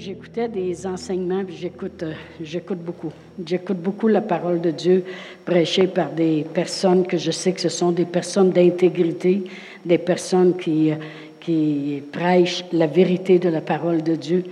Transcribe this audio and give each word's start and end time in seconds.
Bien, 0.00 0.14
j'écoutais 0.14 0.48
des 0.48 0.86
enseignements, 0.86 1.44
puis 1.44 1.56
j'écoute, 1.56 2.02
euh, 2.02 2.12
j'écoute 2.40 2.78
beaucoup. 2.78 3.12
J'écoute 3.44 3.76
beaucoup 3.76 4.08
la 4.08 4.22
parole 4.22 4.60
de 4.60 4.70
Dieu 4.70 5.04
prêchée 5.44 5.86
par 5.86 6.10
des 6.10 6.46
personnes 6.54 7.06
que 7.06 7.18
je 7.18 7.30
sais 7.30 7.52
que 7.52 7.60
ce 7.60 7.68
sont 7.68 7.92
des 7.92 8.06
personnes 8.06 8.50
d'intégrité, 8.50 9.44
des 9.84 9.98
personnes 9.98 10.56
qui, 10.56 10.90
euh, 10.90 10.96
qui 11.40 12.02
prêchent 12.12 12.64
la 12.72 12.86
vérité 12.86 13.38
de 13.38 13.48
la 13.48 13.60
parole 13.60 14.02
de 14.02 14.14
Dieu. 14.14 14.44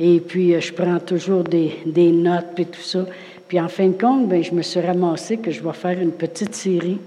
Et 0.00 0.20
puis, 0.20 0.54
euh, 0.54 0.60
je 0.60 0.72
prends 0.72 0.98
toujours 0.98 1.44
des, 1.44 1.74
des 1.86 2.10
notes 2.10 2.58
et 2.58 2.64
tout 2.64 2.80
ça. 2.80 3.06
Puis, 3.46 3.60
en 3.60 3.68
fin 3.68 3.88
de 3.88 3.98
compte, 4.00 4.28
ben, 4.28 4.42
je 4.42 4.52
me 4.52 4.62
suis 4.62 4.80
ramassée 4.80 5.36
que 5.36 5.50
je 5.50 5.62
vais 5.62 5.74
faire 5.74 6.00
une 6.00 6.12
petite 6.12 6.54
série. 6.54 6.98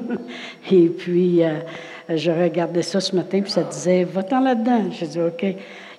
et 0.70 0.88
puis, 0.88 1.40
je 2.08 2.30
regardais 2.30 2.82
ça 2.82 3.00
ce 3.00 3.16
matin, 3.16 3.40
puis 3.40 3.50
ça 3.50 3.62
disait, 3.62 4.04
va-t'en 4.04 4.40
là-dedans. 4.40 4.90
J'ai 4.92 5.06
dit, 5.06 5.20
OK. 5.20 5.46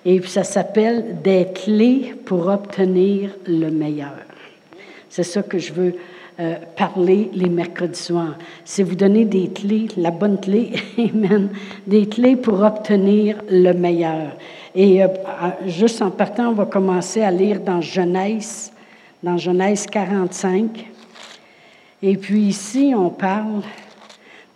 Et 0.04 0.20
ça 0.22 0.44
s'appelle 0.44 1.22
des 1.22 1.48
clés 1.54 2.14
pour 2.24 2.48
obtenir 2.48 3.30
le 3.46 3.70
meilleur. 3.70 4.18
C'est 5.08 5.22
ça 5.22 5.42
que 5.42 5.58
je 5.58 5.72
veux 5.72 5.94
euh, 6.40 6.56
parler 6.76 7.30
les 7.34 7.48
mercredis 7.48 8.00
soirs. 8.00 8.36
C'est 8.64 8.82
vous 8.82 8.94
donner 8.94 9.24
des 9.24 9.48
clés, 9.48 9.88
la 9.96 10.10
bonne 10.10 10.40
clé, 10.40 10.72
amen, 10.98 11.50
des 11.86 12.08
clés 12.08 12.36
pour 12.36 12.62
obtenir 12.62 13.36
le 13.48 13.72
meilleur. 13.72 14.32
Et 14.74 15.04
euh, 15.04 15.08
juste 15.66 16.00
en 16.02 16.10
partant, 16.10 16.48
on 16.48 16.54
va 16.54 16.64
commencer 16.64 17.22
à 17.22 17.30
lire 17.30 17.60
dans 17.60 17.80
Genèse, 17.80 18.72
dans 19.22 19.36
Genèse 19.36 19.86
45. 19.86 20.86
Et 22.02 22.16
puis 22.16 22.40
ici, 22.40 22.92
on 22.96 23.10
parle, 23.10 23.62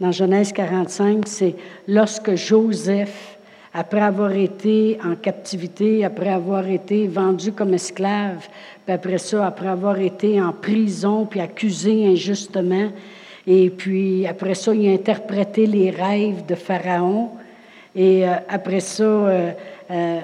dans 0.00 0.10
Genèse 0.10 0.52
45, 0.52 1.28
c'est 1.28 1.54
lorsque 1.86 2.34
Joseph 2.34 3.35
après 3.78 4.00
avoir 4.00 4.32
été 4.32 4.96
en 5.04 5.16
captivité, 5.16 6.02
après 6.02 6.30
avoir 6.30 6.66
été 6.66 7.06
vendu 7.06 7.52
comme 7.52 7.74
esclave, 7.74 8.48
puis 8.86 8.94
après 8.94 9.18
ça, 9.18 9.46
après 9.46 9.68
avoir 9.68 9.98
été 10.00 10.40
en 10.40 10.52
prison, 10.52 11.26
puis 11.26 11.40
accusé 11.40 12.06
injustement, 12.06 12.88
et 13.46 13.68
puis 13.68 14.26
après 14.26 14.54
ça, 14.54 14.74
il 14.74 14.88
a 14.88 14.92
interprété 14.92 15.66
les 15.66 15.90
rêves 15.90 16.46
de 16.46 16.54
Pharaon, 16.54 17.32
et 17.94 18.26
euh, 18.26 18.36
après 18.48 18.80
ça, 18.80 19.04
euh, 19.04 19.50
euh, 19.90 20.20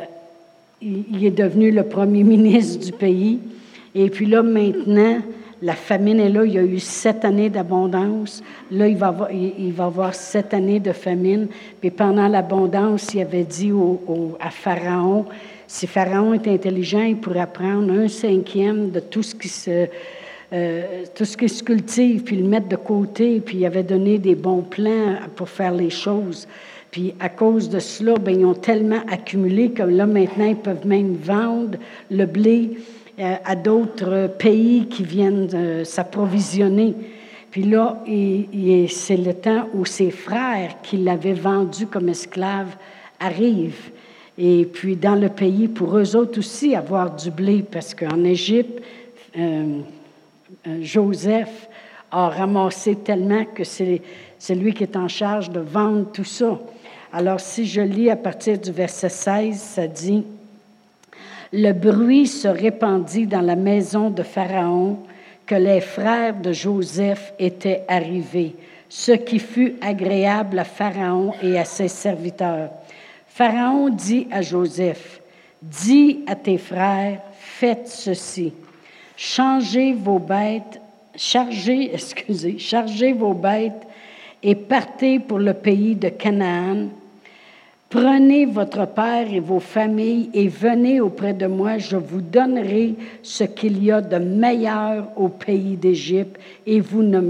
il 0.81 1.23
est 1.23 1.31
devenu 1.31 1.71
le 1.71 1.83
premier 1.83 2.25
ministre 2.37 2.87
du 2.87 2.93
pays. 2.93 3.39
Et 3.95 4.09
puis 4.09 4.25
là, 4.25 4.43
maintenant, 4.43 5.19
la 5.63 5.75
famine 5.75 6.19
est 6.19 6.29
là. 6.29 6.45
Il 6.45 6.53
y 6.53 6.59
a 6.59 6.63
eu 6.63 6.81
sept 6.81 7.25
années 7.25 7.49
d'abondance. 7.49 8.43
Là, 8.71 8.89
il 8.89 8.97
va, 8.97 9.09
avoir, 9.09 9.31
il, 9.31 9.73
va 9.73 9.85
avoir 9.85 10.15
sept 10.15 10.53
années 10.53 10.81
de 10.81 10.93
famine. 10.93 11.47
Puis 11.81 11.91
pendant 11.91 12.29
l'abondance, 12.29 13.15
il 13.15 13.21
avait 13.21 13.45
dit 13.45 13.73
à 14.41 14.51
Pharaon, 14.51 15.25
si 15.69 15.87
Pharaon 15.87 16.35
est 16.35 16.49
intelligent, 16.49 17.03
il 17.03 17.17
pourrait 17.17 17.47
prendre 17.47 17.93
un 17.93 18.09
cinquième 18.09 18.91
de 18.91 19.01
tout 19.01 19.23
ce 19.23 19.35
qui 19.35 19.49
se, 19.49 19.87
euh, 20.53 21.05
tout 21.15 21.25
ce 21.25 21.37
qui 21.37 21.49
se 21.49 21.63
cultive, 21.63 22.25
puis 22.25 22.37
le 22.37 22.45
mettre 22.45 22.69
de 22.69 22.77
côté. 22.77 23.41
Puis 23.41 23.59
il 23.59 23.67
avait 23.67 23.85
donné 23.85 24.19
des 24.19 24.35
bons 24.35 24.63
plans 24.63 25.17
pour 25.37 25.49
faire 25.49 25.73
les 25.73 25.91
choses. 25.91 26.49
Puis 26.91 27.15
à 27.21 27.29
cause 27.29 27.71
de 27.71 27.79
cela, 27.79 28.17
bien, 28.17 28.35
ils 28.35 28.45
ont 28.45 28.55
tellement 28.55 29.01
accumulé 29.11 29.71
que 29.71 29.83
là, 29.83 30.07
maintenant, 30.07 30.45
ils 30.45 30.57
peuvent 30.57 30.87
même 30.87 31.15
vendre 31.15 31.79
le 32.11 32.27
blé 32.27 32.73
à 33.23 33.55
d'autres 33.55 34.29
pays 34.39 34.87
qui 34.89 35.05
viennent 35.05 35.85
s'approvisionner. 35.85 36.95
Puis 37.51 37.65
là, 37.65 38.03
c'est 38.89 39.17
le 39.17 39.35
temps 39.35 39.69
où 39.75 39.85
ses 39.85 40.11
frères 40.11 40.77
qui 40.83 40.97
l'avaient 40.97 41.35
vendu 41.35 41.87
comme 41.87 42.09
esclave 42.09 42.75
arrivent. 43.21 43.91
Et 44.39 44.65
puis 44.65 44.97
dans 44.97 45.15
le 45.15 45.29
pays, 45.29 45.69
pour 45.69 45.97
eux 45.97 46.17
autres 46.17 46.39
aussi, 46.39 46.75
avoir 46.75 47.15
du 47.15 47.31
blé, 47.31 47.63
parce 47.63 47.95
qu'en 47.95 48.25
Égypte, 48.25 48.83
euh, 49.37 49.81
euh, 50.67 50.79
Joseph 50.81 51.69
a 52.11 52.29
ramassé 52.29 52.97
tellement 52.97 53.45
que 53.45 53.65
c'est 53.65 54.55
lui 54.55 54.75
qui 54.75 54.83
est 54.83 54.97
en 54.97 55.09
charge 55.09 55.51
de 55.51 55.61
vendre 55.61 56.11
tout 56.13 56.25
ça. 56.25 56.59
Alors 57.13 57.41
si 57.41 57.67
je 57.67 57.81
lis 57.81 58.11
à 58.11 58.17
partir 58.17 58.59
du 58.59 58.73
verset 58.73 59.09
16, 59.09 59.59
ça 59.59 59.87
dit, 59.87 60.25
le 61.53 61.73
bruit 61.73 62.27
se 62.27 62.49
répandit 62.49 63.27
dans 63.27 63.43
la 63.43 63.57
maison 63.57 64.09
de 64.09 64.23
Pharaon 64.23 64.99
que 65.45 65.55
les 65.55 65.81
frères 65.81 66.41
de 66.41 66.53
Joseph 66.53 67.35
étaient 67.39 67.83
arrivés, 67.89 68.55
ce 68.89 69.13
qui 69.13 69.39
fut 69.39 69.75
agréable 69.83 70.59
à 70.59 70.65
Pharaon 70.65 71.35
et 71.43 71.59
à 71.59 71.65
ses 71.65 71.89
serviteurs. 71.89 72.71
Pharaon 73.27 73.91
dit 73.91 74.27
à 74.31 74.41
Joseph, 74.41 75.21
Dis 75.61 76.25
à 76.27 76.35
tes 76.35 76.59
frères, 76.59 77.21
faites 77.39 77.87
ceci. 77.87 78.53
Changez 79.17 79.93
vos 79.93 80.19
bêtes, 80.19 80.81
chargez, 81.15 81.91
excusez, 81.95 82.59
chargez 82.59 83.13
vos 83.13 83.35
bêtes 83.35 83.87
et 84.43 84.55
partez 84.55 85.21
pour 85.21 85.39
le 85.39 85.55
pays 85.55 85.95
de 85.95 86.09
Canaan 86.09 86.89
Prenez 87.93 88.47
votre 88.47 88.87
père 88.87 89.31
et 89.31 89.39
vos 89.39 89.61
familles 89.61 90.31
et 90.33 90.49
venez 90.49 91.03
auprès 91.03 91.35
de 91.35 91.47
moi, 91.47 91.77
je 91.77 91.99
vous 91.99 92.23
donnerai 92.23 92.95
ce 93.23 93.45
qu'il 93.45 93.85
y 93.85 93.93
a 93.93 94.01
de 94.01 94.17
meilleur 94.17 95.09
au 95.15 95.29
pays 95.29 95.77
d'Égypte 95.77 96.41
et 96.65 96.81
vous 96.81 97.03
ne 97.03 97.21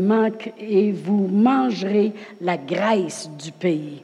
et 0.60 0.92
vous 0.92 1.26
mangerez 1.26 2.12
la 2.40 2.56
graisse 2.56 3.28
du 3.42 3.50
pays. 3.50 4.02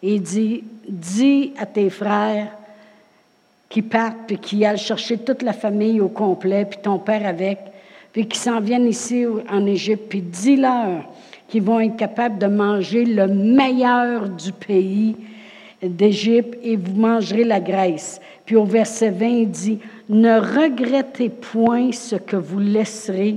Et 0.00 0.20
dit, 0.20 0.62
dis 0.88 1.52
à 1.58 1.66
tes 1.66 1.90
frères 1.90 2.52
qui 3.68 3.82
partent 3.82 4.28
puis 4.28 4.38
qui 4.38 4.64
aillent 4.64 4.78
chercher 4.78 5.18
toute 5.18 5.42
la 5.42 5.54
famille 5.54 6.00
au 6.00 6.08
complet, 6.08 6.66
puis 6.66 6.78
ton 6.80 7.00
père 7.00 7.26
avec, 7.26 7.58
puis 8.12 8.28
qui 8.28 8.38
s'en 8.38 8.60
viennent 8.60 8.86
ici 8.86 9.24
en 9.50 9.66
Égypte, 9.66 10.04
puis 10.08 10.22
dis-leur 10.22 11.02
qu'ils 11.48 11.64
vont 11.64 11.80
être 11.80 11.96
capables 11.96 12.38
de 12.38 12.46
manger 12.46 13.04
le 13.04 13.26
meilleur 13.26 14.28
du 14.28 14.52
pays 14.52 15.16
d'Égypte 15.82 16.58
et 16.62 16.76
vous 16.76 16.94
mangerez 16.94 17.44
la 17.44 17.60
graisse. 17.60 18.20
Puis 18.44 18.56
au 18.56 18.64
verset 18.64 19.10
20, 19.10 19.26
il 19.26 19.50
dit, 19.50 19.78
ne 20.08 20.38
regrettez 20.38 21.28
point 21.28 21.92
ce 21.92 22.16
que 22.16 22.36
vous 22.36 22.60
laisserez, 22.60 23.36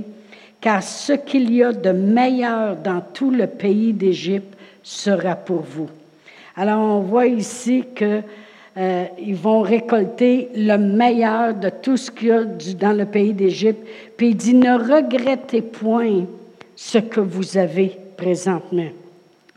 car 0.60 0.82
ce 0.82 1.12
qu'il 1.12 1.52
y 1.52 1.62
a 1.62 1.72
de 1.72 1.90
meilleur 1.90 2.76
dans 2.76 3.02
tout 3.12 3.30
le 3.30 3.46
pays 3.46 3.92
d'Égypte 3.92 4.56
sera 4.82 5.34
pour 5.34 5.62
vous. 5.62 5.88
Alors 6.56 6.80
on 6.80 7.00
voit 7.00 7.26
ici 7.26 7.84
que 7.94 8.20
euh, 8.76 9.04
ils 9.18 9.34
vont 9.34 9.62
récolter 9.62 10.48
le 10.54 10.76
meilleur 10.76 11.54
de 11.54 11.70
tout 11.70 11.96
ce 11.96 12.10
qu'il 12.10 12.28
y 12.28 12.30
a 12.30 12.44
dans 12.44 12.96
le 12.96 13.04
pays 13.04 13.32
d'Égypte. 13.32 13.84
Puis 14.16 14.28
il 14.28 14.36
dit, 14.36 14.54
ne 14.54 14.72
regrettez 14.72 15.62
point 15.62 16.24
ce 16.76 16.98
que 16.98 17.20
vous 17.20 17.56
avez 17.56 17.96
présentement. 18.16 18.88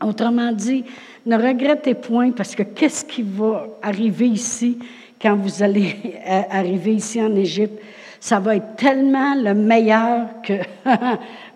Autrement 0.00 0.52
dit, 0.52 0.84
ne 1.26 1.36
regrettez 1.36 1.94
point 1.94 2.32
parce 2.32 2.54
que 2.54 2.62
qu'est-ce 2.62 3.04
qui 3.04 3.22
va 3.22 3.66
arriver 3.82 4.26
ici 4.26 4.78
quand 5.20 5.36
vous 5.36 5.62
allez 5.62 5.96
arriver 6.50 6.94
ici 6.94 7.20
en 7.22 7.34
Égypte? 7.34 7.80
Ça 8.20 8.40
va 8.40 8.56
être 8.56 8.76
tellement 8.76 9.34
le 9.34 9.54
meilleur 9.54 10.28
que 10.42 10.54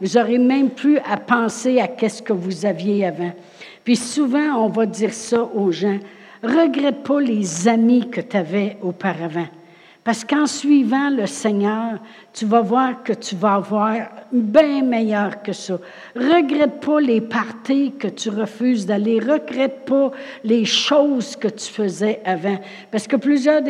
vous 0.00 0.16
aurez 0.18 0.38
même 0.38 0.70
plus 0.70 0.98
à 0.98 1.16
penser 1.16 1.80
à 1.80 1.88
qu'est-ce 1.88 2.22
que 2.22 2.32
vous 2.32 2.66
aviez 2.66 3.06
avant. 3.06 3.32
Puis 3.84 3.96
souvent, 3.96 4.64
on 4.64 4.68
va 4.68 4.84
dire 4.84 5.14
ça 5.14 5.42
aux 5.42 5.72
gens. 5.72 5.98
Regrette 6.42 7.02
pas 7.02 7.20
les 7.20 7.66
amis 7.68 8.08
que 8.10 8.20
tu 8.20 8.36
avais 8.36 8.76
auparavant. 8.82 9.46
Parce 10.08 10.24
qu'en 10.24 10.46
suivant 10.46 11.10
le 11.10 11.26
Seigneur, 11.26 11.98
tu 12.32 12.46
vas 12.46 12.62
voir 12.62 13.02
que 13.02 13.12
tu 13.12 13.36
vas 13.36 13.56
avoir 13.56 13.94
bien 14.32 14.82
meilleur 14.82 15.42
que 15.42 15.52
ça. 15.52 15.78
Regrette 16.16 16.80
pas 16.80 16.98
les 16.98 17.20
parties 17.20 17.92
que 17.92 18.08
tu 18.08 18.30
refuses 18.30 18.86
d'aller. 18.86 19.20
Regrette 19.20 19.84
pas 19.84 20.10
les 20.44 20.64
choses 20.64 21.36
que 21.36 21.48
tu 21.48 21.70
faisais 21.70 22.22
avant. 22.24 22.58
Parce 22.90 23.06
que 23.06 23.16
plusieurs, 23.16 23.60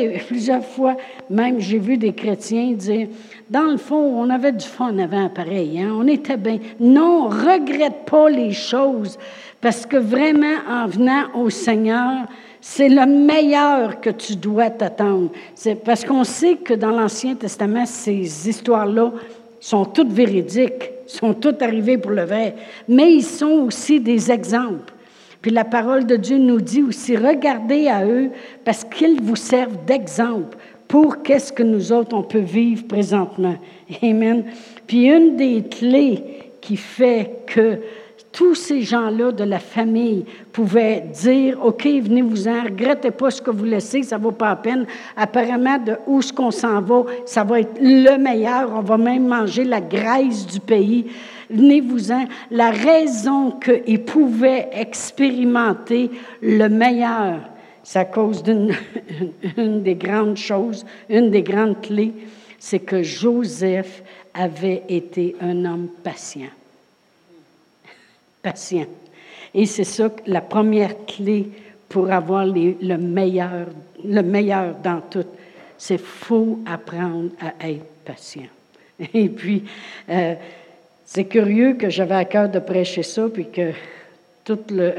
fois, 0.62 0.96
même 1.28 1.58
j'ai 1.58 1.80
vu 1.80 1.96
des 1.96 2.12
chrétiens 2.12 2.70
dire, 2.70 3.08
dans 3.50 3.72
le 3.72 3.76
fond, 3.76 3.96
on 3.96 4.30
avait 4.30 4.52
du 4.52 4.64
fun 4.64 4.96
avant, 4.98 5.28
pareil. 5.30 5.80
Hein? 5.80 5.92
On 5.92 6.06
était 6.06 6.36
bien. 6.36 6.60
Non, 6.78 7.30
regrette 7.30 8.04
pas 8.08 8.30
les 8.30 8.52
choses. 8.52 9.18
Parce 9.60 9.84
que 9.86 9.96
vraiment, 9.96 10.58
en 10.70 10.86
venant 10.86 11.34
au 11.34 11.50
Seigneur, 11.50 12.28
c'est 12.60 12.88
le 12.88 13.06
meilleur 13.06 14.00
que 14.00 14.10
tu 14.10 14.36
dois 14.36 14.70
t'attendre. 14.70 15.30
C'est 15.54 15.76
parce 15.76 16.04
qu'on 16.04 16.24
sait 16.24 16.56
que 16.56 16.74
dans 16.74 16.90
l'Ancien 16.90 17.34
Testament, 17.34 17.86
ces 17.86 18.48
histoires-là 18.48 19.12
sont 19.60 19.84
toutes 19.84 20.12
véridiques, 20.12 20.90
sont 21.06 21.34
toutes 21.34 21.62
arrivées 21.62 21.98
pour 21.98 22.10
le 22.12 22.24
vrai, 22.24 22.54
mais 22.88 23.12
ils 23.12 23.24
sont 23.24 23.66
aussi 23.66 24.00
des 24.00 24.30
exemples. 24.30 24.92
Puis 25.40 25.50
la 25.52 25.64
parole 25.64 26.04
de 26.04 26.16
Dieu 26.16 26.38
nous 26.38 26.60
dit 26.60 26.82
aussi, 26.82 27.16
regardez 27.16 27.88
à 27.88 28.04
eux 28.04 28.30
parce 28.64 28.84
qu'ils 28.84 29.20
vous 29.20 29.36
servent 29.36 29.84
d'exemple 29.86 30.56
pour 30.88 31.22
qu'est-ce 31.22 31.52
que 31.52 31.62
nous 31.62 31.92
autres, 31.92 32.16
on 32.16 32.22
peut 32.22 32.38
vivre 32.38 32.86
présentement. 32.86 33.56
Amen. 34.02 34.44
Puis 34.86 35.04
une 35.06 35.36
des 35.36 35.62
clés 35.62 36.24
qui 36.60 36.76
fait 36.76 37.30
que 37.46 37.78
tous 38.38 38.54
ces 38.54 38.82
gens-là 38.82 39.32
de 39.32 39.42
la 39.42 39.58
famille 39.58 40.24
pouvaient 40.52 41.00
dire, 41.12 41.58
OK, 41.60 41.84
venez-vous-en, 41.84 42.66
regrettez 42.66 43.10
pas 43.10 43.32
ce 43.32 43.42
que 43.42 43.50
vous 43.50 43.64
laissez, 43.64 44.04
ça 44.04 44.16
vaut 44.16 44.30
pas 44.30 44.50
la 44.50 44.56
peine. 44.56 44.86
Apparemment, 45.16 45.76
de 45.76 45.96
où 46.06 46.22
ce 46.22 46.32
qu'on 46.32 46.52
s'en 46.52 46.80
va, 46.80 47.02
ça 47.26 47.42
va 47.42 47.58
être 47.58 47.80
le 47.80 48.16
meilleur. 48.16 48.70
On 48.72 48.82
va 48.82 48.96
même 48.96 49.26
manger 49.26 49.64
la 49.64 49.80
graisse 49.80 50.46
du 50.46 50.60
pays. 50.60 51.06
Venez-vous-en. 51.50 52.26
La 52.52 52.70
raison 52.70 53.50
qu'ils 53.50 54.04
pouvaient 54.04 54.68
expérimenter 54.70 56.08
le 56.40 56.68
meilleur, 56.68 57.40
c'est 57.82 57.98
à 57.98 58.04
cause 58.04 58.44
d'une 58.44 58.72
des 59.82 59.96
grandes 59.96 60.36
choses, 60.36 60.86
une 61.10 61.32
des 61.32 61.42
grandes 61.42 61.80
clés, 61.80 62.14
c'est 62.56 62.78
que 62.78 63.02
Joseph 63.02 64.04
avait 64.32 64.84
été 64.88 65.34
un 65.40 65.64
homme 65.64 65.88
patient 66.04 66.50
patient. 68.42 68.86
Et 69.54 69.66
c'est 69.66 69.84
ça 69.84 70.10
la 70.26 70.40
première 70.40 71.06
clé 71.06 71.48
pour 71.88 72.10
avoir 72.10 72.44
le, 72.46 72.96
meilleur, 72.96 73.66
le 74.04 74.22
meilleur 74.22 74.74
dans 74.82 75.00
tout. 75.00 75.24
C'est 75.76 75.98
faut 75.98 76.58
apprendre 76.66 77.30
à 77.40 77.68
être 77.68 77.84
patient. 78.04 78.48
Et 79.14 79.28
puis, 79.28 79.64
euh, 80.10 80.34
c'est 81.04 81.24
curieux 81.24 81.74
que 81.74 81.88
j'avais 81.88 82.16
à 82.16 82.24
cœur 82.24 82.48
de 82.48 82.58
prêcher 82.58 83.02
ça, 83.02 83.28
puis 83.32 83.48
que 83.50 83.70
tout 84.44 84.58
le, 84.70 84.94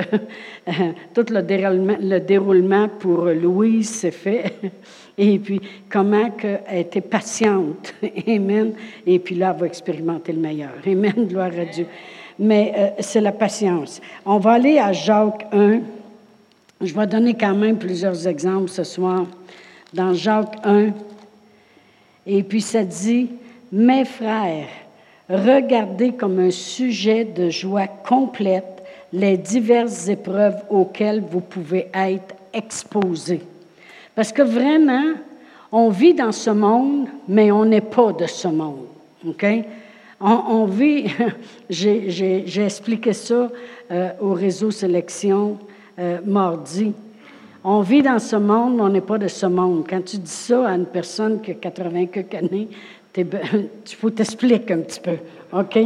tout 1.14 1.26
le, 1.30 1.42
déroulement, 1.42 1.98
le 2.00 2.20
déroulement 2.20 2.88
pour 2.88 3.26
Louise 3.26 3.90
s'est 3.90 4.12
fait. 4.12 4.54
Et 5.18 5.38
puis, 5.38 5.60
comment 5.90 6.32
elle 6.40 6.80
était 6.80 7.02
patiente. 7.02 7.94
Amen. 8.28 8.74
Et 9.06 9.20
puis 9.20 9.36
là, 9.36 9.52
elle 9.54 9.60
va 9.60 9.66
expérimenter 9.66 10.32
le 10.32 10.40
meilleur. 10.40 10.72
Amen. 10.86 11.28
Gloire 11.28 11.52
à 11.60 11.66
Dieu 11.66 11.86
mais 12.40 12.74
euh, 12.76 12.90
c'est 13.00 13.22
la 13.22 13.34
patience. 13.34 14.02
On 14.26 14.38
va 14.38 14.54
aller 14.54 14.80
à 14.80 14.94
Jacques 14.94 15.46
1. 15.52 15.80
Je 16.82 16.94
vais 16.94 17.06
donner 17.06 17.34
quand 17.34 17.54
même 17.54 17.78
plusieurs 17.78 18.28
exemples 18.28 18.70
ce 18.70 18.86
soir. 18.86 19.26
Dans 19.94 20.14
Jacques 20.14 20.56
1, 20.64 20.92
et 22.26 22.44
puis 22.44 22.62
ça 22.62 22.84
dit, 22.84 23.30
Mes 23.72 24.06
frères, 24.06 24.68
regardez 25.30 26.14
comme 26.14 26.40
un 26.40 26.52
sujet 26.52 27.26
de 27.26 27.50
joie 27.50 27.88
complète 27.88 28.84
les 29.12 29.38
diverses 29.38 30.08
épreuves 30.08 30.62
auxquelles 30.70 31.22
vous 31.22 31.42
pouvez 31.42 31.88
être 31.94 32.36
exposés. 32.54 33.42
Parce 34.16 34.32
que 34.32 34.44
vraiment, 34.44 35.14
on 35.72 35.90
vit 35.90 36.14
dans 36.14 36.32
ce 36.32 36.50
monde, 36.50 37.08
mais 37.28 37.52
on 37.52 37.66
n'est 37.66 37.82
pas 37.82 38.12
de 38.14 38.28
ce 38.28 38.48
monde. 38.48 38.86
OK? 39.28 39.46
On, 40.22 40.66
vit, 40.66 41.06
j'ai 41.70 42.64
expliqué 42.64 43.14
ça 43.14 43.50
euh, 43.92 44.10
au 44.20 44.34
réseau 44.34 44.70
Sélection 44.70 45.58
euh, 45.98 46.18
mardi. 46.26 46.94
On 47.64 47.82
vit 47.82 48.02
dans 48.02 48.20
ce 48.20 48.36
monde, 48.36 48.76
mais 48.76 48.82
on 48.82 48.90
n'est 48.90 49.02
pas 49.02 49.18
de 49.18 49.28
ce 49.28 49.46
monde. 49.46 49.86
Quand 49.90 50.04
tu 50.04 50.18
dis 50.18 50.32
ça 50.32 50.68
à 50.68 50.76
une 50.76 50.86
personne 50.86 51.42
qui 51.42 51.52
a 51.52 51.54
80 51.56 52.06
quelques 52.08 52.36
années, 52.36 52.68
il 53.18 53.26
faut 53.98 54.10
t'expliquer 54.10 54.74
un 54.74 54.80
petit 54.80 55.00
peu. 55.00 55.18
OK? 55.54 55.80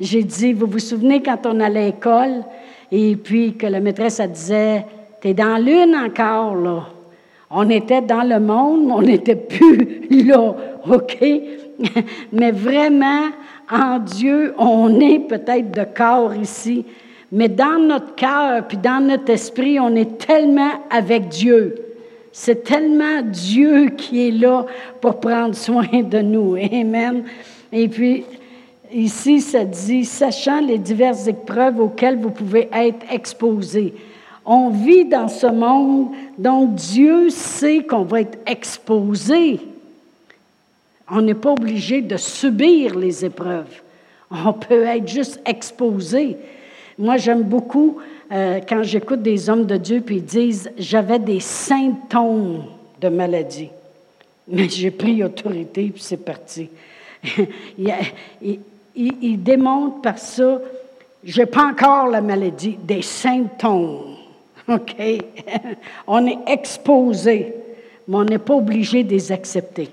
J'ai 0.00 0.22
dit, 0.22 0.52
vous 0.52 0.66
vous 0.66 0.78
souvenez 0.78 1.22
quand 1.22 1.44
on 1.44 1.60
allait 1.60 1.80
à 1.80 1.86
l'école 1.86 2.44
et 2.90 3.16
puis 3.16 3.54
que 3.54 3.66
la 3.66 3.80
maîtresse, 3.80 4.20
elle 4.20 4.32
disait, 4.32 4.86
t'es 5.20 5.34
dans 5.34 5.62
l'une 5.62 5.94
encore, 5.94 6.54
là. 6.54 6.86
On 7.50 7.68
était 7.68 8.00
dans 8.00 8.22
le 8.22 8.38
monde, 8.40 8.86
mais 8.86 8.92
on 8.92 9.02
n'était 9.02 9.36
plus 9.36 10.24
là. 10.24 10.54
OK? 10.88 11.18
mais 12.32 12.52
vraiment, 12.52 13.28
en 13.70 13.98
Dieu, 13.98 14.54
on 14.58 15.00
est 15.00 15.20
peut-être 15.20 15.70
de 15.70 15.84
corps 15.84 16.34
ici, 16.34 16.84
mais 17.32 17.48
dans 17.48 17.78
notre 17.78 18.14
cœur, 18.14 18.66
puis 18.66 18.76
dans 18.76 19.04
notre 19.04 19.30
esprit, 19.30 19.78
on 19.78 19.94
est 19.94 20.18
tellement 20.18 20.72
avec 20.90 21.28
Dieu. 21.28 21.76
C'est 22.32 22.64
tellement 22.64 23.22
Dieu 23.22 23.90
qui 23.90 24.28
est 24.28 24.32
là 24.32 24.66
pour 25.00 25.20
prendre 25.20 25.54
soin 25.54 25.86
de 26.02 26.18
nous. 26.20 26.56
Amen. 26.72 27.24
Et 27.72 27.88
puis, 27.88 28.24
ici, 28.92 29.40
ça 29.40 29.64
dit, 29.64 30.04
sachant 30.04 30.60
les 30.60 30.78
diverses 30.78 31.26
épreuves 31.26 31.80
auxquelles 31.80 32.18
vous 32.18 32.30
pouvez 32.30 32.68
être 32.72 33.04
exposés. 33.12 33.94
On 34.44 34.70
vit 34.70 35.04
dans 35.04 35.28
ce 35.28 35.46
monde, 35.46 36.08
donc 36.38 36.74
Dieu 36.74 37.30
sait 37.30 37.84
qu'on 37.84 38.02
va 38.02 38.22
être 38.22 38.38
exposé. 38.46 39.60
On 41.10 41.22
n'est 41.22 41.34
pas 41.34 41.52
obligé 41.52 42.02
de 42.02 42.16
subir 42.16 42.94
les 42.96 43.24
épreuves. 43.24 43.82
On 44.30 44.52
peut 44.52 44.84
être 44.84 45.08
juste 45.08 45.40
exposé. 45.44 46.36
Moi, 46.98 47.16
j'aime 47.16 47.42
beaucoup 47.42 47.98
euh, 48.30 48.60
quand 48.68 48.82
j'écoute 48.84 49.22
des 49.22 49.50
hommes 49.50 49.66
de 49.66 49.76
Dieu 49.76 50.02
puis 50.02 50.16
ils 50.16 50.24
disent 50.24 50.70
J'avais 50.78 51.18
des 51.18 51.40
symptômes 51.40 52.64
de 53.00 53.08
maladie, 53.08 53.70
mais 54.46 54.68
j'ai 54.68 54.92
pris 54.92 55.24
autorité 55.24 55.90
puis 55.92 56.02
c'est 56.02 56.24
parti. 56.24 56.68
il, 58.94 59.42
démontre 59.42 60.00
par 60.00 60.18
ça 60.18 60.60
Je 61.24 61.40
n'ai 61.40 61.46
pas 61.46 61.64
encore 61.64 62.06
la 62.06 62.20
maladie, 62.20 62.78
des 62.82 63.02
symptômes. 63.02 64.16
OK? 64.68 64.94
on 66.06 66.26
est 66.26 66.38
exposé, 66.46 67.52
mais 68.06 68.16
on 68.16 68.24
n'est 68.24 68.38
pas 68.38 68.54
obligé 68.54 69.02
de 69.02 69.10
les 69.10 69.32
accepter. 69.32 69.88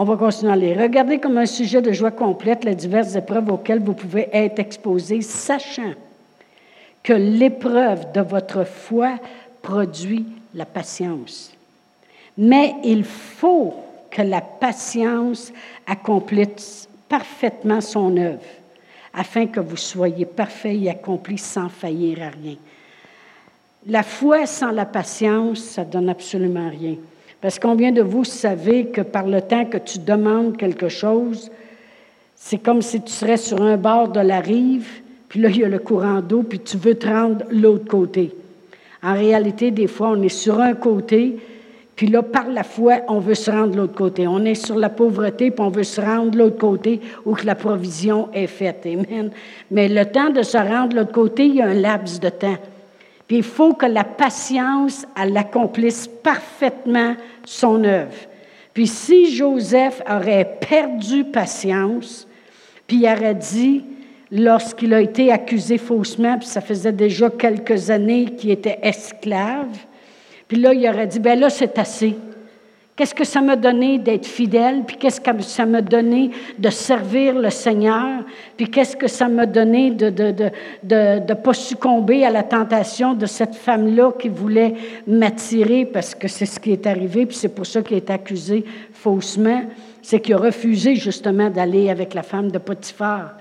On 0.00 0.04
va 0.04 0.16
continuer 0.16 0.52
à 0.52 0.54
lire. 0.54 0.78
Regardez 0.80 1.18
comme 1.18 1.38
un 1.38 1.46
sujet 1.46 1.82
de 1.82 1.90
joie 1.90 2.12
complète 2.12 2.62
les 2.62 2.76
diverses 2.76 3.16
épreuves 3.16 3.50
auxquelles 3.50 3.82
vous 3.82 3.94
pouvez 3.94 4.28
être 4.32 4.60
exposés, 4.60 5.22
sachant 5.22 5.92
que 7.02 7.14
l'épreuve 7.14 8.12
de 8.12 8.20
votre 8.20 8.62
foi 8.62 9.18
produit 9.60 10.24
la 10.54 10.66
patience. 10.66 11.52
Mais 12.36 12.76
il 12.84 13.02
faut 13.02 13.74
que 14.08 14.22
la 14.22 14.40
patience 14.40 15.52
accomplisse 15.84 16.88
parfaitement 17.08 17.80
son 17.80 18.16
œuvre, 18.18 18.38
afin 19.12 19.48
que 19.48 19.58
vous 19.58 19.76
soyez 19.76 20.26
parfaits 20.26 20.80
et 20.80 20.90
accomplis 20.90 21.38
sans 21.38 21.68
faillir 21.68 22.22
à 22.22 22.28
rien. 22.28 22.54
La 23.88 24.04
foi 24.04 24.46
sans 24.46 24.70
la 24.70 24.86
patience, 24.86 25.58
ça 25.58 25.82
donne 25.82 26.08
absolument 26.08 26.70
rien. 26.70 26.94
Parce 27.40 27.58
que 27.58 27.66
combien 27.66 27.92
de 27.92 28.02
vous 28.02 28.24
savez 28.24 28.86
que 28.86 29.00
par 29.00 29.26
le 29.26 29.40
temps 29.40 29.64
que 29.64 29.78
tu 29.78 30.00
demandes 30.00 30.56
quelque 30.56 30.88
chose, 30.88 31.50
c'est 32.34 32.58
comme 32.58 32.82
si 32.82 33.00
tu 33.00 33.12
serais 33.12 33.36
sur 33.36 33.62
un 33.62 33.76
bord 33.76 34.08
de 34.08 34.20
la 34.20 34.40
rive, 34.40 34.88
puis 35.28 35.40
là, 35.40 35.48
il 35.50 35.58
y 35.58 35.64
a 35.64 35.68
le 35.68 35.78
courant 35.78 36.20
d'eau, 36.20 36.42
puis 36.42 36.58
tu 36.58 36.76
veux 36.76 36.94
te 36.94 37.06
rendre 37.06 37.44
l'autre 37.50 37.86
côté. 37.86 38.32
En 39.02 39.14
réalité, 39.14 39.70
des 39.70 39.86
fois, 39.86 40.10
on 40.10 40.22
est 40.22 40.28
sur 40.28 40.60
un 40.60 40.74
côté, 40.74 41.36
puis 41.94 42.06
là, 42.06 42.22
par 42.22 42.48
la 42.48 42.62
foi, 42.62 43.00
on 43.08 43.18
veut 43.18 43.34
se 43.34 43.50
rendre 43.50 43.76
l'autre 43.76 43.94
côté. 43.94 44.26
On 44.26 44.44
est 44.44 44.54
sur 44.54 44.76
la 44.76 44.88
pauvreté, 44.88 45.50
puis 45.50 45.64
on 45.64 45.68
veut 45.68 45.82
se 45.82 46.00
rendre 46.00 46.38
l'autre 46.38 46.58
côté 46.58 47.00
où 47.24 47.34
que 47.34 47.44
la 47.44 47.54
provision 47.54 48.28
est 48.32 48.46
faite. 48.46 48.86
Amen. 48.86 49.30
Mais 49.70 49.88
le 49.88 50.04
temps 50.06 50.30
de 50.30 50.42
se 50.42 50.56
rendre 50.56 50.90
de 50.90 50.96
l'autre 50.96 51.12
côté, 51.12 51.46
il 51.46 51.56
y 51.56 51.60
a 51.60 51.66
un 51.66 51.74
laps 51.74 52.20
de 52.20 52.28
temps. 52.28 52.56
Puis 53.28 53.36
il 53.36 53.42
faut 53.42 53.74
que 53.74 53.86
la 53.86 54.04
patience, 54.04 55.06
accomplisse 55.14 56.08
parfaitement 56.08 57.14
son 57.44 57.84
œuvre. 57.84 58.16
Puis 58.72 58.86
si 58.86 59.34
Joseph 59.36 60.02
aurait 60.10 60.58
perdu 60.68 61.24
patience, 61.24 62.26
puis 62.86 62.98
il 62.98 63.04
aurait 63.06 63.34
dit, 63.34 63.84
lorsqu'il 64.30 64.94
a 64.94 65.00
été 65.00 65.30
accusé 65.30 65.76
faussement, 65.78 66.38
puis 66.38 66.48
ça 66.48 66.62
faisait 66.62 66.92
déjà 66.92 67.28
quelques 67.28 67.90
années 67.90 68.26
qu'il 68.36 68.50
était 68.50 68.78
esclave, 68.82 69.76
puis 70.46 70.58
là, 70.58 70.72
il 70.72 70.88
aurait 70.88 71.06
dit, 71.06 71.20
ben 71.20 71.38
là, 71.38 71.50
c'est 71.50 71.78
assez. 71.78 72.16
Qu'est-ce 72.98 73.14
que 73.14 73.22
ça 73.22 73.40
m'a 73.40 73.54
donné 73.54 73.98
d'être 73.98 74.26
fidèle? 74.26 74.82
Puis 74.84 74.96
qu'est-ce 74.96 75.20
que 75.20 75.40
ça 75.40 75.64
m'a 75.64 75.80
donné 75.82 76.32
de 76.58 76.68
servir 76.68 77.38
le 77.38 77.48
Seigneur? 77.48 78.24
Puis 78.56 78.68
qu'est-ce 78.68 78.96
que 78.96 79.06
ça 79.06 79.28
m'a 79.28 79.46
donné 79.46 79.92
de 79.92 80.10
ne 80.82 81.34
pas 81.34 81.54
succomber 81.54 82.24
à 82.24 82.30
la 82.30 82.42
tentation 82.42 83.14
de 83.14 83.26
cette 83.26 83.54
femme-là 83.54 84.10
qui 84.18 84.28
voulait 84.28 84.74
m'attirer 85.06 85.84
parce 85.84 86.12
que 86.12 86.26
c'est 86.26 86.44
ce 86.44 86.58
qui 86.58 86.72
est 86.72 86.88
arrivé, 86.88 87.24
puis 87.24 87.36
c'est 87.36 87.54
pour 87.54 87.66
ça 87.66 87.82
qu'il 87.82 87.96
est 87.96 88.10
accusé 88.10 88.64
faussement? 88.92 89.62
C'est 90.02 90.18
qu'il 90.18 90.34
a 90.34 90.38
refusé 90.38 90.96
justement 90.96 91.50
d'aller 91.50 91.90
avec 91.90 92.14
la 92.14 92.24
femme 92.24 92.50
de 92.50 92.58
Potiphar. 92.58 93.36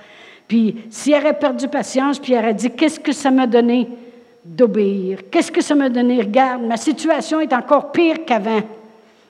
Puis 0.47 0.75
s'il 0.91 1.15
aurait 1.15 1.33
perdu 1.33 1.67
patience, 1.67 2.19
puis 2.19 2.33
il 2.33 2.37
aurait 2.37 2.53
dit, 2.53 2.69
qu'est-ce 2.69 2.99
que 2.99 3.11
ça 3.11 3.31
m'a 3.31 3.47
donné 3.47 3.87
d'obéir? 4.45 5.21
Qu'est-ce 5.31 5.51
que 5.51 5.63
ça 5.63 5.73
m'a 5.73 5.89
donné? 5.89 6.19
Regarde, 6.19 6.61
ma 6.61 6.77
situation 6.77 7.39
est 7.39 7.53
encore 7.53 7.91
pire 7.91 8.17
qu'avant. 8.23 8.61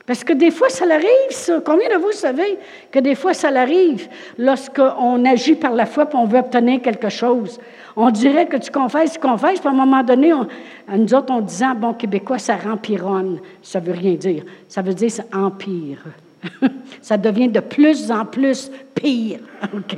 Parce 0.08 0.24
que 0.24 0.32
des 0.32 0.52
fois, 0.52 0.70
ça 0.70 0.86
l'arrive, 0.86 1.08
ça. 1.32 1.60
Combien 1.64 1.90
de 1.90 2.02
vous 2.02 2.14
savez 2.14 2.58
que 2.90 3.00
des 3.00 3.14
fois, 3.14 3.34
ça 3.34 3.52
l'arrive 3.52 4.08
lorsqu'on 4.38 5.26
agit 5.26 5.56
par 5.56 5.74
la 5.74 5.86
foi 5.86 6.06
et 6.06 6.16
on 6.16 6.26
veut 6.26 6.40
obtenir 6.40 6.82
quelque 6.82 7.10
chose? 7.10 7.60
On 7.98 8.10
dirait 8.10 8.46
que 8.46 8.56
tu 8.56 8.72
confesses, 8.72 9.14
tu 9.14 9.20
confesses, 9.20 9.60
puis 9.60 9.68
à 9.68 9.72
un 9.72 9.76
moment 9.76 10.04
donné, 10.04 10.32
à 10.32 10.98
nous 10.98 11.14
autres, 11.14 11.34
on 11.34 11.42
disait, 11.42 11.66
bon 11.76 11.94
québécois, 11.94 12.40
ça 12.40 12.56
rempironne. 12.56 13.40
Ça 13.62 13.82
veut 13.82 13.92
rien 13.92 14.14
dire. 14.14 14.44
Ça 14.70 14.82
veut 14.82 14.94
dire 14.94 15.12
ça 15.12 15.24
empire. 15.34 16.00
ça 17.02 17.18
devient 17.18 17.50
de 17.50 17.60
plus 17.60 18.10
en 18.10 18.24
plus 18.24 18.72
pire. 18.96 19.40
OK? 19.74 19.98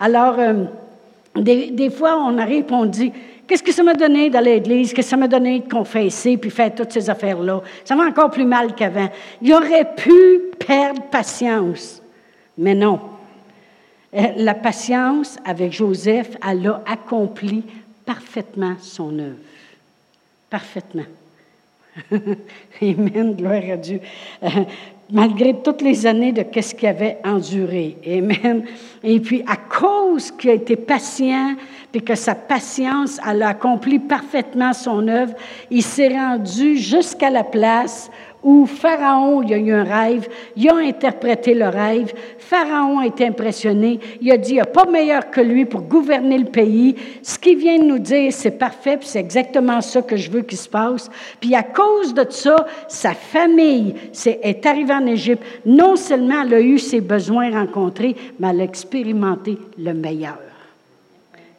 Alors, 0.00 0.34
euh, 0.40 0.64
Des, 1.36 1.90
fois, 1.90 2.18
on 2.18 2.38
arrive 2.38 2.64
et 2.70 2.72
on 2.72 2.86
dit 2.86 3.12
Qu'est-ce 3.46 3.62
que 3.62 3.72
ça 3.72 3.82
m'a 3.82 3.94
donné 3.94 4.30
d'aller 4.30 4.52
à 4.52 4.54
l'église? 4.54 4.92
Qu'est-ce 4.92 5.06
que 5.06 5.10
ça 5.10 5.16
m'a 5.16 5.28
donné 5.28 5.60
de 5.60 5.68
confesser 5.68 6.36
puis 6.36 6.50
faire 6.50 6.74
toutes 6.74 6.92
ces 6.92 7.10
affaires-là? 7.10 7.62
Ça 7.84 7.94
va 7.94 8.04
encore 8.04 8.30
plus 8.30 8.44
mal 8.44 8.74
qu'avant. 8.74 9.08
Il 9.42 9.52
aurait 9.52 9.94
pu 9.94 10.40
perdre 10.58 11.02
patience. 11.02 12.00
Mais 12.56 12.74
non. 12.74 13.00
Euh, 14.14 14.28
la 14.36 14.54
patience 14.54 15.36
avec 15.44 15.72
Joseph, 15.72 16.36
elle 16.48 16.66
a 16.68 16.82
accompli 16.86 17.64
parfaitement 18.06 18.76
son 18.80 19.18
œuvre. 19.18 19.36
Parfaitement. 20.48 21.04
Amen, 22.82 23.34
gloire 23.34 23.62
à 23.72 23.76
Dieu. 23.76 24.00
Euh, 24.42 24.48
malgré 25.10 25.54
toutes 25.62 25.82
les 25.82 26.06
années 26.06 26.32
de 26.32 26.42
qu'est-ce 26.42 26.74
qu'il 26.74 26.88
avait 26.88 27.18
enduré. 27.24 27.96
Amen. 28.06 28.64
Et 29.02 29.20
puis, 29.20 29.44
à 29.46 29.56
cause 29.56 30.30
qu'il 30.30 30.50
a 30.50 30.54
été 30.54 30.76
patient, 30.76 31.56
puis 31.94 32.02
que 32.02 32.16
sa 32.16 32.34
patience, 32.34 33.20
elle 33.24 33.44
a 33.44 33.50
accompli 33.50 34.00
parfaitement 34.00 34.72
son 34.72 35.06
œuvre, 35.06 35.32
il 35.70 35.80
s'est 35.80 36.08
rendu 36.08 36.76
jusqu'à 36.76 37.30
la 37.30 37.44
place 37.44 38.10
où 38.42 38.66
Pharaon, 38.66 39.42
il 39.42 39.54
a 39.54 39.58
eu 39.58 39.72
un 39.72 39.84
rêve, 39.84 40.28
il 40.56 40.68
a 40.68 40.74
interprété 40.74 41.54
le 41.54 41.68
rêve, 41.68 42.12
Pharaon 42.36 43.00
été 43.00 43.28
impressionné, 43.28 44.00
il 44.20 44.32
a 44.32 44.36
dit, 44.36 44.50
il 44.50 44.54
n'y 44.54 44.60
a 44.60 44.66
pas 44.66 44.86
meilleur 44.86 45.30
que 45.30 45.40
lui 45.40 45.66
pour 45.66 45.82
gouverner 45.82 46.36
le 46.36 46.46
pays, 46.46 46.96
ce 47.22 47.38
qu'il 47.38 47.58
vient 47.58 47.78
de 47.78 47.84
nous 47.84 48.00
dire, 48.00 48.32
c'est 48.32 48.58
parfait, 48.58 48.98
c'est 49.02 49.20
exactement 49.20 49.80
ça 49.80 50.02
que 50.02 50.16
je 50.16 50.32
veux 50.32 50.42
qu'il 50.42 50.58
se 50.58 50.68
passe. 50.68 51.08
Puis 51.38 51.54
à 51.54 51.62
cause 51.62 52.12
de 52.12 52.26
ça, 52.28 52.56
sa 52.88 53.14
famille 53.14 53.94
est 54.42 54.66
arrivée 54.66 54.94
en 54.94 55.06
Égypte. 55.06 55.44
Non 55.64 55.94
seulement 55.94 56.42
elle 56.42 56.54
a 56.54 56.60
eu 56.60 56.80
ses 56.80 57.00
besoins 57.00 57.52
rencontrés, 57.52 58.16
mais 58.40 58.48
elle 58.48 58.62
a 58.62 58.64
expérimenté 58.64 59.56
le 59.78 59.94
meilleur. 59.94 60.38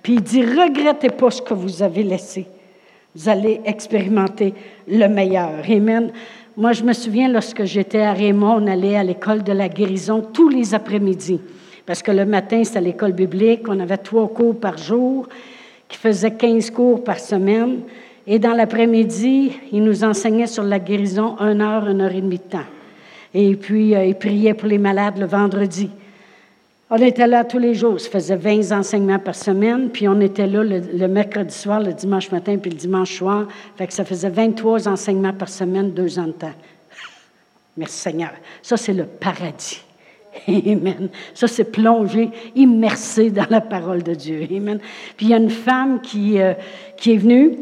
Puis 0.05 0.13
il 0.13 0.21
dit, 0.21 0.43
regrettez 0.43 1.09
pas 1.09 1.31
ce 1.31 1.41
que 1.41 1.55
vous 1.55 1.81
avez 1.81 2.03
laissé. 2.03 2.45
Vous 3.15 3.27
allez 3.27 3.59
expérimenter 3.65 4.53
le 4.87 5.07
meilleur. 5.07 5.63
Amen. 5.67 6.11
Moi, 6.55 6.73
je 6.73 6.83
me 6.83 6.93
souviens, 6.93 7.27
lorsque 7.27 7.63
j'étais 7.63 8.01
à 8.01 8.13
Raymond, 8.13 8.61
on 8.61 8.67
allait 8.67 8.97
à 8.97 9.03
l'école 9.03 9.41
de 9.41 9.51
la 9.51 9.67
guérison 9.67 10.21
tous 10.21 10.47
les 10.47 10.75
après-midi. 10.75 11.41
Parce 11.87 12.03
que 12.03 12.11
le 12.11 12.23
matin, 12.23 12.63
c'était 12.63 12.81
l'école 12.81 13.13
biblique. 13.13 13.67
On 13.67 13.79
avait 13.79 13.97
trois 13.97 14.27
cours 14.27 14.59
par 14.59 14.77
jour, 14.77 15.27
qui 15.89 15.97
faisaient 15.97 16.35
15 16.35 16.69
cours 16.69 17.03
par 17.03 17.19
semaine. 17.19 17.79
Et 18.27 18.37
dans 18.37 18.53
l'après-midi, 18.53 19.53
ils 19.71 19.83
nous 19.83 20.03
enseignaient 20.03 20.45
sur 20.45 20.61
la 20.61 20.77
guérison 20.77 21.35
une 21.39 21.61
heure, 21.61 21.87
une 21.87 22.01
heure 22.01 22.13
et 22.13 22.21
demie 22.21 22.37
de 22.37 22.43
temps. 22.43 22.69
Et 23.33 23.55
puis, 23.55 23.95
euh, 23.95 24.05
ils 24.05 24.13
priaient 24.13 24.53
pour 24.53 24.69
les 24.69 24.77
malades 24.77 25.17
le 25.17 25.25
vendredi. 25.25 25.89
On 26.89 26.97
était 26.97 27.25
là 27.25 27.43
tous 27.43 27.57
les 27.57 27.73
jours. 27.73 27.99
Ça 27.99 28.09
faisait 28.11 28.35
20 28.35 28.71
enseignements 28.77 29.17
par 29.17 29.33
semaine, 29.33 29.89
puis 29.89 30.07
on 30.07 30.19
était 30.21 30.45
là 30.45 30.63
le, 30.63 31.07
mercredi 31.07 31.53
soir, 31.53 31.79
le 31.79 31.93
dimanche 31.93 32.31
matin, 32.31 32.57
puis 32.57 32.69
le 32.69 32.77
dimanche 32.77 33.17
soir. 33.17 33.47
Fait 33.75 33.87
que 33.87 33.93
ça 33.93 34.05
faisait 34.05 34.29
23 34.29 34.87
enseignements 34.87 35.33
par 35.33 35.49
semaine, 35.49 35.91
deux 35.91 36.19
ans 36.19 36.27
de 36.27 36.33
temps. 36.33 36.53
Merci 37.77 37.97
Seigneur. 37.97 38.31
Ça, 38.61 38.77
c'est 38.77 38.93
le 38.93 39.05
paradis. 39.05 39.81
Amen. 40.47 41.09
Ça, 41.33 41.47
c'est 41.47 41.71
plongé, 41.71 42.29
immersé 42.55 43.31
dans 43.31 43.47
la 43.49 43.61
parole 43.61 44.03
de 44.03 44.13
Dieu. 44.13 44.47
Amen. 44.55 44.79
Puis 45.17 45.27
il 45.27 45.29
y 45.29 45.33
a 45.33 45.37
une 45.37 45.49
femme 45.49 46.01
qui, 46.01 46.39
euh, 46.39 46.53
qui 46.97 47.13
est 47.13 47.17
venue. 47.17 47.57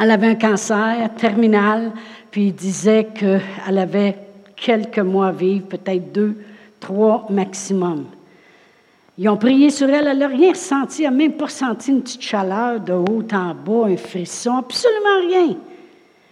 Elle 0.00 0.10
avait 0.10 0.26
un 0.26 0.34
cancer 0.34 1.10
terminal, 1.16 1.92
puis 2.32 2.46
il 2.46 2.54
disait 2.54 3.06
qu'elle 3.14 3.78
avait 3.78 4.16
quelques 4.56 4.98
mois 4.98 5.28
à 5.28 5.32
vivre, 5.32 5.66
peut-être 5.66 6.12
deux, 6.12 6.34
trois 6.80 7.26
maximum. 7.30 8.06
Ils 9.22 9.28
ont 9.28 9.36
prié 9.36 9.70
sur 9.70 9.88
elle, 9.88 10.08
elle 10.08 10.18
n'a 10.18 10.26
rien 10.26 10.50
ressenti, 10.50 11.04
elle 11.04 11.10
n'a 11.10 11.16
même 11.16 11.34
pas 11.34 11.46
senti 11.46 11.92
une 11.92 12.02
petite 12.02 12.22
chaleur 12.22 12.80
de 12.80 12.92
haut 12.92 13.22
en 13.32 13.54
bas, 13.54 13.86
un 13.86 13.96
frisson, 13.96 14.56
absolument 14.56 15.28
rien. 15.28 15.56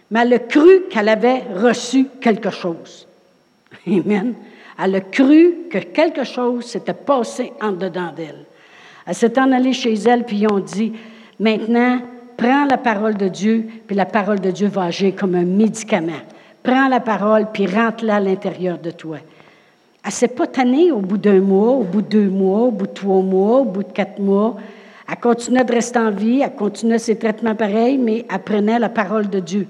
Mais 0.09 0.19
elle 0.19 0.33
a 0.33 0.39
cru 0.39 0.81
qu'elle 0.89 1.07
avait 1.07 1.43
reçu 1.55 2.07
quelque 2.19 2.49
chose. 2.49 3.07
Amen. 3.87 4.33
Elle 4.77 4.95
a 4.95 4.99
cru 4.99 5.53
que 5.69 5.77
quelque 5.77 6.25
chose 6.25 6.65
s'était 6.65 6.93
passé 6.93 7.53
en 7.61 7.71
dedans 7.71 8.11
d'elle. 8.13 8.43
Elle 9.07 9.15
s'est 9.15 9.39
en 9.39 9.53
allée 9.53 9.71
chez 9.71 9.93
elle, 9.93 10.25
puis 10.25 10.39
ils 10.39 10.51
ont 10.51 10.59
dit, 10.59 10.91
maintenant, 11.39 12.01
prends 12.35 12.65
la 12.65 12.77
parole 12.77 13.15
de 13.15 13.29
Dieu, 13.29 13.67
puis 13.87 13.95
la 13.95 14.05
parole 14.05 14.41
de 14.41 14.51
Dieu 14.51 14.67
va 14.67 14.83
agir 14.83 15.15
comme 15.15 15.35
un 15.35 15.45
médicament. 15.45 16.19
Prends 16.61 16.89
la 16.89 16.99
parole, 16.99 17.53
puis 17.53 17.67
rentre-la 17.67 18.17
à 18.17 18.19
l'intérieur 18.19 18.79
de 18.79 18.91
toi. 18.91 19.19
Elle 20.03 20.11
s'est 20.11 20.27
pas 20.29 20.47
tannée 20.47 20.91
au 20.91 20.99
bout 20.99 21.17
d'un 21.17 21.41
mois, 21.41 21.73
au 21.73 21.83
bout 21.83 22.01
de 22.01 22.07
deux 22.07 22.29
mois, 22.29 22.61
au 22.61 22.71
bout 22.71 22.87
de 22.87 22.93
trois 22.93 23.21
mois, 23.21 23.59
au 23.59 23.65
bout 23.65 23.83
de 23.83 23.91
quatre 23.91 24.19
mois. 24.19 24.55
Elle 25.07 25.17
continuait 25.17 25.63
de 25.63 25.73
rester 25.73 25.99
en 25.99 26.09
vie, 26.09 26.41
elle 26.41 26.55
continuait 26.55 26.97
ses 26.97 27.17
traitements 27.17 27.55
pareils, 27.55 27.97
mais 27.97 28.25
elle 28.31 28.39
prenait 28.39 28.79
la 28.79 28.89
parole 28.89 29.29
de 29.29 29.39
Dieu. 29.39 29.67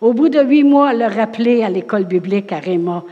Au 0.00 0.12
bout 0.12 0.28
de 0.28 0.42
huit 0.42 0.62
mois, 0.62 0.92
elle 0.92 0.98
l'a 0.98 1.08
rappelé 1.08 1.62
à 1.62 1.68
l'école 1.68 2.04
biblique 2.04 2.52
à 2.52 2.58
Raymond. 2.58 3.02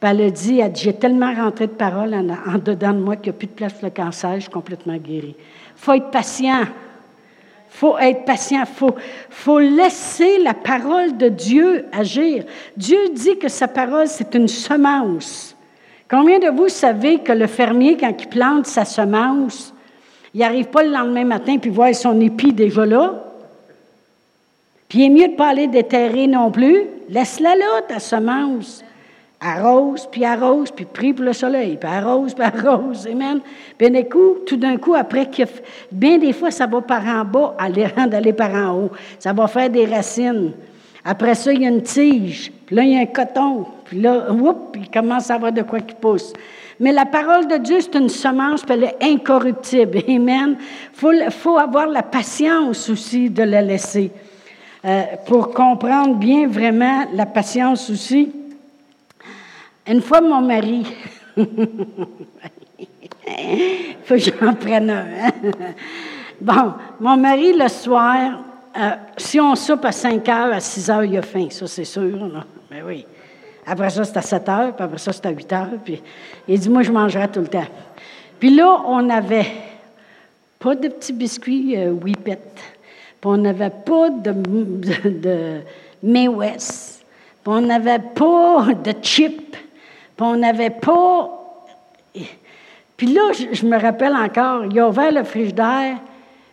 elle 0.00 0.22
a 0.22 0.30
dit, 0.30 0.60
j'ai 0.74 0.92
tellement 0.92 1.34
rentré 1.34 1.66
de 1.66 1.72
parole 1.72 2.14
en, 2.14 2.58
dedans 2.58 2.92
de 2.92 3.00
moi 3.00 3.16
qu'il 3.16 3.32
n'y 3.32 3.36
a 3.36 3.38
plus 3.38 3.48
de 3.48 3.52
place 3.52 3.72
pour 3.72 3.84
le 3.84 3.90
cancer, 3.90 4.34
je 4.36 4.40
suis 4.40 4.50
complètement 4.50 4.96
guérie. 4.96 5.34
Faut 5.74 5.94
être 5.94 6.10
patient. 6.10 6.64
Faut 7.70 7.98
être 7.98 8.24
patient. 8.24 8.64
Faut, 8.64 8.94
faut 9.28 9.58
laisser 9.58 10.38
la 10.38 10.54
parole 10.54 11.16
de 11.16 11.28
Dieu 11.28 11.86
agir. 11.92 12.44
Dieu 12.76 12.98
dit 13.12 13.36
que 13.38 13.48
sa 13.48 13.68
parole, 13.68 14.06
c'est 14.06 14.34
une 14.34 14.48
semence. 14.48 15.55
Combien 16.08 16.38
de 16.38 16.48
vous 16.48 16.68
savez 16.68 17.18
que 17.18 17.32
le 17.32 17.46
fermier, 17.46 17.96
quand 17.96 18.12
il 18.18 18.28
plante 18.28 18.66
sa 18.66 18.84
semence, 18.84 19.74
il 20.32 20.40
n'arrive 20.40 20.66
pas 20.66 20.84
le 20.84 20.90
lendemain 20.90 21.24
matin 21.24 21.58
puis 21.58 21.70
voit 21.70 21.92
son 21.92 22.20
épi 22.20 22.52
déjà 22.52 22.86
là? 22.86 23.14
Puis 24.88 25.00
il 25.00 25.06
est 25.06 25.08
mieux 25.08 25.26
de 25.26 25.32
ne 25.32 25.36
pas 25.36 25.48
aller 25.48 25.66
déterrer 25.66 26.28
non 26.28 26.50
plus. 26.50 26.82
Laisse-la 27.08 27.56
là, 27.56 27.82
ta 27.88 27.98
semence. 27.98 28.84
Arrose, 29.40 30.08
puis 30.10 30.24
arrose, 30.24 30.70
puis 30.70 30.86
prie 30.86 31.12
pour 31.12 31.24
le 31.24 31.32
soleil, 31.32 31.76
puis 31.76 31.90
arrose, 31.90 32.34
puis 32.34 32.44
arrose. 32.66 33.06
Amen. 33.06 33.40
Puis 33.76 33.90
d'un 33.90 34.02
coup, 34.04 34.36
tout 34.46 34.56
d'un 34.56 34.76
coup, 34.76 34.94
après, 34.94 35.28
bien 35.92 36.18
des 36.18 36.32
fois, 36.32 36.50
ça 36.50 36.66
va 36.66 36.80
par 36.80 37.04
en 37.04 37.24
bas, 37.24 37.54
aller, 37.58 37.86
d'aller 38.08 38.32
par 38.32 38.54
en 38.54 38.78
haut. 38.78 38.90
Ça 39.18 39.32
va 39.32 39.46
faire 39.48 39.68
des 39.68 39.86
racines. 39.86 40.52
Après 41.04 41.34
ça, 41.34 41.52
il 41.52 41.62
y 41.62 41.66
a 41.66 41.68
une 41.68 41.82
tige. 41.82 42.52
Puis 42.64 42.76
là, 42.76 42.82
il 42.82 42.92
y 42.92 42.96
a 42.96 43.00
un 43.00 43.06
coton. 43.06 43.66
Puis 43.88 44.00
là, 44.00 44.32
whoop, 44.32 44.76
il 44.76 44.90
commence 44.90 45.30
à 45.30 45.34
avoir 45.34 45.52
de 45.52 45.62
quoi 45.62 45.80
qui 45.80 45.94
pousse. 45.94 46.32
Mais 46.78 46.92
la 46.92 47.06
parole 47.06 47.46
de 47.46 47.56
Dieu, 47.56 47.80
c'est 47.80 47.94
une 47.94 48.08
semence, 48.08 48.62
elle 48.68 48.84
est 48.84 48.96
incorruptible. 49.00 50.02
Amen. 50.08 50.56
Il 51.02 51.30
faut, 51.30 51.56
avoir 51.56 51.86
la 51.86 52.02
patience 52.02 52.90
aussi 52.90 53.30
de 53.30 53.42
la 53.42 53.62
laisser. 53.62 54.10
Euh, 54.84 55.02
pour 55.26 55.52
comprendre 55.52 56.16
bien 56.16 56.46
vraiment 56.46 57.06
la 57.12 57.26
patience 57.26 57.90
aussi. 57.90 58.30
Une 59.86 60.02
fois, 60.02 60.20
mon 60.20 60.42
mari, 60.42 60.86
il 61.36 61.36
faut 64.04 64.14
que 64.14 64.20
j'en 64.20 64.54
prenne 64.54 64.90
un. 64.90 65.06
Hein. 65.22 65.30
Bon, 66.40 66.74
mon 67.00 67.16
mari, 67.16 67.52
le 67.52 67.68
soir, 67.68 68.44
euh, 68.78 68.90
si 69.16 69.40
on 69.40 69.54
soupe 69.54 69.84
à 69.86 69.92
5 69.92 70.28
heures, 70.28 70.52
à 70.52 70.60
6 70.60 70.90
heures, 70.90 71.04
il 71.04 71.16
a 71.16 71.22
faim, 71.22 71.46
ça 71.50 71.66
c'est 71.66 71.84
sûr. 71.84 72.02
Mais 72.70 72.80
ben 72.80 72.86
oui. 72.86 73.06
Après 73.66 73.90
ça, 73.90 74.04
c'est 74.04 74.16
à 74.16 74.22
7 74.22 74.48
heures, 74.48 74.76
puis 74.76 74.84
après 74.84 74.98
ça, 74.98 75.12
c'est 75.12 75.26
à 75.26 75.30
8 75.30 75.52
heures. 75.52 75.68
Puis 75.84 76.00
il 76.46 76.58
dit, 76.58 76.68
moi, 76.68 76.82
je 76.82 76.92
mangerai 76.92 77.28
tout 77.28 77.40
le 77.40 77.48
temps. 77.48 77.66
Puis 78.38 78.54
là, 78.54 78.82
on 78.86 79.02
n'avait 79.02 79.46
pas 80.58 80.74
de 80.74 80.88
petits 80.88 81.12
biscuits 81.12 81.76
euh, 81.76 81.90
Whippet. 81.90 82.38
Puis 83.20 83.30
on 83.30 83.36
n'avait 83.38 83.70
pas 83.70 84.10
de, 84.10 84.32
de, 85.08 85.60
May 86.02 86.28
West. 86.28 87.04
Puis 87.42 87.52
on 87.52 87.60
n'avait 87.60 87.98
pas 87.98 88.68
de 88.72 88.92
chips. 89.02 89.50
Puis 89.50 90.26
on 90.26 90.36
n'avait 90.36 90.70
pas... 90.70 91.32
Puis 92.96 93.08
là, 93.08 93.32
je, 93.32 93.52
je, 93.52 93.66
me 93.66 93.78
rappelle 93.78 94.14
encore, 94.14 94.64
il 94.64 94.78
a 94.78 94.88
ouvert 94.88 95.12
le 95.12 95.22
frigidaire, 95.22 95.98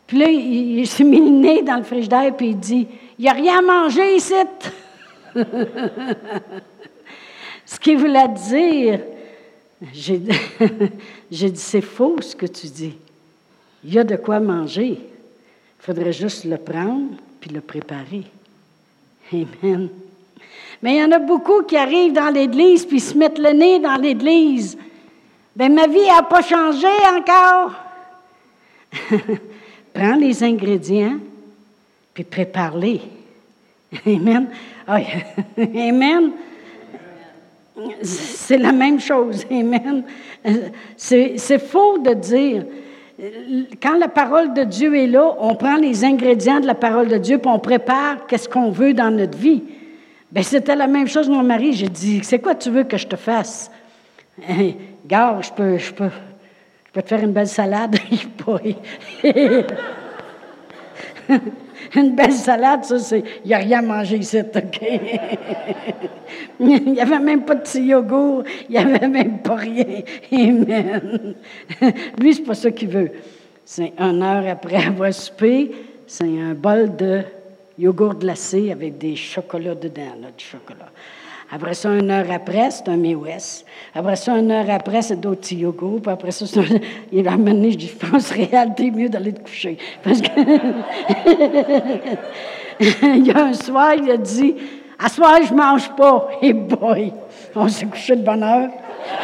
puis 0.07 0.17
là, 0.17 0.27
il, 0.29 0.85
s'est 0.87 1.03
mis 1.03 1.19
le 1.19 1.29
nez 1.29 1.61
dans 1.61 1.77
le 1.77 1.83
frigidaire, 1.83 2.35
puis 2.35 2.49
il 2.49 2.59
dit 2.59 2.87
Il 3.17 3.23
n'y 3.23 3.29
a 3.29 3.33
rien 3.33 3.59
à 3.59 3.61
manger 3.61 4.17
ici. 4.17 4.33
ce 7.73 7.79
qu'il 7.79 7.97
voulait 7.97 8.27
dire, 8.27 8.99
j'ai 9.93 10.19
dit 11.49 11.59
C'est 11.59 11.81
faux 11.81 12.21
ce 12.21 12.35
que 12.35 12.45
tu 12.45 12.67
dis. 12.67 12.93
Il 13.83 13.93
y 13.93 13.99
a 13.99 14.03
de 14.03 14.15
quoi 14.15 14.39
manger. 14.39 14.91
Il 14.99 15.85
faudrait 15.85 16.13
juste 16.13 16.45
le 16.45 16.57
prendre 16.57 17.17
puis 17.41 17.49
le 17.49 17.61
préparer. 17.61 18.23
Amen. 19.33 19.89
Mais 20.83 20.95
il 20.95 20.99
y 20.99 21.03
en 21.03 21.11
a 21.11 21.19
beaucoup 21.19 21.63
qui 21.63 21.75
arrivent 21.75 22.13
dans 22.13 22.29
l'Église 22.29 22.85
puis 22.85 22.99
se 22.99 23.17
mettent 23.17 23.39
le 23.39 23.51
nez 23.51 23.79
dans 23.79 23.95
l'Église. 23.95 24.77
Bien, 25.55 25.69
ma 25.69 25.87
vie 25.87 26.05
n'a 26.05 26.23
pas 26.23 26.41
changé 26.43 26.87
encore. 27.17 27.73
prends 29.93 30.15
les 30.15 30.43
ingrédients, 30.43 31.17
puis 32.13 32.23
prépare-les. 32.23 33.01
Amen. 34.05 34.47
Amen. 35.57 36.31
C'est 38.01 38.57
la 38.57 38.71
même 38.71 38.99
chose. 38.99 39.45
Amen. 39.49 40.03
C'est 40.95 41.59
faux 41.59 41.97
de 41.97 42.13
dire. 42.13 42.65
quand 43.81 43.97
la 43.97 44.07
parole 44.07 44.53
de 44.53 44.63
Dieu 44.63 44.95
est 44.95 45.07
là, 45.07 45.35
on 45.39 45.55
prend 45.55 45.77
les 45.77 46.03
ingrédients 46.03 46.59
de 46.59 46.67
la 46.67 46.75
parole 46.75 47.07
de 47.07 47.17
Dieu, 47.17 47.37
puis 47.37 47.49
on 47.49 47.59
prépare 47.59 48.27
qu'est-ce 48.27 48.47
qu'on 48.47 48.71
veut 48.71 48.93
dans 48.93 49.11
notre 49.11 49.37
vie. 49.37 49.63
Bien, 50.31 50.43
c'était 50.43 50.75
la 50.75 50.87
même 50.87 51.07
chose, 51.07 51.29
mon 51.29 51.43
mari. 51.43 51.73
J'ai 51.73 51.89
dit, 51.89 52.21
c'est 52.23 52.39
quoi 52.39 52.55
tu 52.55 52.69
veux 52.69 52.83
que 52.83 52.97
je 52.97 53.07
te 53.07 53.15
fasse? 53.15 53.71
Gars, 55.05 55.39
je 55.41 55.51
peux, 55.51 55.77
je 55.77 55.93
peux, 55.93 56.09
je 56.09 56.91
peux 56.91 57.01
te 57.01 57.07
faire 57.07 57.23
une 57.23 57.33
belle 57.33 57.47
salade. 57.47 57.97
une 61.95 62.15
belle 62.15 62.33
salade, 62.33 62.83
ça, 62.83 62.99
c'est. 62.99 63.23
Il 63.43 63.47
n'y 63.47 63.53
a 63.53 63.57
rien 63.57 63.79
à 63.79 63.81
manger 63.81 64.17
ici, 64.17 64.39
OK? 64.39 64.81
il 66.59 66.91
n'y 66.91 66.99
avait 66.99 67.19
même 67.19 67.43
pas 67.43 67.55
de 67.55 67.61
petit 67.61 67.83
yogourt, 67.83 68.43
il 68.69 68.71
n'y 68.71 68.77
avait 68.77 69.07
même 69.07 69.39
pas 69.39 69.55
rien. 69.55 70.01
Amen. 70.31 71.35
Lui, 72.19 72.33
c'est 72.33 72.43
pas 72.43 72.55
ça 72.55 72.71
qu'il 72.71 72.89
veut. 72.89 73.11
C'est 73.65 73.93
une 73.97 74.21
heure 74.23 74.47
après 74.47 74.85
avoir 74.85 75.13
soupé, 75.13 75.71
c'est 76.07 76.39
un 76.39 76.53
bol 76.53 76.95
de 76.95 77.21
yogourt 77.77 78.15
glacé 78.15 78.71
avec 78.71 78.97
des 78.97 79.15
chocolats 79.15 79.75
dedans, 79.75 80.15
du 80.37 80.43
chocolat. 80.43 80.91
Après 81.53 81.75
ça, 81.75 81.89
une 81.89 82.09
heure 82.09 82.25
après, 82.31 82.71
c'est 82.71 82.89
un 82.89 82.97
West. 82.97 83.67
Après 83.93 84.15
ça, 84.15 84.35
une 84.35 84.49
heure 84.49 84.71
après, 84.71 85.03
c'est 85.03 85.19
d'autres 85.19 85.53
yogourts. 85.53 86.01
Puis 86.01 86.11
après 86.11 86.31
ça, 86.31 86.45
il 87.11 87.27
a 87.27 87.33
amené, 87.33 87.73
je 87.73 87.77
dis, 87.77 87.89
je 87.89 88.07
pense, 88.07 88.31
réalité, 88.31 88.89
mieux 88.89 89.07
d'aller 89.07 89.33
te 89.33 89.41
coucher. 89.41 89.77
Parce 90.03 90.19
que. 90.19 90.29
il 92.79 93.27
y 93.27 93.31
a 93.31 93.43
un 93.43 93.53
soir, 93.53 93.93
il 93.93 94.09
a 94.09 94.17
dit, 94.17 94.55
à 94.97 95.09
soir, 95.09 95.37
je 95.47 95.53
mange 95.53 95.95
pas. 95.95 96.27
Et 96.41 96.47
hey 96.47 96.53
boy, 96.53 97.13
on 97.55 97.67
s'est 97.67 97.85
couché 97.85 98.15
de 98.15 98.23
bonne 98.23 98.41
heure. 98.41 98.71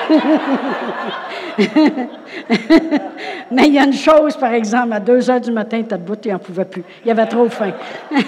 Mais 3.51 3.65
il 3.65 3.73
y 3.73 3.79
a 3.79 3.85
une 3.85 3.93
chose, 3.93 4.37
par 4.37 4.53
exemple, 4.53 4.93
à 4.93 4.99
2 4.99 5.31
heures 5.31 5.41
du 5.41 5.51
matin, 5.51 5.81
tu 5.81 5.95
as 5.95 5.97
debout 5.97 6.13
et 6.25 6.31
n'en 6.31 6.37
pouvait 6.37 6.65
plus. 6.65 6.83
Il 7.03 7.09
avait 7.09 7.25
trop 7.25 7.49
faim. 7.49 7.71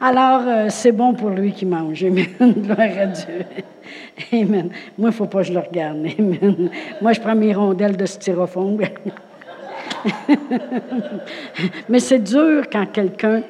Alors, 0.00 0.42
euh, 0.46 0.66
c'est 0.70 0.92
bon 0.92 1.12
pour 1.12 1.28
lui 1.28 1.52
qui 1.52 1.66
mange. 1.66 2.02
Amen. 2.02 2.26
Gloire 2.40 2.78
à 2.80 3.06
Dieu. 3.06 3.44
Amen. 4.32 4.70
Moi, 4.96 4.98
il 4.98 5.04
ne 5.06 5.10
faut 5.10 5.26
pas 5.26 5.40
que 5.40 5.48
je 5.48 5.52
le 5.52 5.58
regarde. 5.58 5.98
Amen. 6.18 6.70
Moi, 7.02 7.12
je 7.12 7.20
prends 7.20 7.34
mes 7.34 7.52
rondelles 7.52 7.98
de 7.98 8.06
styrofoam. 8.06 8.78
Mais 11.88 12.00
c'est 12.00 12.20
dur 12.20 12.64
quand 12.72 12.86
quelqu'un, 12.86 13.42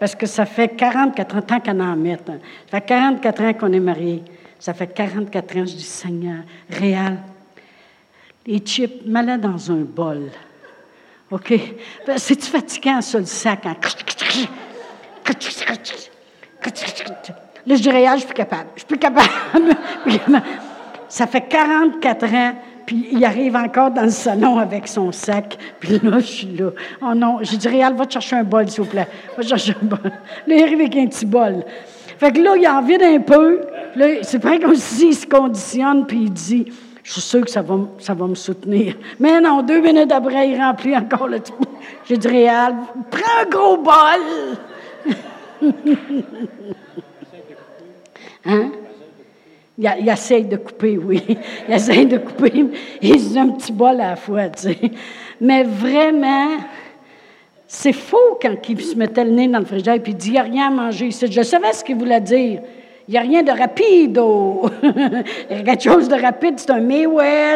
parce 0.00 0.14
que 0.14 0.24
ça 0.24 0.46
fait 0.46 0.68
44 0.68 1.36
ans, 1.36 1.60
qu'on 1.60 1.80
en 1.80 1.96
met, 1.96 2.14
hein. 2.14 2.38
ça 2.70 2.80
fait 2.80 2.86
44 2.86 3.42
ans 3.42 3.52
qu'on 3.52 3.72
est 3.72 3.80
mariés. 3.80 4.22
Ça 4.58 4.72
fait 4.72 4.86
44 4.86 5.56
ans, 5.58 5.66
je 5.66 5.74
dis, 5.74 5.82
Seigneur, 5.82 6.38
réel, 6.70 7.18
les 8.46 8.58
chips, 8.60 9.04
mets 9.04 9.36
dans 9.36 9.70
un 9.70 9.82
bol. 9.82 10.30
OK? 11.30 11.52
Ben, 12.06 12.16
c'est-tu 12.16 12.46
fatigant, 12.46 13.02
ça, 13.02 13.18
le 13.18 13.26
sac? 13.26 13.66
Hein? 13.66 13.76
Là, 17.66 17.76
je 17.76 17.82
dirais, 17.82 18.06
ah, 18.06 18.16
je 18.16 18.24
suis 18.24 18.34
capable. 18.34 18.68
Je 18.74 18.80
suis 18.80 18.86
plus 18.86 18.98
capable. 18.98 19.28
ça 21.08 21.26
fait 21.26 21.42
44 21.42 22.34
ans, 22.34 22.52
puis 22.84 23.08
il 23.12 23.24
arrive 23.24 23.56
encore 23.56 23.90
dans 23.90 24.02
le 24.02 24.10
salon 24.10 24.58
avec 24.58 24.86
son 24.86 25.12
sac. 25.12 25.56
Puis 25.80 25.98
là, 26.02 26.18
je 26.18 26.26
suis 26.26 26.56
là. 26.56 26.70
Oh 27.00 27.14
non, 27.14 27.38
je 27.42 27.56
dirais, 27.56 27.76
Réal, 27.76 27.94
va 27.94 28.06
te 28.06 28.12
chercher 28.12 28.36
un 28.36 28.44
bol, 28.44 28.68
s'il 28.68 28.82
vous 28.82 28.90
plaît. 28.90 29.08
Va 29.36 29.42
te 29.42 29.48
chercher 29.48 29.74
un 29.80 29.86
bol. 29.86 29.98
Là, 30.04 30.54
il 30.54 30.62
arrive 30.62 30.80
avec 30.80 30.96
un 30.96 31.06
petit 31.06 31.26
bol. 31.26 31.64
Fait 32.18 32.30
que 32.30 32.40
là, 32.40 32.56
il 32.56 32.68
en 32.68 32.82
vide 32.82 33.02
un 33.02 33.20
peu. 33.20 33.60
Là, 33.96 34.06
c'est 34.22 34.42
vrai 34.42 34.58
comme 34.58 34.76
s'il 34.76 35.14
se 35.14 35.26
conditionne, 35.26 36.06
puis 36.06 36.24
il 36.24 36.32
dit, 36.32 36.66
je 37.02 37.12
suis 37.12 37.20
sûr 37.20 37.40
que 37.42 37.50
ça 37.50 37.62
va, 37.62 37.78
ça 37.98 38.14
va 38.14 38.26
me 38.26 38.34
soutenir. 38.34 38.96
Mais 39.20 39.40
non, 39.40 39.62
deux 39.62 39.80
minutes 39.80 40.12
après, 40.12 40.48
il 40.50 40.58
remplit 40.58 40.96
encore 40.96 41.28
le 41.28 41.40
tout. 41.40 41.54
J'ai 42.06 42.16
dit, 42.16 42.28
Réal, 42.28 42.74
prends 43.10 43.42
un 43.42 43.48
gros 43.48 43.76
bol. 43.78 44.56
Hein? 48.44 48.70
Il, 49.76 50.08
essaie 50.08 50.42
de 50.42 50.56
couper, 50.56 50.96
oui. 50.98 51.22
Il 51.68 51.74
essaie 51.74 52.04
de 52.04 52.18
couper. 52.18 52.66
Il 53.02 53.38
un 53.38 53.48
petit 53.48 53.72
bol 53.72 54.00
à 54.00 54.10
la 54.10 54.16
fois, 54.16 54.48
tu 54.48 54.62
sais. 54.62 54.78
Mais 55.40 55.64
vraiment, 55.64 56.58
c'est 57.66 57.92
faux 57.92 58.38
quand 58.40 58.54
il 58.68 58.80
se 58.80 58.94
mettait 58.94 59.24
le 59.24 59.32
nez 59.32 59.48
dans 59.48 59.58
le 59.58 59.64
frigidaire 59.64 59.94
et 59.94 60.02
il 60.06 60.16
dit, 60.16 60.28
il 60.28 60.32
n'y 60.32 60.38
a 60.38 60.42
rien 60.42 60.68
à 60.68 60.70
manger 60.70 61.10
Je 61.10 61.42
savais 61.42 61.72
ce 61.72 61.82
qu'il 61.82 61.96
voulait 61.96 62.20
dire. 62.20 62.60
Il 63.06 63.10
n'y 63.10 63.18
a 63.18 63.20
rien 63.20 63.42
de 63.42 63.50
rapide. 63.50 64.18
Il 65.50 65.56
y 65.56 65.60
a 65.60 65.62
quelque 65.62 65.82
chose 65.82 66.08
de 66.08 66.14
rapide, 66.14 66.54
c'est 66.56 66.70
un 66.70 66.80
May 66.80 67.06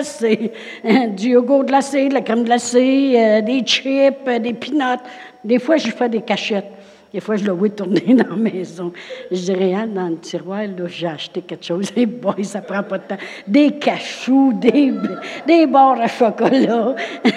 c'est 0.03 0.53
euh, 0.85 1.07
du 1.07 1.31
yogourt 1.31 1.65
glacé, 1.65 2.09
de 2.09 2.15
la 2.15 2.21
crème 2.21 2.45
glacée, 2.45 3.15
euh, 3.17 3.41
des 3.41 3.61
chips, 3.61 4.19
euh, 4.27 4.39
des 4.39 4.53
peanuts. 4.53 5.01
Des 5.43 5.59
fois, 5.59 5.79
je 5.79 5.91
fais 5.91 6.09
des 6.09 6.21
cachettes. 6.21 6.71
Des 7.13 7.21
fois, 7.21 7.37
je 7.37 7.45
le 7.45 7.53
vois 7.53 7.71
tourner 7.71 8.01
dans 8.15 8.29
la 8.29 8.37
maison. 8.37 8.93
Je 9.31 9.41
dirais, 9.41 9.75
hein, 9.75 9.87
dans 9.87 10.09
le 10.09 10.19
tiroir, 10.19 10.63
j'ai 10.87 11.07
acheté 11.07 11.41
quelque 11.41 11.65
chose. 11.65 11.91
Et 11.97 12.07
boy, 12.07 12.45
ça 12.45 12.61
prend 12.61 12.83
pas 12.83 12.99
de 12.99 13.05
temps. 13.05 13.19
Des 13.47 13.79
cachous, 13.79 14.53
des, 14.55 14.93
des 15.47 15.67
barres 15.67 16.01
à 16.01 16.09
chocolat. 16.09 16.95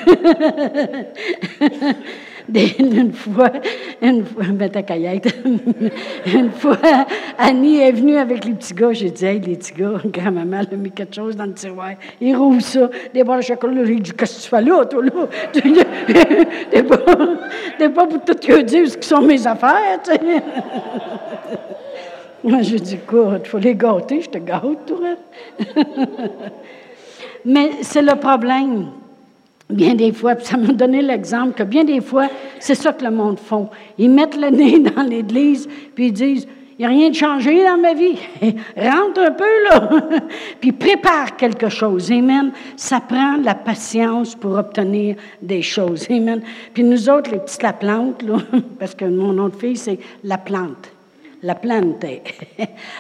une 2.54 3.14
fois, 3.14 3.52
une 4.02 4.26
fois, 4.26 4.44
une 6.26 6.52
fois, 6.52 6.78
Annie 7.38 7.80
est 7.80 7.92
venue 7.92 8.18
avec 8.18 8.46
les 8.46 8.54
petits 8.54 8.74
gars. 8.74 8.94
J'ai 8.94 9.12
dit, 9.12 9.26
hey, 9.26 9.40
les 9.40 9.56
petits 9.56 9.74
gars, 9.74 9.94
grand-maman 10.06 10.62
a 10.72 10.76
mis 10.76 10.92
quelque 10.92 11.16
chose 11.16 11.36
dans 11.36 11.46
le 11.46 11.54
tiroir. 11.54 11.92
Il 12.20 12.36
roule 12.36 12.62
ça, 12.62 12.90
des 13.14 13.24
barres 13.24 13.38
de 13.38 13.44
chocolat. 13.44 13.86
J'ai 13.86 13.96
dit, 13.96 14.12
qu'est-ce 14.12 14.38
que 14.38 14.44
tu 14.44 14.50
fais 14.50 14.62
là, 14.62 14.86
toi, 14.86 15.04
là? 15.04 15.28
T'es 16.72 16.84
pas, 16.84 16.98
t'es 17.78 17.90
pas 17.90 18.08
pour 18.08 18.24
tout 18.24 18.36
que 18.36 18.62
dire 18.62 18.90
ce 18.90 18.98
qui 18.98 19.08
sont 19.08 19.22
mes 19.22 19.46
affaires, 19.46 20.00
tu. 20.04 20.12
Moi, 22.44 22.64
j'ai 22.64 22.80
dit, 22.80 22.96
écoute, 22.96 23.42
il 23.44 23.48
faut 23.48 23.60
les 23.60 23.76
gâter, 23.76 24.22
je 24.22 24.30
te 24.30 24.40
gâte, 24.40 24.86
toi. 24.88 25.10
Mais 27.46 27.72
c'est 27.82 28.02
le 28.02 28.16
problème. 28.16 28.88
Bien 29.70 29.96
des 29.96 30.12
fois, 30.12 30.36
ça 30.40 30.58
m'a 30.58 30.74
donné 30.74 31.02
l'exemple 31.02 31.54
que 31.54 31.64
bien 31.64 31.84
des 31.84 32.02
fois, 32.02 32.28
c'est 32.60 32.76
ça 32.76 32.94
que 32.94 33.06
le 33.06 33.12
monde 33.12 33.40
font. 33.40 33.70
Ils 33.98 34.10
mettent 34.10 34.36
le 34.36 34.50
nez 34.50 34.80
dans 34.80 35.04
l'Église, 35.04 35.70
puis 35.96 36.08
ils 36.08 36.14
disent, 36.14 36.48
n'y 36.82 36.86
a 36.86 36.90
rien 36.90 37.10
de 37.10 37.16
changé 37.16 37.64
dans 37.64 37.78
ma 37.78 37.94
vie. 37.94 38.18
Rentre 38.78 39.22
un 39.22 39.32
peu, 39.32 39.64
là. 39.70 39.90
puis 40.60 40.72
prépare 40.72 41.36
quelque 41.38 41.70
chose. 41.70 42.12
Amen. 42.12 42.52
Ça 42.76 43.00
prend 43.00 43.38
la 43.38 43.56
patience 43.56 44.36
pour 44.36 44.58
obtenir 44.58 45.16
des 45.42 45.62
choses. 45.62 46.08
Amen. 46.10 46.42
Puis 46.74 46.84
nous 46.84 47.10
autres, 47.10 47.32
les 47.32 47.40
petites 47.40 47.64
la 47.64 47.74
plante, 47.74 48.22
là, 48.24 48.38
parce 48.80 48.96
que 48.96 49.06
mon 49.06 49.34
nom 49.34 49.50
de 49.50 49.56
fille, 49.56 49.78
c'est 49.78 50.00
la 50.24 50.38
plante. 50.38 50.92
La 51.44 51.56
plante. 51.56 52.06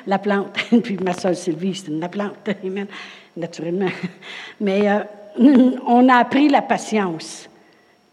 la 0.07 0.17
plante. 0.17 0.57
puis 0.83 0.97
ma 1.03 1.13
soeur 1.13 1.35
Sylvie, 1.35 1.75
c'est 1.75 1.91
la 1.91 2.09
plante. 2.09 2.49
Amen. 2.63 2.87
Naturellement. 3.35 3.89
Mais... 4.59 4.89
Euh, 4.89 4.99
on 5.37 6.09
a 6.09 6.15
appris 6.15 6.49
la 6.49 6.61
patience 6.61 7.49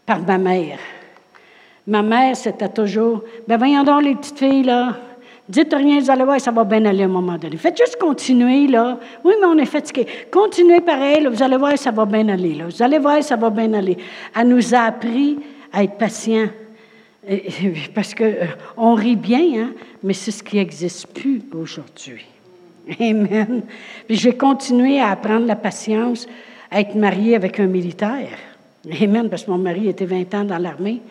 par 0.05 0.21
ma 0.21 0.37
mère. 0.37 0.79
Ma 1.87 2.01
mère, 2.01 2.35
c'était 2.35 2.69
toujours, 2.69 3.23
ben 3.47 3.57
voyons 3.57 3.83
donc 3.83 4.03
les 4.03 4.15
petites 4.15 4.37
filles, 4.37 4.63
là, 4.63 4.95
dites 5.49 5.73
rien, 5.73 5.99
vous 5.99 6.11
allez 6.11 6.23
voir, 6.23 6.39
ça 6.39 6.51
va 6.51 6.63
bien 6.63 6.85
aller 6.85 7.01
à 7.01 7.05
un 7.05 7.09
moment 7.09 7.37
donné. 7.37 7.57
Faites 7.57 7.77
juste 7.77 7.97
continuer, 7.99 8.67
là. 8.67 8.99
Oui, 9.23 9.33
mais 9.41 9.47
on 9.47 9.57
est 9.57 9.65
fatigué. 9.65 10.05
Continuez 10.31 10.79
pareil, 10.79 11.25
vous 11.25 11.41
allez 11.41 11.57
voir, 11.57 11.77
ça 11.77 11.91
va 11.91 12.05
bien 12.05 12.27
aller, 12.29 12.53
là. 12.53 12.65
Vous 12.65 12.83
allez 12.83 12.99
voir, 12.99 13.21
ça 13.23 13.35
va 13.35 13.49
bien 13.49 13.73
aller. 13.73 13.97
Elle 14.39 14.47
nous 14.47 14.75
a 14.75 14.81
appris 14.81 15.39
à 15.73 15.83
être 15.83 15.97
patient. 15.97 16.47
Parce 17.93 18.15
qu'on 18.15 18.23
euh, 18.23 18.93
rit 18.93 19.15
bien, 19.15 19.63
hein, 19.63 19.69
mais 20.03 20.13
c'est 20.13 20.31
ce 20.31 20.41
qui 20.41 20.55
n'existe 20.55 21.07
plus 21.07 21.41
aujourd'hui. 21.53 22.25
Amen. 22.99 23.63
Puis 24.07 24.17
j'ai 24.17 24.33
continué 24.33 24.99
à 24.99 25.09
apprendre 25.09 25.45
la 25.45 25.55
patience 25.55 26.27
être 26.71 26.95
mariée 26.95 27.35
avec 27.35 27.59
un 27.59 27.67
militaire. 27.67 28.37
Amen, 29.01 29.29
parce 29.29 29.43
que 29.43 29.51
mon 29.51 29.57
mari 29.57 29.89
était 29.89 30.05
20 30.05 30.33
ans 30.35 30.43
dans 30.43 30.57
l'armée. 30.57 31.01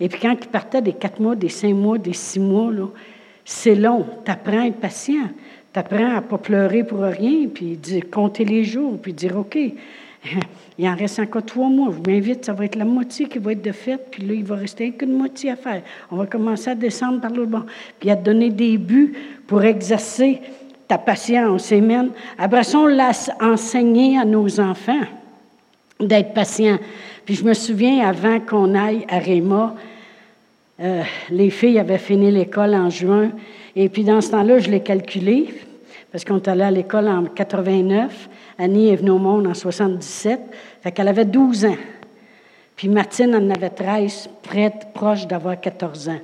Et 0.00 0.08
puis 0.08 0.20
quand 0.20 0.36
il 0.40 0.48
partait 0.48 0.82
des 0.82 0.94
quatre 0.94 1.20
mois, 1.20 1.36
des 1.36 1.48
cinq 1.48 1.74
mois, 1.74 1.98
des 1.98 2.12
six 2.12 2.40
mois, 2.40 2.70
c'est 3.44 3.74
long. 3.74 4.06
Tu 4.24 4.30
apprends 4.30 4.62
à 4.62 4.66
être 4.66 4.80
patient. 4.80 5.28
Tu 5.72 5.78
apprends 5.78 6.16
à 6.16 6.16
ne 6.16 6.20
pas 6.20 6.38
pleurer 6.38 6.84
pour 6.84 7.00
rien, 7.00 7.48
puis 7.52 7.76
dire, 7.76 8.04
compter 8.10 8.44
les 8.44 8.64
jours, 8.64 8.98
puis 9.00 9.12
dire 9.12 9.36
OK, 9.38 9.56
il 10.78 10.88
en 10.88 10.94
reste 10.94 11.18
encore 11.18 11.44
trois 11.44 11.68
mois. 11.68 11.90
Bien 11.90 12.20
vite, 12.20 12.44
ça 12.44 12.52
va 12.52 12.64
être 12.64 12.76
la 12.76 12.84
moitié 12.84 13.26
qui 13.26 13.38
va 13.38 13.52
être 13.52 13.62
de 13.62 13.72
fait, 13.72 13.98
puis 14.10 14.22
là, 14.24 14.34
il 14.34 14.44
va 14.44 14.56
rester 14.56 14.92
qu'une 14.92 15.16
moitié 15.16 15.50
à 15.50 15.56
faire. 15.56 15.82
On 16.10 16.16
va 16.16 16.26
commencer 16.26 16.70
à 16.70 16.74
descendre 16.74 17.20
par 17.20 17.32
le 17.32 17.46
bas. 17.46 17.64
Puis 17.98 18.10
à 18.10 18.16
donner 18.16 18.50
des 18.50 18.78
buts 18.78 19.14
pour 19.46 19.64
exercer 19.64 20.40
ta 20.88 20.98
patience. 20.98 21.72
Amen. 21.72 22.10
Après 22.38 22.74
on 22.74 22.86
l'a 22.86 23.12
enseigné 23.40 24.18
à 24.18 24.24
nos 24.24 24.60
enfants 24.60 25.06
d'être 25.98 26.34
patients. 26.34 26.78
Puis 27.24 27.36
je 27.36 27.44
me 27.44 27.54
souviens, 27.54 28.06
avant 28.06 28.40
qu'on 28.40 28.74
aille 28.74 29.06
à 29.08 29.18
Réma, 29.18 29.74
euh, 30.82 31.02
les 31.30 31.50
filles 31.50 31.78
avaient 31.78 31.98
fini 31.98 32.30
l'école 32.30 32.74
en 32.74 32.90
juin. 32.90 33.30
Et 33.76 33.88
puis 33.88 34.04
dans 34.04 34.20
ce 34.20 34.32
temps-là, 34.32 34.58
je 34.58 34.70
l'ai 34.70 34.80
calculé. 34.80 35.54
parce 36.10 36.24
qu'on 36.24 36.36
est 36.36 36.48
allé 36.48 36.62
à 36.62 36.70
l'école 36.70 37.08
en 37.08 37.24
89. 37.24 38.28
Annie 38.58 38.88
est 38.88 38.96
venue 38.96 39.10
au 39.10 39.18
monde 39.18 39.46
en 39.46 39.54
77. 39.54 40.40
Fait 40.82 40.92
qu'elle 40.92 41.08
avait 41.08 41.24
12 41.24 41.66
ans. 41.66 41.76
Puis 42.76 42.88
Martine 42.88 43.34
en 43.34 43.50
avait 43.50 43.70
13, 43.70 44.28
prête, 44.42 44.88
proche 44.92 45.26
d'avoir 45.26 45.60
14 45.60 46.08
ans. 46.08 46.20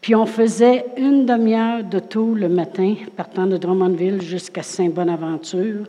Puis 0.00 0.14
on 0.14 0.26
faisait 0.26 0.84
une 0.98 1.24
demi-heure 1.24 1.84
de 1.84 2.00
tout 2.00 2.34
le 2.34 2.48
matin, 2.48 2.94
partant 3.16 3.46
de 3.46 3.56
Drummondville 3.56 4.20
jusqu'à 4.20 4.62
Saint-Bonaventure, 4.62 5.86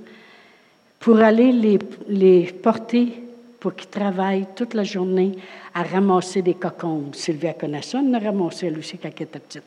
pour 0.99 1.17
aller 1.17 1.51
les, 1.51 1.79
les 2.07 2.43
porter 2.43 3.22
pour 3.63 3.75
qu'ils 3.75 3.87
travaillent 3.87 4.47
toute 4.53 4.73
la 4.73 4.83
journée 4.83 5.31
à 5.73 5.83
ramasser 5.83 6.41
des 6.41 6.55
cocombes. 6.55 7.15
Sylvia 7.15 7.55
elle 7.61 7.79
en 7.95 8.13
a 8.13 8.19
ramassé 8.19 8.67
elle 8.67 8.77
aussi 8.77 8.97
quand 8.97 9.07
elle 9.15 9.23
était 9.23 9.39
petite. 9.39 9.63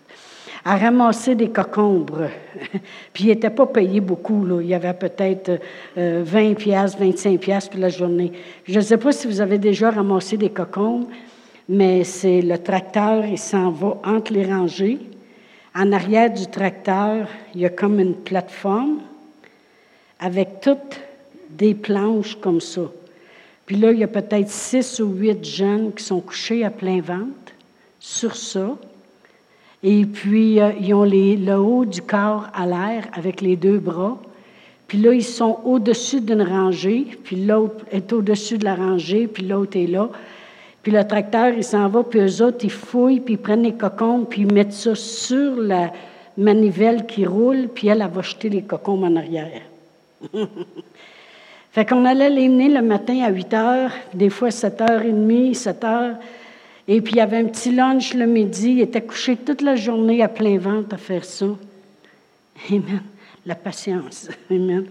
À 0.63 0.77
ramasser 0.77 1.35
des 1.35 1.49
cocombres. 1.49 2.29
puis 3.15 3.25
il 3.25 3.29
n'était 3.29 3.49
pas 3.49 3.65
payé 3.65 4.01
beaucoup. 4.01 4.61
Il 4.61 4.67
y 4.67 4.75
avait 4.75 4.93
peut-être 4.93 5.63
20 5.97 6.55
piastres, 6.57 6.99
25 6.99 7.41
piastres 7.41 7.71
pour 7.71 7.81
la 7.81 7.89
journée. 7.89 8.33
Je 8.69 8.77
ne 8.77 8.85
sais 8.85 8.99
pas 8.99 9.13
si 9.13 9.29
vous 9.29 9.41
avez 9.41 9.57
déjà 9.57 9.91
ramassé 9.91 10.37
des 10.37 10.51
cocombres, 10.51 11.09
mais 11.67 12.05
c'est 12.05 12.43
le 12.43 12.59
tracteur, 12.59 13.25
il 13.25 13.39
s'en 13.39 13.71
va 13.71 13.97
entre 14.05 14.31
les 14.31 14.45
rangées. 14.45 14.99
En 15.75 15.91
arrière 15.91 16.31
du 16.31 16.47
tracteur, 16.49 17.29
il 17.55 17.63
y 17.63 17.65
a 17.65 17.71
comme 17.71 17.99
une 17.99 18.17
plateforme 18.17 18.99
avec 20.21 20.61
toutes 20.61 21.01
des 21.49 21.73
planches 21.73 22.35
comme 22.39 22.61
ça. 22.61 22.83
Puis 23.67 23.77
là, 23.77 23.91
il 23.91 23.99
y 23.99 24.05
a 24.05 24.09
peut-être 24.09 24.49
six 24.49 25.01
ou 25.01 25.09
huit 25.13 25.45
jeunes 25.45 25.93
qui 25.93 26.05
sont 26.05 26.21
couchés 26.21 26.65
à 26.65 26.71
plein 26.71 27.01
ventre 27.01 27.53
sur 27.99 28.37
ça. 28.37 28.77
Et 29.83 30.05
puis, 30.05 30.61
euh, 30.61 30.71
ils 30.81 30.95
ont 30.95 31.05
le 31.05 31.55
haut 31.55 31.85
du 31.85 32.01
corps 32.01 32.47
à 32.55 32.65
l'air 32.65 33.09
avec 33.13 33.41
les 33.41 33.57
deux 33.57 33.79
bras. 33.79 34.19
Puis 34.87 34.99
là, 34.99 35.13
ils 35.13 35.25
sont 35.25 35.59
au-dessus 35.65 36.21
d'une 36.21 36.43
rangée, 36.43 37.07
puis 37.25 37.45
l'autre 37.45 37.85
est 37.91 38.13
au-dessus 38.13 38.57
de 38.57 38.65
la 38.65 38.77
rangée, 38.77 39.27
puis 39.27 39.45
l'autre 39.45 39.77
est 39.77 39.89
là. 39.89 40.11
Puis 40.83 40.93
le 40.93 41.05
tracteur, 41.05 41.53
il 41.57 41.65
s'en 41.65 41.89
va, 41.89 42.05
puis 42.05 42.21
eux 42.21 42.43
autres, 42.43 42.59
ils 42.63 42.71
fouillent, 42.71 43.19
puis 43.19 43.35
ils 43.35 43.39
prennent 43.39 43.65
les 43.65 43.75
cocons, 43.75 44.25
puis 44.25 44.43
ils 44.43 44.53
mettent 44.53 44.73
ça 44.73 44.95
sur 44.95 45.57
la 45.57 45.93
manivelle 46.39 47.07
qui 47.07 47.27
roule, 47.27 47.69
puis 47.75 47.89
elle, 47.89 48.03
elle 48.03 48.11
va 48.11 48.23
jeter 48.23 48.49
les 48.49 48.63
cocons 48.63 49.05
en 49.05 49.17
arrière. 49.17 49.63
fait 51.77 51.85
qu'on 51.85 52.07
allait 52.07 52.31
les 52.31 52.49
mener 52.49 52.71
le 52.71 52.81
matin 52.81 53.23
à 53.23 53.29
8 53.29 53.53
heures, 53.53 53.91
des 54.15 54.31
fois 54.31 54.49
7h30, 54.49 55.53
7 55.53 55.85
heures. 55.85 56.17
Et 56.89 57.03
puis 57.03 57.13
il 57.13 57.17
y 57.19 57.21
avait 57.21 57.37
un 57.37 57.45
petit 57.45 57.71
lunch 57.71 58.15
le 58.15 58.25
midi. 58.25 58.71
Il 58.71 58.81
était 58.81 59.03
couché 59.03 59.37
toute 59.37 59.61
la 59.61 59.77
journée 59.77 60.23
à 60.23 60.29
plein 60.29 60.57
ventre 60.57 60.95
à 60.95 60.97
faire 60.97 61.23
ça. 61.23 61.45
Amen. 62.71 63.03
La 63.45 63.55
patience. 63.55 64.31
Amen. 64.51 64.87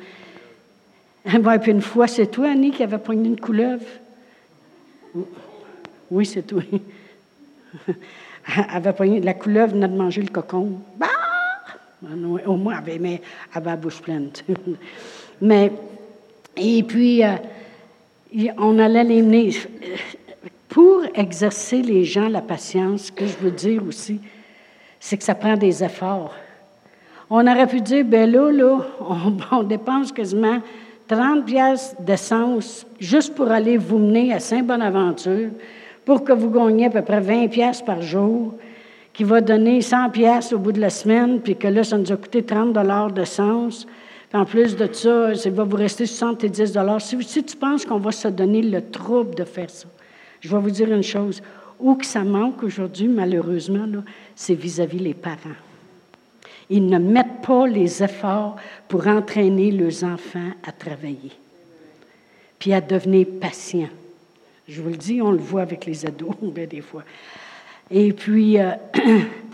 Bon, 1.40 1.60
puis 1.60 1.72
une 1.72 1.82
fois, 1.82 2.06
c'est 2.06 2.28
toi, 2.28 2.50
Annie, 2.52 2.70
qui 2.70 2.84
avait 2.84 3.00
poigné 3.00 3.30
une 3.30 3.40
couleuvre? 3.40 3.88
Oui, 6.12 6.24
c'est 6.28 6.44
tout. 6.44 6.62
elle 7.88 7.96
avait 8.70 8.94
poigné, 8.94 9.22
la 9.22 9.34
couleuvre 9.34 9.74
venait 9.74 9.88
de 9.88 9.98
manger 9.98 10.22
le 10.22 10.30
cocon. 10.30 10.74
Bah! 11.00 11.08
Au 12.46 12.58
moins, 12.58 12.80
elle 12.86 12.94
avait, 12.94 13.22
avait 13.56 13.72
la 13.72 13.76
bouche 13.76 14.04
pleine. 14.04 14.30
mais, 15.42 15.72
et 16.58 16.84
puis, 16.84 17.24
euh, 17.24 17.36
on 18.58 18.80
allait 18.80 19.04
les 19.04 19.22
mener. 19.22 19.52
Pour 20.70 21.04
exercer 21.14 21.82
les 21.82 22.04
gens 22.04 22.28
la 22.28 22.42
patience, 22.42 23.04
ce 23.04 23.12
que 23.12 23.26
je 23.26 23.38
veux 23.38 23.52
dire 23.52 23.84
aussi, 23.88 24.20
c'est 25.00 25.18
que 25.18 25.24
ça 25.24 25.36
prend 25.36 25.56
des 25.56 25.84
efforts. 25.84 26.34
On 27.30 27.48
aurait 27.48 27.68
pu 27.68 27.82
dire, 27.82 28.06
ben 28.06 28.30
là, 28.30 28.52
là, 28.52 28.80
on, 29.52 29.64
dépense 29.64 30.12
quasiment 30.12 30.60
30 31.08 31.46
pièces 31.46 31.96
d'essence 32.00 32.86
juste 33.00 33.36
pour 33.36 33.50
aller 33.52 33.78
vous 33.78 33.98
mener 33.98 34.34
à 34.34 34.40
Saint-Bonaventure 34.40 35.50
pour 36.04 36.24
que 36.24 36.34
vous 36.34 36.50
gagniez 36.50 36.88
à 36.88 36.90
peu 36.90 37.02
près 37.02 37.20
20 37.20 37.48
pièces 37.48 37.82
par 37.82 38.02
jour, 38.02 38.54
qui 39.14 39.24
va 39.24 39.42
donner 39.42 39.82
100 39.82 40.10
pièces 40.10 40.54
au 40.54 40.60
bout 40.60 40.72
de 40.72 40.82
la 40.82 40.90
semaine, 40.90 41.40
puis 41.40 41.56
que 41.56 41.68
là, 41.68 41.84
ça 41.84 41.98
nous 41.98 42.12
a 42.12 42.18
coûté 42.18 42.44
30 42.44 42.74
dollars 42.74 43.12
d'essence. 43.12 43.88
En 44.36 44.44
plus 44.44 44.76
de 44.76 44.92
ça, 44.92 45.34
ça 45.34 45.50
va 45.50 45.64
vous 45.64 45.78
rester 45.78 46.06
70 46.06 46.74
dollars. 46.74 47.00
Si, 47.00 47.16
si, 47.24 47.42
tu 47.42 47.56
penses 47.56 47.86
qu'on 47.86 48.00
va 48.00 48.12
se 48.12 48.28
donner 48.28 48.62
le 48.62 48.82
trouble 48.82 49.34
de 49.34 49.46
faire 49.46 49.70
ça, 49.70 49.88
je 50.42 50.50
vais 50.50 50.60
vous 50.60 50.72
dire 50.72 50.92
une 50.92 51.04
chose. 51.04 51.42
Où 51.80 51.96
que 51.96 52.06
ça 52.06 52.22
manque 52.22 52.62
aujourd'hui, 52.62 53.08
malheureusement, 53.08 53.88
c'est 54.36 54.54
vis-à-vis 54.54 55.00
les 55.00 55.14
parents. 55.14 55.56
Ils 56.70 56.86
ne 56.86 56.98
mettent 56.98 57.44
pas 57.48 57.66
les 57.66 58.04
efforts 58.04 58.58
pour 58.90 59.08
entraîner 59.08 59.72
leurs 59.72 60.04
enfants 60.04 60.52
à 60.68 60.74
travailler, 60.74 61.32
puis 62.60 62.74
à 62.74 62.82
devenir 62.82 63.28
patients. 63.40 63.90
Je 64.68 64.82
vous 64.82 64.90
le 64.90 64.98
dis, 64.98 65.22
on 65.22 65.32
le 65.32 65.38
voit 65.38 65.62
avec 65.62 65.86
les 65.86 66.06
ados, 66.06 66.36
bien 66.42 66.66
des 66.66 66.82
fois. 66.82 67.04
Et 67.90 68.12
puis, 68.12 68.60
euh, 68.60 68.72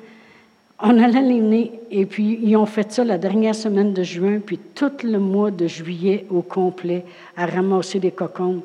on 0.82 1.00
allait 1.00 1.22
les 1.22 1.72
et 1.92 2.06
puis 2.06 2.40
ils 2.42 2.56
ont 2.56 2.66
fait 2.66 2.92
ça 2.92 3.04
la 3.04 3.18
dernière 3.18 3.56
semaine 3.56 3.94
de 3.94 4.04
juin, 4.04 4.40
puis 4.46 4.58
tout 4.58 4.92
le 5.04 5.20
mois 5.20 5.52
de 5.52 5.68
juillet 5.68 6.26
au 6.30 6.42
complet, 6.42 7.06
à 7.36 7.46
ramasser 7.46 8.00
des 8.00 8.12
cocons. 8.12 8.64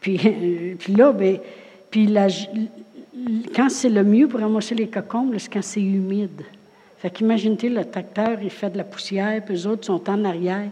Puis, 0.00 0.20
euh, 0.24 0.74
puis 0.78 0.94
là, 0.94 1.12
bien, 1.12 1.36
puis 1.90 2.14
quand 3.54 3.68
c'est 3.68 3.88
le 3.88 4.04
mieux 4.04 4.28
pour 4.28 4.40
ramasser 4.40 4.74
les 4.74 4.88
cocombes, 4.88 5.34
c'est 5.38 5.52
quand 5.52 5.62
c'est 5.62 5.80
humide. 5.80 6.42
Fait 6.98 7.10
qu'imagine-toi, 7.10 7.70
le 7.70 7.84
tracteur, 7.84 8.38
il 8.42 8.50
fait 8.50 8.70
de 8.70 8.78
la 8.78 8.84
poussière, 8.84 9.44
puis 9.44 9.54
les 9.54 9.66
autres 9.66 9.86
sont 9.86 10.08
en 10.10 10.24
arrière 10.24 10.68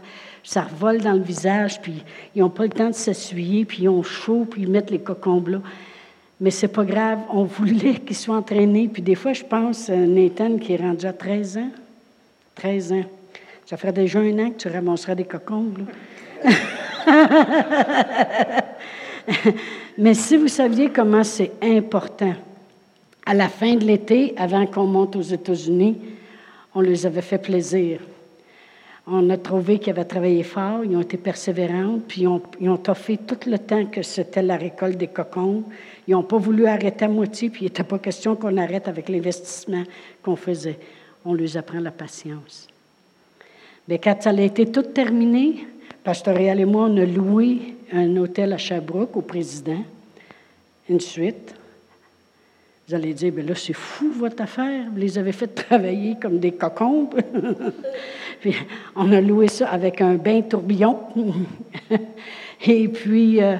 ça 0.47 0.63
revole 0.63 1.01
dans 1.01 1.13
le 1.13 1.23
visage, 1.23 1.81
puis 1.83 2.05
ils 2.35 2.41
n'ont 2.41 2.51
pas 2.51 2.63
le 2.63 2.71
temps 2.71 2.89
de 2.89 2.95
s'essuyer, 2.95 3.65
puis 3.65 3.83
ils 3.83 3.89
ont 3.89 4.05
chaud, 4.05 4.47
puis 4.49 4.63
ils 4.63 4.71
mettent 4.71 4.93
les 4.93 5.01
cocombes 5.01 5.49
là. 5.49 5.61
Mais 6.41 6.51
c'est 6.51 6.69
pas 6.69 6.85
grave, 6.85 7.21
on 7.33 7.45
voulait 7.45 7.95
qu'ils 8.07 8.17
soient 8.17 8.37
entraînés. 8.37 8.89
Puis 8.93 9.03
des 9.03 9.15
fois, 9.15 9.33
je 9.33 9.45
pense 9.45 9.89
à 9.89 9.97
Nathan 9.97 10.59
qui 10.59 10.75
est 10.75 10.77
rendu 10.77 11.07
à 11.07 11.13
13 11.13 11.59
ans. 11.59 11.71
13 12.55 12.93
ans. 12.93 13.05
Ça 13.65 13.77
ferait 13.77 13.93
déjà 13.93 14.21
un 14.21 14.39
an 14.39 14.51
que 14.51 14.59
tu 14.59 14.69
ramasserais 14.69 15.17
des 15.17 15.25
cocombes. 15.25 15.87
Mais 19.99 20.15
si 20.15 20.37
vous 20.37 20.49
saviez 20.49 20.91
comment 20.91 21.25
c'est 21.25 21.53
important, 21.63 22.35
à 23.25 23.35
la 23.35 23.49
fin 23.49 23.75
de 23.75 23.85
l'été, 23.85 24.35
avant 24.37 24.67
qu'on 24.67 24.87
monte 24.87 25.17
aux 25.17 25.23
États-Unis, 25.23 25.97
on 26.75 26.81
les 26.81 27.07
avait 27.07 27.23
fait 27.23 27.39
plaisir. 27.39 28.01
On 29.09 29.31
a 29.31 29.37
trouvé 29.37 29.79
qu'ils 29.79 29.91
avaient 29.91 30.05
travaillé 30.05 30.43
fort, 30.43 30.85
ils 30.85 30.97
ont 30.97 31.01
été 31.01 31.17
persévérants, 31.17 31.99
puis 32.07 32.23
ils 32.23 32.29
ont, 32.29 32.43
ils 32.61 32.69
ont 32.69 32.77
toffé 32.77 33.17
tout 33.17 33.39
le 33.47 33.59
temps 33.59 33.87
que 33.87 34.03
c'était 34.03 34.43
la 34.43 34.57
récolte 34.57 34.97
des 34.97 35.09
cocons. 35.09 35.65
Ils 36.07 36.13
n'ont 36.13 36.23
pas 36.23 36.39
voulu 36.39 36.67
arrêter 36.67 37.05
à 37.05 37.09
moitié, 37.09 37.51
puis 37.51 37.63
il 37.63 37.65
n'était 37.65 37.85
pas 37.85 37.99
question 37.99 38.37
qu'on 38.37 38.57
arrête 38.57 38.87
avec 38.87 39.09
l'investissement 39.09 39.83
qu'on 40.23 40.37
faisait. 40.37 40.79
On 41.25 41.35
leur 41.35 41.57
apprend 41.57 41.81
la 41.81 41.91
patience. 41.91 42.69
Mais 43.89 43.99
quand 43.99 44.17
ça 44.21 44.31
a 44.31 44.41
été 44.41 44.71
tout 44.71 44.83
terminé, 44.83 45.67
Pasteur 46.05 46.37
Réal 46.37 46.61
et 46.61 46.65
moi, 46.65 46.85
on 46.85 46.97
a 46.99 47.05
loué 47.05 47.75
un 47.93 48.17
hôtel 48.17 48.53
à 48.53 48.59
Sherbrooke 48.59 49.17
au 49.17 49.23
président, 49.23 49.83
une 50.89 51.01
suite. 51.01 51.55
Vous 52.87 52.95
allez 52.95 53.13
dire, 53.13 53.33
bien 53.33 53.45
là, 53.45 53.57
c'est 53.57 53.73
fou 53.73 54.13
votre 54.13 54.41
affaire. 54.43 54.85
Vous 54.93 54.99
les 54.99 55.19
avez 55.19 55.33
fait 55.33 55.49
travailler 55.49 56.17
comme 56.23 56.39
des 56.39 56.53
cocons. 56.53 57.11
puis 58.41 58.55
on 58.95 59.11
a 59.11 59.21
loué 59.21 59.49
ça 59.49 59.69
avec 59.69 60.01
un 60.01 60.15
bain 60.15 60.43
tourbillon. 60.43 61.01
Et 62.65 62.87
puis, 62.87 63.43
euh, 63.43 63.57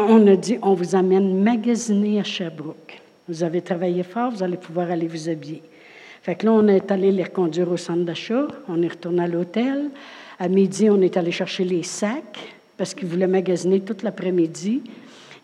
on 0.00 0.26
a 0.26 0.36
dit, 0.36 0.58
on 0.62 0.74
vous 0.74 0.94
amène 0.94 1.42
magasiner 1.42 2.20
à 2.20 2.24
Sherbrooke. 2.24 3.00
Vous 3.28 3.42
avez 3.42 3.62
travaillé 3.62 4.02
fort, 4.02 4.30
vous 4.30 4.42
allez 4.42 4.56
pouvoir 4.56 4.90
aller 4.90 5.06
vous 5.06 5.28
habiller. 5.28 5.62
Fait 6.22 6.34
que 6.34 6.46
là, 6.46 6.52
on 6.52 6.66
est 6.68 6.90
allé 6.90 7.12
les 7.12 7.24
reconduire 7.24 7.70
au 7.70 7.76
centre 7.76 8.04
d'achat. 8.04 8.46
On 8.68 8.82
est 8.82 8.88
retourné 8.88 9.24
à 9.24 9.28
l'hôtel. 9.28 9.90
À 10.38 10.48
midi, 10.48 10.88
on 10.88 11.00
est 11.02 11.16
allé 11.16 11.30
chercher 11.30 11.64
les 11.64 11.82
sacs 11.82 12.38
parce 12.76 12.94
qu'ils 12.94 13.08
voulaient 13.08 13.26
magasiner 13.26 13.80
toute 13.80 14.02
l'après-midi. 14.02 14.82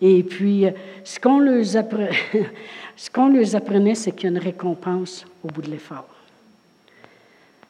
Et 0.00 0.22
puis, 0.22 0.66
euh, 0.66 0.70
ce 1.04 1.20
qu'on 1.20 1.38
leur 1.40 1.76
apprenait, 3.54 3.94
c'est 3.94 4.12
qu'il 4.12 4.24
y 4.24 4.26
a 4.26 4.30
une 4.30 4.38
récompense 4.38 5.26
au 5.44 5.48
bout 5.48 5.62
de 5.62 5.70
l'effort. 5.70 6.08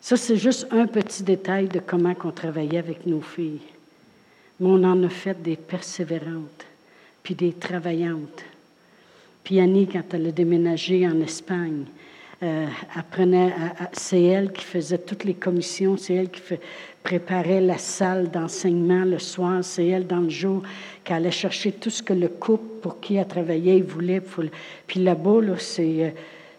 Ça, 0.01 0.16
c'est 0.16 0.37
juste 0.37 0.69
un 0.71 0.87
petit 0.87 1.23
détail 1.23 1.69
de 1.69 1.81
comment 1.81 2.14
on 2.25 2.31
travaillait 2.31 2.79
avec 2.79 3.07
nos 3.07 3.21
filles. 3.21 3.61
Mais 4.61 4.69
on 4.69 4.85
en 4.85 5.03
a 5.03 5.09
fait 5.09 5.43
des 5.43 5.57
persévérantes, 5.57 6.64
puis 7.23 7.35
des 7.35 7.53
travaillantes. 7.53 8.45
Puis 9.45 9.61
Annie, 9.61 9.87
quand 9.87 10.03
elle 10.13 10.29
a 10.29 10.33
déménagé 10.33 11.07
en 11.07 11.21
Espagne, 11.21 11.85
euh, 12.43 12.67
c'est 13.93 14.23
elle 14.23 14.53
qui 14.53 14.65
faisait 14.65 14.99
toutes 14.99 15.25
les 15.25 15.35
commissions, 15.35 15.97
c'est 15.99 16.15
elle 16.15 16.31
qui 16.31 16.41
préparait 17.03 17.61
la 17.61 17.77
salle 17.77 18.31
d'enseignement 18.31 19.05
le 19.05 19.19
soir, 19.19 19.63
c'est 19.63 19.87
elle 19.87 20.07
dans 20.07 20.21
le 20.21 20.31
jour 20.31 20.63
qui 21.05 21.13
allait 21.13 21.31
chercher 21.31 21.73
tout 21.73 21.91
ce 21.91 22.03
que 22.03 22.13
le 22.13 22.29
couple 22.29 22.81
pour 22.81 23.01
qui 23.01 23.17
elle 23.17 23.27
travaillait, 23.27 23.77
il 23.77 23.85
voulait. 23.85 24.23
Puis 24.87 25.01
là-bas, 25.01 25.41
c'est, 25.59 26.05
euh, 26.05 26.11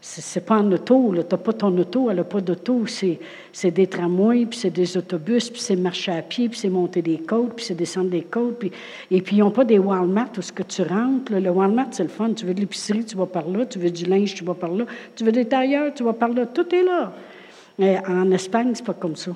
c'est 0.04 0.44
pas 0.44 0.58
en 0.58 0.72
auto, 0.72 1.14
tu 1.14 1.18
n'as 1.20 1.24
pas 1.24 1.54
ton 1.54 1.78
auto, 1.78 2.10
elle 2.10 2.18
n'a 2.18 2.24
pas 2.24 2.42
d'auto, 2.42 2.86
c'est 2.88 3.72
des 3.72 3.86
tramways, 3.86 4.48
puis 4.48 4.58
c'est 4.58 4.72
des 4.72 4.98
autobus, 4.98 5.52
puis 5.52 5.62
c'est 5.62 5.76
marcher 5.76 6.12
à 6.12 6.24
pied, 6.24 6.50
puis 6.50 6.58
c'est 6.58 6.70
monter 6.70 7.04
des 7.04 7.20
côtes, 7.20 7.54
puis 7.56 7.66
c'est 7.66 7.76
descendre 7.76 8.10
des 8.10 8.24
côtes, 8.24 8.64
et 9.12 9.22
puis 9.22 9.36
ils 9.36 9.40
n'ont 9.40 9.52
pas 9.52 9.64
des 9.64 9.78
Walmart 9.78 10.32
où 10.38 10.42
ce 10.42 10.52
que 10.52 10.64
tu 10.64 10.82
rentres. 10.82 11.32
Le 11.34 11.50
Walmart, 11.52 11.90
c'est 11.92 12.04
le 12.04 12.10
fun. 12.10 12.34
Tu 12.34 12.46
veux 12.46 12.54
de 12.54 12.62
l'épicerie, 12.62 13.06
tu 13.06 13.16
vas 13.16 13.28
par 13.28 13.48
là. 13.48 13.66
Tu 13.66 13.78
veux 13.78 13.92
du 13.92 14.06
linge, 14.06 14.34
tu 14.34 14.44
vas 14.44 14.56
par 14.56 14.72
là. 14.72 14.86
Tu 15.16 15.24
veux 15.24 15.32
des 15.32 15.46
tailleurs, 15.46 15.94
tu 15.94 16.04
vas 16.04 16.14
par 16.14 16.30
là. 16.30 16.48
Tout 16.48 16.74
est 16.74 16.84
là. 16.84 17.14
Mais 17.78 18.02
en 18.08 18.32
Espagne, 18.32 18.72
c'est 18.74 18.86
pas 18.86 18.94
comme 18.94 19.16
ça. 19.16 19.32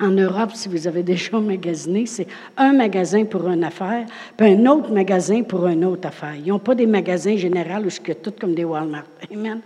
En 0.00 0.10
Europe, 0.10 0.50
si 0.54 0.68
vous 0.68 0.88
avez 0.88 1.04
déjà 1.04 1.38
magasiné, 1.38 2.06
c'est 2.06 2.26
un 2.56 2.72
magasin 2.72 3.24
pour 3.24 3.46
une 3.48 3.62
affaire, 3.62 4.06
puis 4.36 4.48
un 4.48 4.66
autre 4.66 4.90
magasin 4.92 5.42
pour 5.44 5.68
une 5.68 5.84
autre 5.84 6.08
affaire. 6.08 6.34
Ils 6.34 6.48
n'ont 6.48 6.58
pas 6.58 6.74
des 6.74 6.86
magasins 6.86 7.36
généraux 7.36 7.84
où 7.84 7.90
c'est 7.90 8.20
tout 8.20 8.32
comme 8.38 8.54
des 8.54 8.64
Walmart. 8.64 9.04
Amen. 9.32 9.60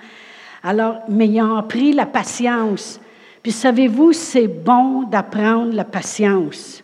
Alors, 0.63 0.99
mais 1.09 1.29
ils 1.29 1.41
ont 1.41 1.57
appris 1.57 1.93
la 1.93 2.05
patience. 2.05 3.01
Puis 3.43 3.53
savez-vous, 3.53 4.13
c'est 4.13 4.49
bon 4.49 5.05
d'apprendre 5.05 5.73
la 5.73 5.85
patience. 5.85 6.83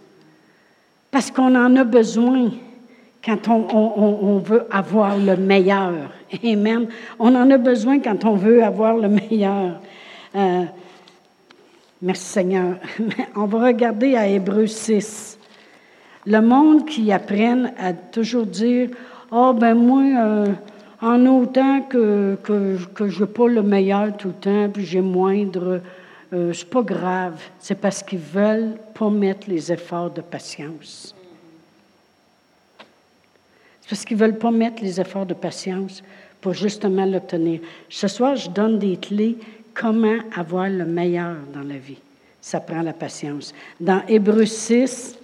Parce 1.11 1.31
qu'on 1.31 1.55
en 1.55 1.77
a 1.77 1.85
besoin 1.85 2.51
quand 3.23 3.49
on, 3.49 4.39
veut 4.39 4.67
avoir 4.71 5.19
le 5.19 5.37
meilleur. 5.37 6.11
Amen. 6.45 6.89
On 7.19 7.35
en 7.35 7.51
a 7.51 7.59
besoin 7.59 7.99
quand 7.99 8.25
on 8.25 8.37
veut 8.37 8.63
avoir 8.63 8.97
le 8.97 9.09
meilleur. 9.09 9.81
Euh, 10.35 10.65
Merci 12.05 12.25
Seigneur. 12.25 12.77
On 13.35 13.47
va 13.47 13.69
regarder 13.69 14.15
à 14.15 14.29
Hébreu 14.29 14.67
6. 14.67 15.39
Le 16.27 16.41
monde 16.41 16.85
qui 16.85 17.11
apprenne 17.11 17.73
à 17.79 17.95
toujours 17.95 18.45
dire 18.45 18.91
Ah, 19.33 19.49
oh, 19.49 19.53
ben 19.55 19.75
moi, 19.75 20.03
euh, 20.03 20.47
en 21.01 21.25
autant 21.25 21.81
que, 21.81 22.37
je 22.47 23.21
n'ai 23.21 23.27
pas 23.27 23.49
le 23.49 23.63
meilleur 23.63 24.15
tout 24.19 24.29
le 24.29 24.35
temps, 24.35 24.69
puis 24.69 24.85
j'ai 24.85 25.01
moindre, 25.01 25.81
euh, 26.35 26.53
c'est 26.53 26.69
pas 26.69 26.83
grave. 26.83 27.41
C'est 27.59 27.81
parce 27.81 28.03
qu'ils 28.03 28.19
veulent 28.19 28.77
pas 28.93 29.09
mettre 29.09 29.49
les 29.49 29.73
efforts 29.73 30.11
de 30.11 30.21
patience. 30.21 31.15
C'est 33.81 33.89
parce 33.89 34.05
qu'ils 34.05 34.19
veulent 34.19 34.37
pas 34.37 34.51
mettre 34.51 34.83
les 34.83 35.01
efforts 35.01 35.25
de 35.25 35.33
patience 35.33 36.03
pour 36.43 36.53
justement 36.53 37.07
l'obtenir. 37.07 37.61
Ce 37.89 38.09
soir, 38.09 38.37
je 38.37 38.51
donne 38.51 38.79
des 38.79 38.99
clés 38.99 39.39
comment 39.75 40.19
avoir 40.35 40.69
le 40.69 40.85
meilleur 40.85 41.37
dans 41.53 41.67
la 41.67 41.77
vie. 41.77 41.99
Ça 42.41 42.61
prend 42.61 42.83
la 42.83 42.93
patience. 42.93 43.53
Dans 43.81 44.03
Hébreu 44.09 44.47
6, 44.47 45.17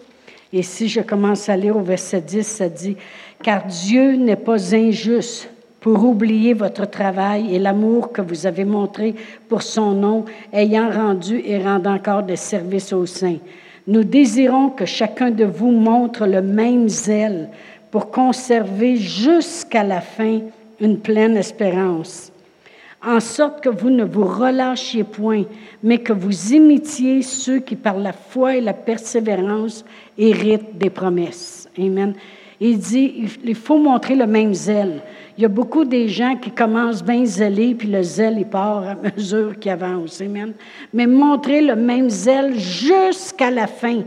et 0.52 0.62
si 0.62 0.88
je 0.88 1.00
commence 1.00 1.48
à 1.48 1.56
lire 1.56 1.76
au 1.76 1.82
verset 1.82 2.20
10, 2.20 2.46
ça 2.46 2.68
dit, 2.68 2.96
Car 3.42 3.64
Dieu 3.66 4.16
n'est 4.16 4.36
pas 4.36 4.74
injuste 4.74 5.48
pour 5.80 6.04
oublier 6.04 6.52
votre 6.52 6.90
travail 6.90 7.54
et 7.54 7.58
l'amour 7.58 8.12
que 8.12 8.20
vous 8.20 8.46
avez 8.46 8.64
montré 8.64 9.14
pour 9.48 9.62
son 9.62 9.92
nom, 9.92 10.24
ayant 10.52 10.90
rendu 10.90 11.40
et 11.44 11.58
rendant 11.58 11.94
encore 11.94 12.22
des 12.22 12.36
services 12.36 12.92
aux 12.92 13.06
saints. 13.06 13.38
Nous 13.86 14.04
désirons 14.04 14.70
que 14.70 14.84
chacun 14.84 15.30
de 15.30 15.44
vous 15.44 15.70
montre 15.70 16.26
le 16.26 16.42
même 16.42 16.88
zèle 16.88 17.48
pour 17.90 18.10
conserver 18.10 18.96
jusqu'à 18.96 19.84
la 19.84 20.00
fin 20.00 20.40
une 20.80 20.98
pleine 20.98 21.36
espérance 21.36 22.30
en 23.04 23.20
sorte 23.20 23.62
que 23.62 23.68
vous 23.68 23.90
ne 23.90 24.04
vous 24.04 24.24
relâchiez 24.24 25.04
point, 25.04 25.44
mais 25.82 25.98
que 25.98 26.12
vous 26.12 26.52
imitiez 26.52 27.22
ceux 27.22 27.60
qui, 27.60 27.76
par 27.76 27.96
la 27.96 28.12
foi 28.12 28.56
et 28.56 28.60
la 28.60 28.74
persévérance, 28.74 29.84
héritent 30.18 30.76
des 30.76 30.90
promesses. 30.90 31.68
Amen. 31.78 32.14
Il 32.60 32.78
dit, 32.78 33.26
il 33.42 33.54
faut 33.54 33.78
montrer 33.78 34.14
le 34.14 34.26
même 34.26 34.52
zèle. 34.52 35.00
Il 35.38 35.42
y 35.42 35.46
a 35.46 35.48
beaucoup 35.48 35.86
des 35.86 36.08
gens 36.08 36.36
qui 36.36 36.50
commencent 36.50 37.02
bien 37.02 37.24
zélés, 37.24 37.74
puis 37.74 37.88
le 37.88 38.02
zèle, 38.02 38.36
il 38.38 38.44
part 38.44 38.86
à 38.86 38.94
mesure 39.16 39.58
qu'ils 39.58 39.72
avancent. 39.72 40.20
Amen. 40.20 40.52
Mais 40.92 41.06
montrer 41.06 41.62
le 41.62 41.76
même 41.76 42.10
zèle 42.10 42.58
jusqu'à 42.58 43.50
la 43.50 43.66
fin. 43.66 44.02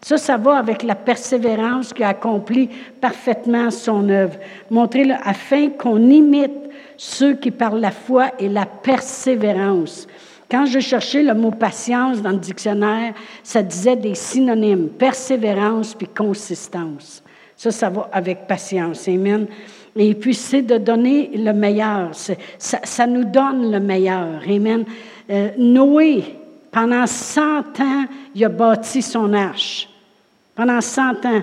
Ça, 0.00 0.16
ça 0.16 0.36
va 0.36 0.56
avec 0.56 0.82
la 0.82 0.96
persévérance 0.96 1.92
qui 1.92 2.02
accomplit 2.02 2.68
parfaitement 3.00 3.70
son 3.70 4.08
œuvre. 4.08 4.34
Montrer-le 4.68 5.14
afin 5.22 5.68
qu'on 5.68 6.00
imite 6.10 6.61
ceux 7.04 7.34
qui 7.34 7.50
par 7.50 7.74
la 7.74 7.90
foi 7.90 8.30
et 8.38 8.48
la 8.48 8.64
persévérance. 8.64 10.06
Quand 10.48 10.66
je 10.66 10.78
cherchais 10.78 11.24
le 11.24 11.34
mot 11.34 11.50
patience 11.50 12.22
dans 12.22 12.30
le 12.30 12.38
dictionnaire, 12.38 13.12
ça 13.42 13.60
disait 13.60 13.96
des 13.96 14.14
synonymes, 14.14 14.88
persévérance 14.88 15.96
puis 15.96 16.06
consistance. 16.06 17.24
Ça, 17.56 17.72
ça 17.72 17.90
va 17.90 18.08
avec 18.12 18.46
patience. 18.46 19.08
Amen. 19.08 19.48
Et 19.96 20.14
puis, 20.14 20.32
c'est 20.32 20.62
de 20.62 20.78
donner 20.78 21.32
le 21.34 21.52
meilleur. 21.52 22.12
Ça, 22.14 23.06
nous 23.08 23.24
donne 23.24 23.72
le 23.72 23.80
meilleur. 23.80 24.40
Amen. 24.48 24.84
Euh, 25.28 25.48
Noé, 25.58 26.22
pendant 26.70 27.08
100 27.08 27.80
ans, 27.80 28.04
il 28.32 28.44
a 28.44 28.48
bâti 28.48 29.02
son 29.02 29.32
arche. 29.34 29.88
Pendant 30.54 30.80
100 30.80 31.26
ans. 31.26 31.42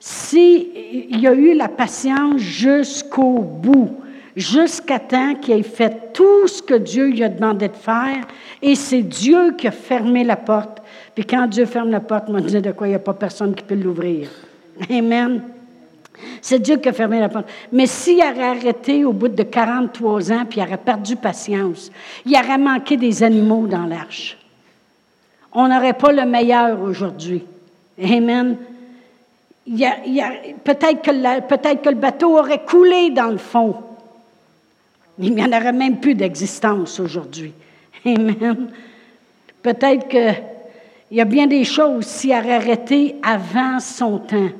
S'il 0.00 0.68
il 1.10 1.26
a 1.26 1.34
eu 1.34 1.54
la 1.54 1.68
patience 1.68 2.40
jusqu'au 2.40 3.40
bout, 3.40 3.98
jusqu'à 4.36 4.98
temps 4.98 5.34
qu'il 5.34 5.54
ait 5.54 5.62
fait 5.62 6.12
tout 6.12 6.48
ce 6.48 6.62
que 6.62 6.74
Dieu 6.74 7.06
lui 7.06 7.22
a 7.22 7.28
demandé 7.28 7.68
de 7.68 7.76
faire, 7.76 8.26
et 8.60 8.74
c'est 8.74 9.02
Dieu 9.02 9.52
qui 9.52 9.68
a 9.68 9.70
fermé 9.70 10.24
la 10.24 10.36
porte. 10.36 10.82
Puis 11.14 11.24
quand 11.24 11.46
Dieu 11.46 11.66
ferme 11.66 11.90
la 11.90 12.00
porte, 12.00 12.24
on 12.28 12.40
dit 12.40 12.60
de 12.60 12.72
quoi 12.72 12.86
il 12.86 12.90
n'y 12.90 12.96
a 12.96 13.00
pas 13.00 13.14
personne 13.14 13.54
qui 13.54 13.62
peut 13.62 13.74
l'ouvrir. 13.74 14.28
Amen. 14.90 15.42
C'est 16.40 16.58
Dieu 16.58 16.76
qui 16.76 16.88
a 16.88 16.92
fermé 16.92 17.20
la 17.20 17.28
porte. 17.28 17.48
Mais 17.72 17.86
s'il 17.86 18.18
aurait 18.18 18.56
arrêté 18.58 19.04
au 19.04 19.12
bout 19.12 19.28
de 19.28 19.42
43 19.42 20.32
ans, 20.32 20.44
puis 20.48 20.60
il 20.60 20.62
aurait 20.62 20.76
perdu 20.76 21.16
patience, 21.16 21.90
il 22.24 22.34
aurait 22.36 22.58
manqué 22.58 22.96
des 22.96 23.22
animaux 23.22 23.66
dans 23.66 23.86
l'arche. 23.86 24.38
On 25.52 25.68
n'aurait 25.68 25.94
pas 25.94 26.12
le 26.12 26.24
meilleur 26.24 26.80
aujourd'hui. 26.82 27.44
Amen. 28.02 28.56
Peut-être 29.66 31.02
que, 31.02 31.90
le 31.90 31.94
bateau 31.94 32.38
aurait 32.38 32.64
coulé 32.64 33.10
dans 33.10 33.30
le 33.30 33.38
fond. 33.38 33.76
Il 35.18 35.34
n'y 35.34 35.42
en 35.42 35.48
aurait 35.48 35.72
même 35.72 36.00
plus 36.00 36.14
d'existence 36.14 36.98
aujourd'hui. 36.98 37.52
Amen. 38.04 38.70
Peut-être 39.62 40.08
qu'il 40.08 40.34
y 41.12 41.20
a 41.20 41.24
bien 41.24 41.46
des 41.46 41.64
choses 41.64 42.06
s'il 42.06 42.32
a 42.32 42.38
arrêté 42.38 43.16
avant 43.22 43.80
son 43.80 44.18
temps. 44.18 44.50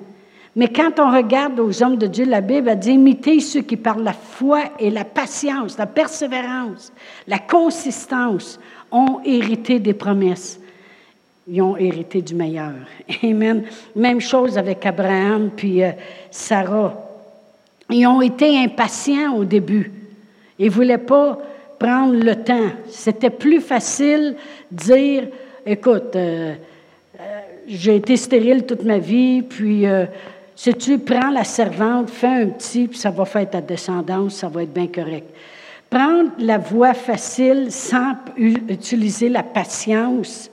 Mais 0.56 0.68
quand 0.68 1.00
on 1.00 1.10
regarde 1.10 1.58
aux 1.58 1.82
hommes 1.82 1.96
de 1.96 2.06
Dieu, 2.06 2.24
la 2.24 2.40
Bible 2.40 2.68
a 2.68 2.76
dit 2.76 2.92
imiter 2.92 3.40
ceux 3.40 3.62
qui 3.62 3.76
par 3.76 3.98
la 3.98 4.12
foi 4.12 4.60
et 4.78 4.88
la 4.88 5.04
patience, 5.04 5.76
la 5.76 5.86
persévérance, 5.86 6.92
la 7.26 7.38
consistance 7.38 8.60
ont 8.92 9.20
hérité 9.24 9.80
des 9.80 9.94
promesses. 9.94 10.60
Ils 11.48 11.60
ont 11.60 11.76
hérité 11.76 12.22
du 12.22 12.34
meilleur. 12.34 12.72
Amen. 13.22 13.64
Même 13.96 14.20
chose 14.20 14.56
avec 14.56 14.86
Abraham 14.86 15.50
puis 15.54 15.82
euh, 15.82 15.90
Sarah. 16.30 16.94
Ils 17.90 18.06
ont 18.06 18.22
été 18.22 18.56
impatients 18.56 19.34
au 19.34 19.44
début. 19.44 19.92
Ils 20.58 20.66
ne 20.66 20.70
voulaient 20.70 20.98
pas 20.98 21.38
prendre 21.78 22.14
le 22.14 22.36
temps. 22.36 22.70
C'était 22.88 23.30
plus 23.30 23.60
facile 23.60 24.36
de 24.70 24.76
dire, 24.76 25.28
écoute, 25.66 26.14
euh, 26.16 26.54
euh, 27.20 27.40
j'ai 27.66 27.96
été 27.96 28.16
stérile 28.16 28.64
toute 28.64 28.84
ma 28.84 28.98
vie, 28.98 29.42
puis 29.42 29.86
euh, 29.86 30.06
si 30.54 30.72
tu 30.74 30.98
prends 30.98 31.30
la 31.30 31.44
servante, 31.44 32.10
fais 32.10 32.42
un 32.42 32.46
petit, 32.46 32.88
puis 32.88 32.98
ça 32.98 33.10
va 33.10 33.24
faire 33.24 33.48
ta 33.50 33.60
descendance, 33.60 34.34
ça 34.34 34.48
va 34.48 34.62
être 34.62 34.72
bien 34.72 34.86
correct. 34.86 35.26
Prendre 35.90 36.30
la 36.38 36.58
voie 36.58 36.94
facile 36.94 37.70
sans 37.70 38.14
utiliser 38.36 39.28
la 39.28 39.42
patience, 39.42 40.50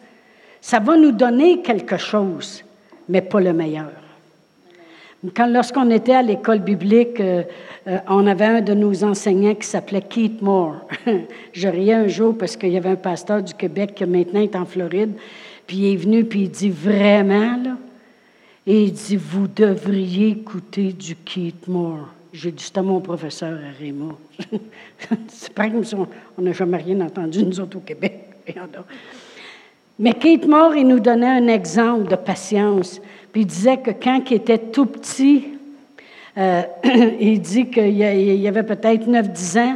ça 0.59 0.79
va 0.79 0.95
nous 0.97 1.11
donner 1.11 1.61
quelque 1.61 1.97
chose, 1.97 2.63
mais 3.09 3.21
pas 3.21 3.39
le 3.39 3.53
meilleur. 3.53 3.91
Lorsqu'on 5.23 5.91
était 5.91 6.15
à 6.15 6.23
l'école 6.23 6.59
biblique, 6.59 7.19
euh, 7.19 7.43
euh, 7.87 7.97
on 8.07 8.25
avait 8.25 8.45
un 8.45 8.61
de 8.61 8.73
nos 8.73 9.03
enseignants 9.03 9.53
qui 9.53 9.67
s'appelait 9.67 10.01
Keith 10.01 10.41
Moore. 10.41 10.77
Je 11.53 11.67
riais 11.67 11.93
un 11.93 12.07
jour 12.07 12.35
parce 12.35 12.57
qu'il 12.57 12.71
y 12.71 12.77
avait 12.77 12.89
un 12.89 12.95
pasteur 12.95 13.43
du 13.43 13.53
Québec 13.53 13.93
qui 13.95 14.05
maintenant 14.05 14.41
est 14.41 14.55
en 14.55 14.65
Floride, 14.65 15.11
puis 15.67 15.77
il 15.77 15.93
est 15.93 15.95
venu, 15.95 16.25
puis 16.25 16.41
il 16.41 16.49
dit 16.49 16.71
vraiment, 16.71 17.55
là, 17.57 17.77
et 18.65 18.83
il 18.83 18.93
dit, 18.93 19.15
vous 19.15 19.47
devriez 19.47 20.29
écouter 20.29 20.91
du 20.93 21.15
Keith 21.15 21.67
Moore. 21.67 22.09
J'ai 22.33 22.51
dit, 22.51 22.63
c'était 22.63 22.81
mon 22.81 22.99
professeur 23.01 23.53
à 23.53 23.77
Réma. 23.79 24.15
C'est 25.27 25.53
pas 25.53 25.69
comme 25.69 25.83
si 25.83 25.95
on 25.95 26.07
n'a 26.41 26.53
jamais 26.53 26.77
rien 26.77 27.01
entendu, 27.01 27.43
nous 27.43 27.59
autres, 27.59 27.77
au 27.77 27.81
Québec. 27.81 28.29
Mais 29.99 30.13
Keith 30.13 30.47
Moore, 30.47 30.75
il 30.75 30.87
nous 30.87 30.99
donnait 30.99 31.27
un 31.27 31.47
exemple 31.47 32.09
de 32.09 32.15
patience. 32.15 33.01
Puis 33.31 33.41
il 33.41 33.47
disait 33.47 33.77
que 33.77 33.91
quand 33.91 34.21
il 34.29 34.37
était 34.37 34.57
tout 34.57 34.85
petit, 34.85 35.45
euh, 36.37 36.63
il 37.19 37.39
dit 37.41 37.67
qu'il 37.67 37.97
y 37.97 38.47
avait 38.47 38.63
peut-être 38.63 39.07
9-10 39.07 39.59
ans, 39.59 39.75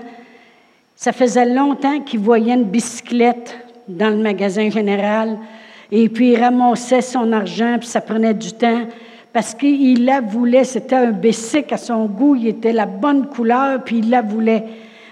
ça 0.96 1.12
faisait 1.12 1.46
longtemps 1.46 2.00
qu'il 2.02 2.20
voyait 2.20 2.54
une 2.54 2.64
bicyclette 2.64 3.58
dans 3.88 4.10
le 4.10 4.18
magasin 4.18 4.70
général, 4.70 5.38
et 5.92 6.10
puis 6.10 6.32
il 6.32 6.40
ramassait 6.40 7.02
son 7.02 7.32
argent, 7.32 7.78
puis 7.80 7.88
ça 7.88 8.02
prenait 8.02 8.34
du 8.34 8.54
temps, 8.54 8.82
parce 9.32 9.54
qu'il 9.54 10.06
la 10.06 10.22
voulait, 10.22 10.64
c'était 10.64 10.96
un 10.96 11.12
bicycle 11.12 11.74
à 11.74 11.78
son 11.78 12.06
goût, 12.06 12.36
il 12.36 12.48
était 12.48 12.72
la 12.72 12.86
bonne 12.86 13.28
couleur, 13.28 13.84
puis 13.84 13.98
il 13.98 14.10
la 14.10 14.22
voulait. 14.22 14.64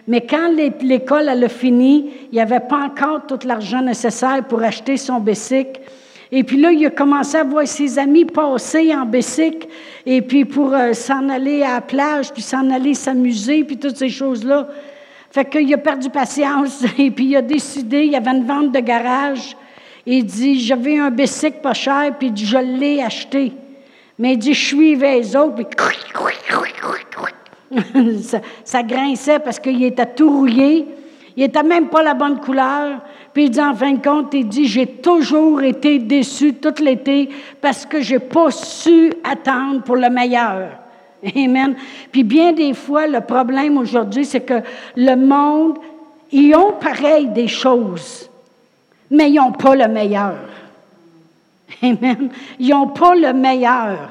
Mais 0.07 0.21
quand 0.21 0.49
l'école 0.81 1.29
elle 1.29 1.43
a 1.43 1.49
fini, 1.49 2.09
il 2.31 2.35
n'y 2.35 2.41
avait 2.41 2.59
pas 2.59 2.85
encore 2.85 3.25
tout 3.27 3.39
l'argent 3.45 3.81
nécessaire 3.81 4.43
pour 4.47 4.61
acheter 4.61 4.97
son 4.97 5.19
bicycle. 5.19 5.81
Et 6.35 6.43
puis 6.43 6.57
là, 6.57 6.71
il 6.71 6.83
a 6.83 6.89
commencé 6.89 7.37
à 7.37 7.43
voir 7.43 7.67
ses 7.67 7.99
amis 7.99 8.25
passer 8.25 8.91
en 8.95 9.05
bicycle, 9.05 9.67
et 10.03 10.19
puis 10.23 10.45
pour 10.45 10.73
euh, 10.73 10.93
s'en 10.93 11.29
aller 11.29 11.61
à 11.61 11.75
la 11.75 11.81
plage, 11.81 12.33
puis 12.33 12.41
s'en 12.41 12.71
aller 12.71 12.95
s'amuser, 12.95 13.63
puis 13.63 13.77
toutes 13.77 13.97
ces 13.97 14.09
choses-là. 14.09 14.67
Fait 15.29 15.45
qu'il 15.45 15.71
a 15.71 15.77
perdu 15.77 16.09
patience, 16.09 16.83
et 16.97 17.11
puis 17.11 17.25
il 17.25 17.35
a 17.35 17.43
décidé, 17.43 18.05
il 18.05 18.13
y 18.13 18.15
avait 18.15 18.31
une 18.31 18.47
vente 18.47 18.71
de 18.71 18.79
garage, 18.79 19.55
il 20.07 20.25
dit, 20.25 20.59
j'avais 20.59 20.97
un 20.97 21.11
bicycle 21.11 21.59
pas 21.61 21.75
cher, 21.75 22.15
puis 22.17 22.31
je 22.35 22.57
l'ai 22.57 23.03
acheté. 23.03 23.51
Mais 24.17 24.33
il 24.33 24.39
dit, 24.39 24.55
je 24.55 24.65
suivais 24.65 25.19
les 25.19 25.35
autres, 25.35 25.53
puis 25.53 25.67
ça, 28.23 28.39
ça, 28.63 28.81
grinçait 28.81 29.37
parce 29.37 29.59
qu'il 29.59 29.83
était 29.83 30.11
tout 30.15 30.31
rouillé. 30.31 30.87
Il 31.35 31.43
n'était 31.43 31.63
même 31.63 31.89
pas 31.89 32.01
la 32.01 32.15
bonne 32.15 32.39
couleur. 32.39 33.01
Puis 33.33 33.45
il 33.45 33.49
dit, 33.49 33.61
en 33.61 33.73
fin 33.73 33.93
de 33.93 34.03
compte, 34.03 34.33
il 34.33 34.47
dit, 34.47 34.67
j'ai 34.67 34.85
toujours 34.85 35.61
été 35.63 35.97
déçu 35.97 36.53
tout 36.53 36.75
l'été 36.81 37.29
parce 37.59 37.85
que 37.85 37.99
je 37.99 38.13
n'ai 38.13 38.19
pas 38.19 38.51
su 38.51 39.11
attendre 39.23 39.81
pour 39.81 39.95
le 39.95 40.09
meilleur. 40.09 40.69
Amen. 41.35 41.75
Puis 42.11 42.23
bien 42.23 42.51
des 42.53 42.73
fois, 42.73 43.07
le 43.07 43.21
problème 43.21 43.77
aujourd'hui, 43.77 44.25
c'est 44.25 44.41
que 44.41 44.61
le 44.95 45.15
monde, 45.15 45.79
ils 46.31 46.53
ont 46.55 46.73
pareil 46.73 47.27
des 47.27 47.47
choses, 47.47 48.29
mais 49.09 49.31
ils 49.31 49.35
n'ont 49.35 49.51
pas 49.51 49.75
le 49.75 49.87
meilleur. 49.87 50.37
Amen. 51.81 52.29
Ils 52.59 52.69
n'ont 52.69 52.89
pas 52.89 53.15
le 53.15 53.33
meilleur 53.33 54.09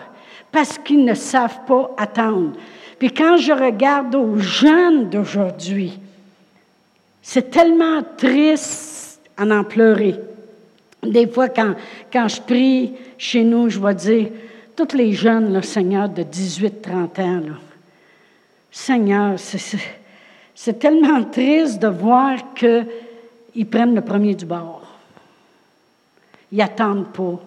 parce 0.51 0.79
qu'ils 0.79 1.05
ne 1.05 1.15
savent 1.15 1.61
pas 1.67 1.91
attendre. 1.97 2.53
Puis 2.99 3.13
quand 3.13 3.37
je 3.37 3.53
regarde 3.53 4.15
aux 4.17 4.39
jeunes 4.39 5.11
d'aujourd'hui, 5.11 5.99
c'est 7.21 7.51
tellement 7.51 8.03
triste 8.17 9.02
à 9.37 9.45
en 9.45 9.65
pleurer. 9.65 10.17
Des 11.03 11.27
fois, 11.27 11.49
quand, 11.49 11.75
quand 12.13 12.29
je 12.29 12.41
prie 12.41 12.93
chez 13.19 13.43
nous, 13.43 13.69
je 13.69 13.81
vais 13.81 13.95
dire, 13.95 14.29
tous 14.77 14.97
les 14.97 15.13
jeunes, 15.13 15.53
là, 15.53 15.63
Seigneur, 15.63 16.09
de 16.09 16.23
18-30 16.23 17.21
ans, 17.21 17.41
là, 17.41 17.55
Seigneur, 18.71 19.39
c'est 20.55 20.79
tellement 20.79 21.25
triste 21.25 21.81
de 21.81 21.89
voir 21.89 22.55
qu'ils 22.55 23.67
prennent 23.67 23.95
le 23.95 24.01
premier 24.01 24.35
du 24.35 24.47
bord. 24.47 24.83
Ils 26.51 26.59
n'attendent 26.59 27.13
pas. 27.13 27.41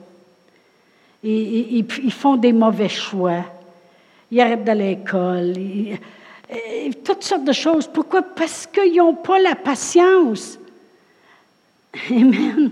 Ils, 1.23 1.85
ils, 2.03 2.11
font 2.11 2.35
des 2.35 2.53
mauvais 2.53 2.89
choix. 2.89 3.43
Ils 4.29 4.39
arrêtent 4.41 4.63
d'aller 4.63 4.83
à 4.83 4.89
l'école. 4.89 5.53
toutes 7.03 7.23
sortes 7.23 7.45
de 7.45 7.53
choses. 7.53 7.87
Pourquoi? 7.87 8.21
Parce 8.21 8.67
qu'ils 8.67 8.97
n'ont 8.97 9.15
pas 9.15 9.39
la 9.39 9.55
patience. 9.55 10.59
Amen. 12.11 12.71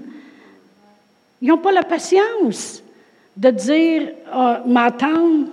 Ils 1.41 1.47
n'ont 1.49 1.57
pas 1.57 1.71
la 1.71 1.83
patience 1.83 2.83
de 3.35 3.49
dire, 3.49 4.09
oh, 4.33 4.53
m'attendre. 4.65 5.47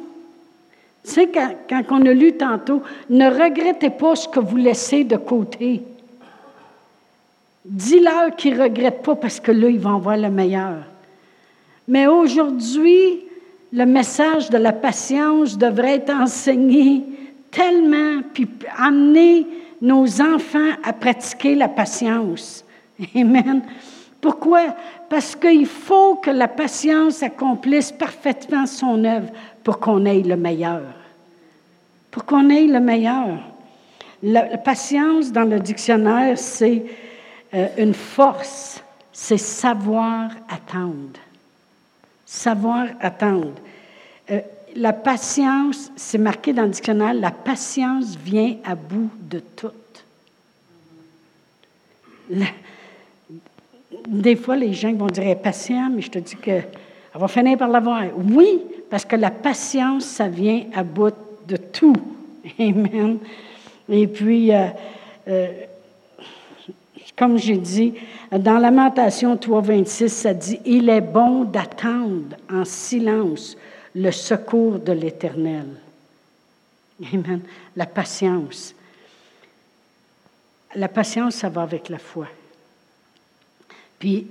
Tu 1.04 1.10
sais, 1.10 1.28
quand, 1.28 1.54
quand, 1.68 1.82
on 1.90 2.06
a 2.06 2.12
lu 2.12 2.32
tantôt, 2.32 2.82
ne 3.08 3.26
regrettez 3.28 3.90
pas 3.90 4.14
ce 4.14 4.28
que 4.28 4.40
vous 4.40 4.56
laissez 4.56 5.04
de 5.04 5.16
côté. 5.16 5.82
Dis-leur 7.64 8.36
qu'ils 8.36 8.56
ne 8.56 8.62
regrettent 8.62 9.02
pas 9.02 9.16
parce 9.16 9.40
que 9.40 9.52
là, 9.52 9.68
ils 9.68 9.80
vont 9.80 9.98
voir 9.98 10.16
le 10.16 10.30
meilleur. 10.30 10.84
Mais 11.88 12.06
aujourd'hui, 12.06 13.24
le 13.72 13.86
message 13.86 14.50
de 14.50 14.58
la 14.58 14.72
patience 14.72 15.56
devrait 15.56 15.96
être 15.96 16.10
enseigné 16.10 17.02
tellement, 17.50 18.20
puis 18.32 18.48
amener 18.78 19.46
nos 19.80 20.20
enfants 20.20 20.72
à 20.84 20.92
pratiquer 20.92 21.54
la 21.54 21.68
patience. 21.68 22.64
Amen. 23.14 23.62
Pourquoi? 24.20 24.76
Parce 25.08 25.34
qu'il 25.34 25.66
faut 25.66 26.16
que 26.16 26.30
la 26.30 26.48
patience 26.48 27.22
accomplisse 27.22 27.90
parfaitement 27.90 28.66
son 28.66 29.04
œuvre 29.04 29.30
pour 29.64 29.78
qu'on 29.78 30.04
ait 30.04 30.22
le 30.22 30.36
meilleur. 30.36 30.82
Pour 32.10 32.24
qu'on 32.24 32.50
ait 32.50 32.66
le 32.66 32.80
meilleur. 32.80 33.38
La, 34.22 34.58
patience, 34.58 35.32
dans 35.32 35.44
le 35.44 35.58
dictionnaire, 35.58 36.36
c'est 36.36 36.84
euh, 37.54 37.68
une 37.78 37.94
force, 37.94 38.82
c'est 39.12 39.38
savoir 39.38 40.30
attendre 40.48 41.18
savoir 42.30 42.86
attendre. 43.00 43.54
Euh, 44.30 44.40
la 44.76 44.92
patience, 44.92 45.90
c'est 45.96 46.18
marqué 46.18 46.52
dans 46.52 46.62
le 46.62 46.68
dictionnaire, 46.68 47.12
la 47.12 47.32
patience 47.32 48.14
vient 48.16 48.56
à 48.64 48.76
bout 48.76 49.10
de 49.18 49.40
tout. 49.40 49.72
Des 54.08 54.36
fois, 54.36 54.56
les 54.56 54.72
gens 54.72 54.92
vont 54.92 55.06
dire 55.06 55.38
patient, 55.38 55.90
mais 55.94 56.02
je 56.02 56.10
te 56.10 56.18
dis 56.18 56.36
qu'elle 56.36 56.68
va 57.14 57.28
finir 57.28 57.58
par 57.58 57.68
l'avoir. 57.68 58.04
Oui, 58.16 58.60
parce 58.88 59.04
que 59.04 59.16
la 59.16 59.30
patience, 59.30 60.04
ça 60.04 60.28
vient 60.28 60.64
à 60.74 60.82
bout 60.82 61.14
de 61.46 61.56
tout. 61.56 61.96
Amen. 62.58 63.18
Et 63.88 64.06
puis, 64.06 64.54
euh, 64.54 64.66
euh, 65.28 65.48
comme 67.16 67.38
j'ai 67.38 67.56
dit, 67.56 67.94
dans 68.30 68.58
Lamentation 68.58 69.36
3, 69.36 69.60
26, 69.60 70.08
ça 70.08 70.34
dit 70.34 70.60
Il 70.64 70.88
est 70.88 71.00
bon 71.00 71.44
d'attendre 71.44 72.36
en 72.50 72.64
silence 72.64 73.56
le 73.94 74.10
secours 74.10 74.78
de 74.78 74.92
l'Éternel. 74.92 75.66
Amen. 77.12 77.40
La 77.76 77.86
patience. 77.86 78.74
La 80.74 80.88
patience, 80.88 81.34
ça 81.36 81.48
va 81.48 81.62
avec 81.62 81.88
la 81.88 81.98
foi. 81.98 82.26
Puis, 84.00 84.26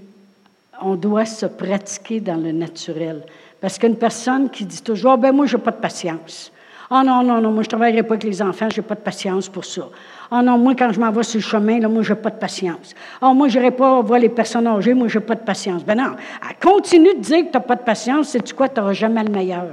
on 0.82 0.96
doit 0.96 1.26
se 1.26 1.46
pratiquer 1.46 2.20
dans 2.20 2.36
le 2.36 2.52
naturel. 2.52 3.24
Parce 3.62 3.78
qu'une 3.78 3.96
personne 3.96 4.50
qui 4.50 4.66
dit 4.66 4.82
toujours, 4.82 5.18
ben 5.18 5.32
moi, 5.32 5.46
je 5.46 5.56
n'ai 5.56 5.64
pas 5.64 5.72
de 5.72 5.78
patience. 5.78 6.52
Ah 6.92 7.02
oh 7.02 7.06
non, 7.06 7.24
non, 7.24 7.40
non, 7.40 7.52
moi, 7.52 7.62
je 7.62 7.68
ne 7.68 7.70
travaillerai 7.70 8.02
pas 8.02 8.16
avec 8.16 8.24
les 8.24 8.42
enfants, 8.42 8.68
je 8.74 8.82
n'ai 8.82 8.88
pas 8.88 8.96
de 8.96 9.02
patience 9.02 9.48
pour 9.48 9.64
ça. 9.64 9.88
Ah 10.32 10.42
non, 10.42 10.58
moi, 10.58 10.74
quand 10.76 10.92
je 10.92 11.00
m'en 11.00 11.12
vais 11.12 11.22
sur 11.22 11.40
le 11.40 11.44
chemin, 11.44 11.80
là, 11.80 11.88
moi, 11.88 12.02
je 12.02 12.14
n'ai 12.14 12.20
pas 12.20 12.32
de 12.32 12.38
patience. 12.38 12.96
Ah, 13.22 13.32
moi, 13.32 13.48
je 13.48 13.60
n'irai 13.60 13.70
pas 13.70 14.02
voir 14.02 14.20
les 14.20 14.30
personnes 14.30 14.66
âgées, 14.66 14.96
moi, 14.96 15.08
je 15.08 15.20
n'ai 15.20 15.26
pas 15.26 15.36
de 15.36 15.42
patience. 15.42 15.84
Ben 15.84 15.96
non, 15.96 16.16
continue 16.60 17.14
de 17.14 17.20
dire 17.20 17.46
que 17.46 17.52
tu 17.52 17.54
n'as 17.54 17.60
pas 17.60 17.76
de 17.76 17.84
patience, 17.84 18.30
c'est 18.30 18.42
tu 18.42 18.56
quoi, 18.56 18.70
tu 18.70 18.80
n'auras 18.80 18.94
jamais 18.94 19.24
le 19.24 19.30
meilleur. 19.30 19.68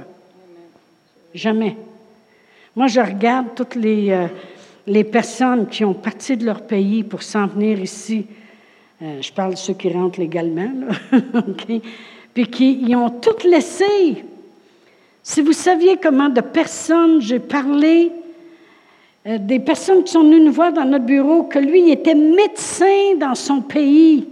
Jamais. 1.33 1.75
Moi, 2.75 2.85
je 2.85 2.99
regarde 2.99 3.47
toutes 3.55 3.73
les, 3.73 4.11
euh, 4.11 4.27
les 4.85 5.03
personnes 5.03 5.67
qui 5.67 5.83
ont 5.83 5.95
parti 5.95 6.37
de 6.37 6.45
leur 6.45 6.61
pays 6.61 7.03
pour 7.03 7.23
s'en 7.23 7.47
venir 7.47 7.79
ici. 7.79 8.27
Euh, 9.01 9.21
je 9.21 9.31
parle 9.31 9.53
de 9.53 9.57
ceux 9.57 9.73
qui 9.73 9.89
rentrent 9.89 10.19
légalement, 10.19 10.71
là. 11.11 11.41
Puis 12.33 12.47
qui 12.47 12.81
ils 12.81 12.95
ont 12.95 13.09
toutes 13.09 13.43
laissé. 13.43 14.23
Si 15.23 15.41
vous 15.41 15.53
saviez 15.53 15.97
comment 15.97 16.29
de 16.29 16.41
personnes 16.41 17.21
j'ai 17.21 17.39
parlé, 17.39 18.11
euh, 19.27 19.37
des 19.37 19.59
personnes 19.59 20.03
qui 20.03 20.11
sont 20.11 20.23
venues 20.23 20.39
nous 20.39 20.51
voir 20.51 20.71
dans 20.71 20.85
notre 20.85 21.05
bureau, 21.05 21.43
que 21.43 21.59
lui 21.59 21.91
était 21.91 22.15
médecin 22.15 23.15
dans 23.19 23.35
son 23.35 23.61
pays. 23.61 24.27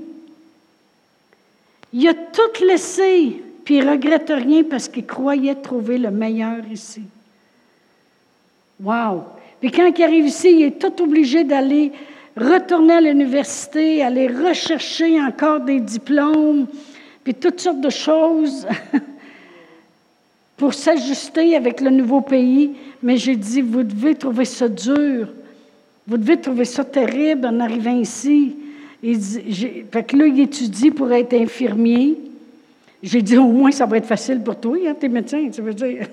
Il 1.94 2.08
a 2.08 2.14
tout 2.14 2.64
laissé, 2.66 3.42
puis 3.64 3.78
il 3.78 3.86
ne 3.86 3.92
regrette 3.92 4.32
rien 4.34 4.64
parce 4.64 4.88
qu'il 4.88 5.06
croyait 5.06 5.56
trouver 5.56 5.98
le 5.98 6.12
meilleur 6.12 6.60
ici. 6.72 7.02
Wow! 8.82 9.24
Puis 9.60 9.72
quand 9.72 9.92
il 9.98 10.04
arrive 10.04 10.28
ici, 10.28 10.52
il 10.52 10.64
est 10.64 10.80
tout 10.80 11.04
obligé 11.04 11.44
d'aller 11.44 11.92
retourner 12.36 12.94
à 12.94 13.02
l'université, 13.02 14.04
aller 14.04 14.28
rechercher 14.28 15.20
encore 15.22 15.62
des 15.62 15.80
diplômes, 15.80 16.68
puis 17.24 17.34
toutes 17.34 17.60
sortes 17.60 17.82
de 17.82 17.90
choses. 17.90 18.68
pour 20.58 20.74
s'ajuster 20.74 21.56
avec 21.56 21.82
le 21.82 21.90
nouveau 21.90 22.22
pays, 22.22 22.72
mais 23.04 23.18
j'ai 23.18 23.36
dit, 23.36 23.62
vous 23.62 23.84
devez 23.84 24.16
trouver 24.16 24.46
ça 24.46 24.70
dur. 24.70 25.28
Vous 26.08 26.18
devez 26.18 26.40
trouver 26.40 26.66
ça 26.66 26.84
terrible 26.84 27.46
en 27.48 27.60
arrivant 27.60 27.98
ici. 27.98 28.56
Il 29.04 29.20
dit, 29.20 29.84
fait 29.92 30.04
que 30.04 30.16
là, 30.16 30.28
il 30.28 30.40
étudie 30.40 30.92
pour 30.92 31.12
être 31.12 31.34
infirmier. 31.34 32.18
J'ai 33.04 33.22
dit, 33.22 33.38
au 33.38 33.48
moins, 33.48 33.72
ça 33.72 33.86
va 33.86 33.98
être 33.98 34.06
facile 34.06 34.40
pour 34.42 34.60
toi, 34.60 34.78
hein, 34.88 34.96
t'es 35.00 35.10
médecin, 35.10 35.50
tu 35.54 35.62
veux 35.62 35.74
dire. 35.74 36.08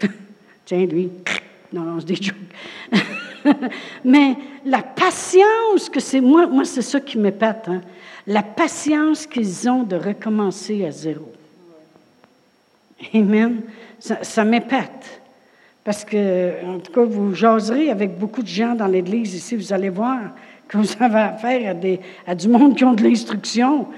Tiens, 0.66 0.86
lui, 0.86 1.10
non, 1.74 1.82
non, 1.82 2.00
c'est 2.00 2.06
des 2.06 2.14
jokes. 2.14 2.36
Mais 4.04 4.36
la 4.64 4.80
patience 4.80 5.88
que 5.90 5.98
c'est, 5.98 6.20
moi, 6.20 6.46
moi 6.46 6.64
c'est 6.64 6.82
ça 6.82 7.00
qui 7.00 7.18
m'épate, 7.18 7.68
hein. 7.68 7.80
la 8.26 8.42
patience 8.42 9.26
qu'ils 9.26 9.68
ont 9.68 9.82
de 9.82 9.96
recommencer 9.96 10.84
à 10.84 10.92
zéro. 10.92 11.32
Amen. 13.12 13.62
Ça, 13.98 14.44
m'épate. 14.44 15.20
Parce 15.82 16.04
que, 16.04 16.64
en 16.64 16.78
tout 16.78 16.92
cas, 16.92 17.02
vous 17.02 17.34
jaserez 17.34 17.90
avec 17.90 18.18
beaucoup 18.18 18.42
de 18.42 18.48
gens 18.48 18.74
dans 18.74 18.86
l'Église 18.86 19.34
ici, 19.34 19.56
vous 19.56 19.72
allez 19.72 19.88
voir 19.88 20.20
que 20.68 20.78
vous 20.78 20.88
avez 21.00 21.20
affaire 21.20 21.70
à, 21.70 21.74
des, 21.74 22.00
du 22.36 22.48
monde 22.48 22.76
qui 22.76 22.84
ont 22.84 22.92
de 22.92 23.02
l'instruction. 23.02 23.88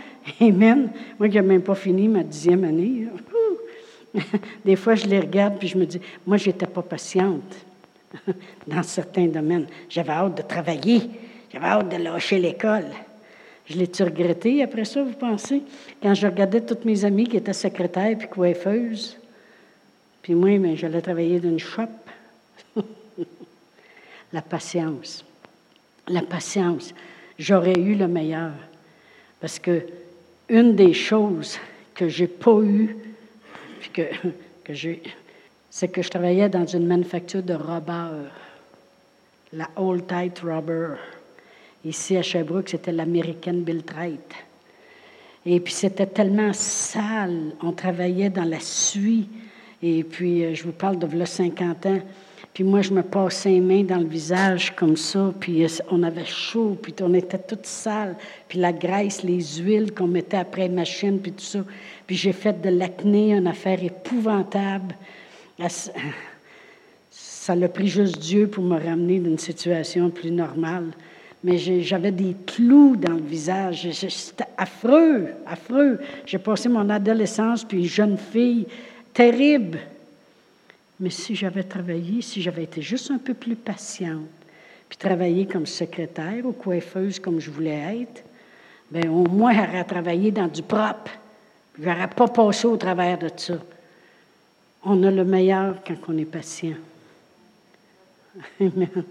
Amen. 0.41 0.89
Moi 1.18 1.29
qui 1.29 1.37
n'ai 1.37 1.43
même 1.43 1.62
pas 1.62 1.74
fini 1.74 2.09
ma 2.09 2.22
dixième 2.22 2.64
année. 2.64 3.07
Des 4.64 4.76
fois, 4.76 4.94
je 4.94 5.06
les 5.06 5.20
regarde 5.20 5.58
puis 5.58 5.68
je 5.68 5.78
me 5.78 5.86
dis, 5.86 6.00
moi, 6.26 6.36
je 6.36 6.46
n'étais 6.46 6.66
pas 6.66 6.82
patiente. 6.82 7.66
dans 8.66 8.82
certains 8.82 9.26
domaines. 9.26 9.66
J'avais 9.88 10.12
hâte 10.12 10.36
de 10.36 10.42
travailler. 10.42 11.02
J'avais 11.52 11.66
hâte 11.66 11.88
de 11.88 11.96
lâcher 11.96 12.38
l'école. 12.38 12.86
Je 13.66 13.76
l'ai-tu 13.76 14.02
regretté 14.02 14.62
après 14.62 14.84
ça, 14.84 15.02
vous 15.02 15.14
pensez? 15.14 15.62
Quand 16.02 16.14
je 16.14 16.26
regardais 16.26 16.60
toutes 16.60 16.84
mes 16.84 17.04
amies 17.04 17.26
qui 17.26 17.36
étaient 17.36 17.52
secrétaires 17.52 18.16
puis 18.16 18.28
coiffeuses, 18.28 19.16
puis 20.22 20.34
moi, 20.34 20.58
mais 20.58 20.76
j'allais 20.76 21.00
travailler 21.00 21.40
dans 21.40 21.48
une 21.48 21.58
shop. 21.58 21.88
la 24.32 24.42
patience. 24.42 25.24
La 26.08 26.22
patience. 26.22 26.94
J'aurais 27.38 27.78
eu 27.78 27.94
le 27.94 28.06
meilleur. 28.06 28.52
Parce 29.40 29.58
que 29.58 29.82
une 30.48 30.76
des 30.76 30.92
choses 30.92 31.58
que 31.94 32.08
j'ai 32.08 32.28
pas 32.28 32.52
puis 32.52 33.05
que, 33.97 34.74
j'ai, 34.74 35.03
c'est 35.70 35.88
que 35.88 36.03
je 36.03 36.11
travaillais 36.11 36.49
dans 36.49 36.66
une 36.66 36.86
manufacture 36.86 37.42
de 37.42 37.55
rubber, 37.55 38.28
la 39.53 39.68
Old 39.76 40.07
Tight 40.07 40.38
Rubber. 40.40 40.97
Ici 41.84 42.16
à 42.16 42.22
Sherbrooke, 42.22 42.68
c'était 42.68 42.92
l'American 42.92 43.55
Biltrite. 43.55 44.34
Et 45.44 45.61
puis 45.61 45.72
c'était 45.72 46.07
tellement 46.07 46.53
sale, 46.53 47.53
on 47.62 47.72
travaillait 47.72 48.30
dans 48.30 48.44
la 48.44 48.61
suie. 48.61 49.28
Et 49.82 50.03
puis, 50.05 50.44
euh, 50.44 50.55
je 50.55 50.64
vous 50.64 50.72
parle 50.72 50.99
de 50.99 51.24
50 51.24 51.86
ans. 51.86 52.01
Puis 52.57 52.64
moi, 52.64 52.80
je 52.80 52.90
me 52.90 53.02
passais 53.02 53.50
les 53.50 53.61
mains 53.61 53.82
dans 53.82 53.98
le 53.98 54.07
visage 54.07 54.74
comme 54.74 54.96
ça, 54.96 55.30
puis 55.38 55.62
euh, 55.62 55.68
on 55.90 56.02
avait 56.02 56.24
chaud, 56.24 56.74
puis 56.80 56.94
on 57.02 57.12
était 57.12 57.36
toutes 57.36 57.66
sales, 57.66 58.16
puis 58.48 58.59
la 58.59 58.72
graisse, 58.72 59.22
les 59.22 59.42
huiles 59.59 59.92
qu'on 59.92 60.07
mettait 60.07 60.38
après 60.38 60.66
machine, 60.70 61.20
puis 61.20 61.32
tout 61.32 61.44
ça. 61.44 61.59
Puis 62.07 62.16
j'ai 62.16 62.32
fait 62.32 62.59
de 62.59 62.70
l'acné 62.70 63.34
une 63.34 63.46
affaire 63.46 63.84
épouvantable. 63.84 64.94
Ça 67.11 67.54
l'a 67.54 67.68
pris 67.68 67.88
juste 67.88 68.20
Dieu 68.20 68.46
pour 68.46 68.64
me 68.64 68.82
ramener 68.82 69.18
d'une 69.18 69.38
situation 69.38 70.09
plus 70.09 70.30
normale. 70.30 70.92
Mais 71.44 71.59
j'avais 71.59 72.11
des 72.11 72.34
clous 72.46 72.96
dans 72.96 73.16
le 73.16 73.22
visage. 73.22 73.86
C'était 73.90 74.44
affreux, 74.57 75.26
affreux. 75.46 75.98
J'ai 76.24 76.38
passé 76.38 76.70
mon 76.70 76.88
adolescence, 76.88 77.64
puis 77.64 77.84
jeune 77.84 78.16
fille, 78.16 78.66
terrible. 79.12 79.78
Mais 80.99 81.11
si 81.11 81.34
j'avais 81.34 81.62
travaillé, 81.62 82.22
si 82.22 82.40
j'avais 82.40 82.64
été 82.64 82.80
juste 82.80 83.11
un 83.11 83.18
peu 83.18 83.34
plus 83.34 83.57
patiente, 83.57 84.28
puis 84.88 84.97
travaillé 84.97 85.47
comme 85.47 85.66
secrétaire 85.66 86.44
ou 86.44 86.53
coiffeuse 86.53 87.18
comme 87.18 87.40
je 87.40 87.51
voulais 87.51 88.03
être, 88.03 88.24
bien, 88.90 89.11
au 89.11 89.26
moins, 89.26 89.53
j'aurais 89.53 89.84
travaillé 89.84 90.30
dans 90.30 90.49
du 90.49 90.62
propre. 90.62 91.11
Je 91.78 91.84
n'aurais 91.86 92.09
pas 92.09 92.28
passé 92.28 92.66
au 92.66 92.76
travers 92.76 93.18
de 93.18 93.30
ça. 93.36 93.59
On 94.84 95.03
a 95.03 95.11
le 95.11 95.24
meilleur 95.24 95.82
quand 95.86 95.97
on 96.09 96.16
est 96.16 96.24
patient. 96.24 96.76
Amen. 98.61 99.05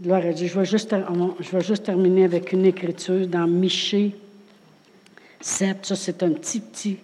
Gloire 0.00 0.24
à 0.24 0.32
Dieu. 0.32 0.46
Je 0.46 0.58
vais 0.58 0.64
juste, 0.64 0.94
je 1.40 1.50
vais 1.50 1.60
juste 1.60 1.84
terminer 1.84 2.24
avec 2.24 2.52
une 2.52 2.64
écriture 2.64 3.26
dans 3.26 3.46
Michée 3.46 4.14
7. 5.40 5.84
Ça, 5.84 5.96
c'est 5.96 6.22
un 6.22 6.30
petit, 6.30 6.60
petit 6.60 6.98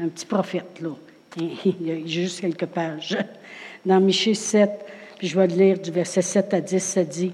un 0.00 0.08
petit 0.08 0.26
prophète, 0.26 0.80
là. 0.80 0.90
Il 1.36 1.86
y 1.86 1.90
a 1.90 2.06
juste 2.06 2.40
quelques 2.40 2.66
pages. 2.66 3.16
Dans 3.86 4.00
Michée 4.00 4.34
7, 4.34 4.70
puis 5.18 5.28
je 5.28 5.38
vais 5.38 5.46
lire 5.46 5.78
du 5.78 5.90
verset 5.90 6.22
7 6.22 6.54
à 6.54 6.60
10, 6.60 6.78
ça 6.80 7.04
dit 7.04 7.32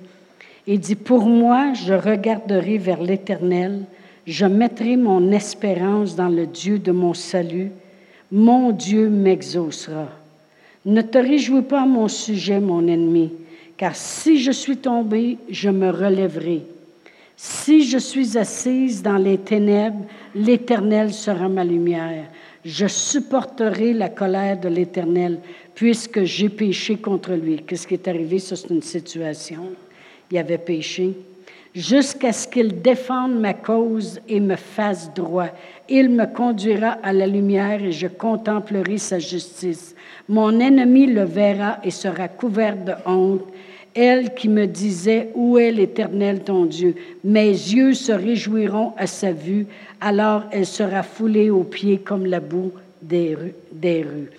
Il 0.67 0.79
dit 0.79 0.95
Pour 0.95 1.27
moi, 1.27 1.73
je 1.75 1.95
regarderai 1.95 2.79
vers 2.79 3.03
l'Éternel, 3.03 3.83
je 4.27 4.47
mettrai 4.47 4.97
mon 4.97 5.33
espérance 5.33 6.15
dans 6.15 6.29
le 6.29 6.47
Dieu 6.47 6.79
de 6.79 6.93
mon 6.93 7.15
salut. 7.15 7.71
Mon 8.31 8.73
Dieu 8.73 9.09
m'exaucera. 9.09 10.09
Ne 10.85 11.03
te 11.03 11.19
réjouis 11.19 11.63
pas 11.63 11.83
à 11.83 11.87
mon 11.87 12.09
sujet, 12.09 12.61
mon 12.61 12.87
ennemi, 12.87 13.33
car 13.77 13.97
si 13.97 14.39
je 14.41 14.53
suis 14.53 14.77
tombé, 14.77 15.39
je 15.49 15.71
me 15.71 15.91
relèverai. 15.91 16.63
Si 17.37 17.85
je 17.85 17.99
suis 17.99 18.37
assise 18.37 19.03
dans 19.03 19.17
les 19.17 19.39
ténèbres, 19.39 20.05
l'Éternel 20.35 21.13
sera 21.13 21.49
ma 21.49 21.65
lumière. 21.65 22.27
Je 22.71 22.87
supporterai 22.87 23.95
la 23.95 24.11
colère 24.11 24.61
de 24.61 24.69
l'Éternel 24.69 25.39
puisque 25.75 26.25
j'ai 26.25 26.51
péché 26.51 26.97
contre 26.97 27.33
lui. 27.33 27.63
Qu'est-ce 27.67 27.87
qui 27.87 27.95
est 27.95 28.07
arrivé? 28.07 28.39
Ça, 28.39 28.57
c'est 28.57 28.69
une 28.69 28.83
situation. 28.83 29.71
Il 30.31 30.37
avait 30.37 30.59
péché. 30.59 31.15
Jusqu'à 31.75 32.31
ce 32.31 32.47
qu'il 32.47 32.83
défende 32.83 33.41
ma 33.41 33.55
cause 33.55 34.21
et 34.29 34.39
me 34.39 34.57
fasse 34.57 35.15
droit. 35.15 35.49
Il 35.89 36.11
me 36.11 36.27
conduira 36.27 36.99
à 37.03 37.15
la 37.15 37.27
lumière 37.27 37.83
et 37.83 37.93
je 37.93 38.07
contemplerai 38.07 38.99
sa 38.99 39.19
justice. 39.19 39.95
Mon 40.29 40.61
ennemi 40.61 41.07
le 41.07 41.25
verra 41.25 41.79
et 41.83 41.91
sera 41.91 42.29
couvert 42.29 42.77
de 42.77 42.93
honte. 43.07 43.47
Elle 43.95 44.35
qui 44.35 44.51
me 44.51 44.67
disait, 44.67 45.31
Où 45.35 45.57
est 45.57 45.73
l'Éternel 45.73 46.45
ton 46.45 46.67
Dieu? 46.67 46.95
Mes 47.25 47.49
yeux 47.49 47.95
se 47.95 48.13
réjouiront 48.13 48.93
à 48.99 49.07
sa 49.07 49.33
vue 49.33 49.67
alors 50.01 50.45
elle 50.51 50.67
sera 50.67 51.03
foulée 51.03 51.51
aux 51.51 51.65
pieds 51.65 51.99
comme 51.99 52.27
la 52.27 52.41
boue 52.41 52.73
des 53.03 53.35
rues. 53.35 54.31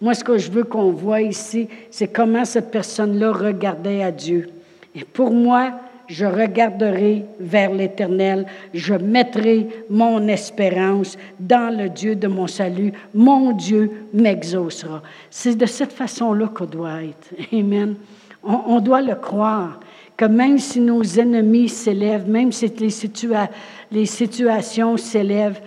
Moi, 0.00 0.14
ce 0.14 0.22
que 0.22 0.38
je 0.38 0.50
veux 0.50 0.64
qu'on 0.64 0.92
voit 0.92 1.22
ici, 1.22 1.68
c'est 1.90 2.08
comment 2.08 2.44
cette 2.44 2.70
personne-là 2.70 3.32
regardait 3.32 4.02
à 4.02 4.12
Dieu. 4.12 4.48
Et 4.94 5.04
pour 5.04 5.32
moi, 5.32 5.72
je 6.08 6.24
regarderai 6.24 7.24
vers 7.38 7.72
l'Éternel, 7.72 8.46
je 8.72 8.94
mettrai 8.94 9.68
mon 9.90 10.26
espérance 10.28 11.18
dans 11.38 11.76
le 11.76 11.88
Dieu 11.90 12.14
de 12.16 12.28
mon 12.28 12.46
salut. 12.46 12.92
Mon 13.12 13.52
Dieu 13.52 13.90
m'exaucera. 14.14 15.02
C'est 15.30 15.56
de 15.56 15.66
cette 15.66 15.92
façon-là 15.92 16.48
qu'on 16.48 16.64
doit 16.64 17.02
être. 17.02 17.34
Amen. 17.52 17.96
On, 18.42 18.80
doit 18.80 19.02
le 19.02 19.16
croire, 19.16 19.80
que 20.18 20.24
même 20.24 20.58
si 20.58 20.80
nos 20.80 21.02
ennemis 21.02 21.70
s'élèvent, 21.70 22.28
même 22.28 22.52
si 22.52 22.66
les 22.66 22.90
situations 22.90 23.48
les 23.90 24.04
situations 24.04 24.96
s'élèvent, 24.96 25.60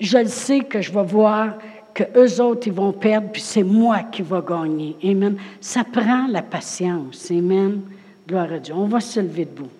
je 0.00 0.18
le 0.18 0.28
sais 0.28 0.60
que 0.60 0.80
je 0.80 0.90
vais 0.90 1.04
voir 1.04 1.58
que 1.94 2.04
eux 2.16 2.40
autres, 2.40 2.66
ils 2.66 2.72
vont 2.72 2.92
perdre, 2.92 3.28
puis 3.32 3.42
c'est 3.42 3.62
moi 3.62 4.04
qui 4.04 4.22
vais 4.22 4.42
gagner. 4.46 4.96
Amen. 5.04 5.36
Ça 5.60 5.84
prend 5.84 6.26
la 6.26 6.42
patience. 6.42 7.30
Amen. 7.30 7.82
Gloire 8.26 8.52
à 8.52 8.58
Dieu. 8.58 8.74
On 8.74 8.86
va 8.86 9.00
se 9.00 9.20
lever 9.20 9.44
debout. 9.44 9.70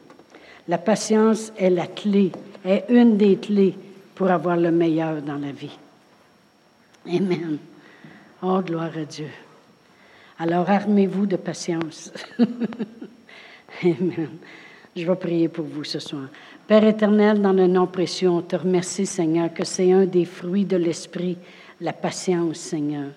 La 0.66 0.78
patience 0.78 1.52
est 1.56 1.70
la 1.70 1.86
clé, 1.86 2.30
est 2.64 2.84
une 2.88 3.16
des 3.16 3.36
clés 3.36 3.74
pour 4.14 4.30
avoir 4.30 4.56
le 4.56 4.70
meilleur 4.70 5.22
dans 5.22 5.38
la 5.38 5.52
vie. 5.52 5.76
Amen. 7.06 7.58
Oh, 8.42 8.60
gloire 8.60 8.90
à 8.96 9.04
Dieu. 9.04 9.28
Alors, 10.38 10.68
armez-vous 10.68 11.26
de 11.26 11.36
patience. 11.36 12.12
Amen. 13.82 14.28
Je 14.96 15.06
vais 15.06 15.16
prier 15.16 15.48
pour 15.48 15.64
vous 15.64 15.84
ce 15.84 15.98
soir. 15.98 16.24
Père 16.66 16.84
éternel, 16.84 17.40
dans 17.40 17.52
le 17.52 17.66
nom 17.66 17.86
précieux, 17.86 18.28
on 18.28 18.42
te 18.42 18.56
remercie, 18.56 19.06
Seigneur, 19.06 19.52
que 19.52 19.64
c'est 19.64 19.92
un 19.92 20.06
des 20.06 20.24
fruits 20.24 20.64
de 20.64 20.76
l'Esprit, 20.76 21.38
la 21.80 21.92
patience, 21.92 22.58
Seigneur. 22.58 23.10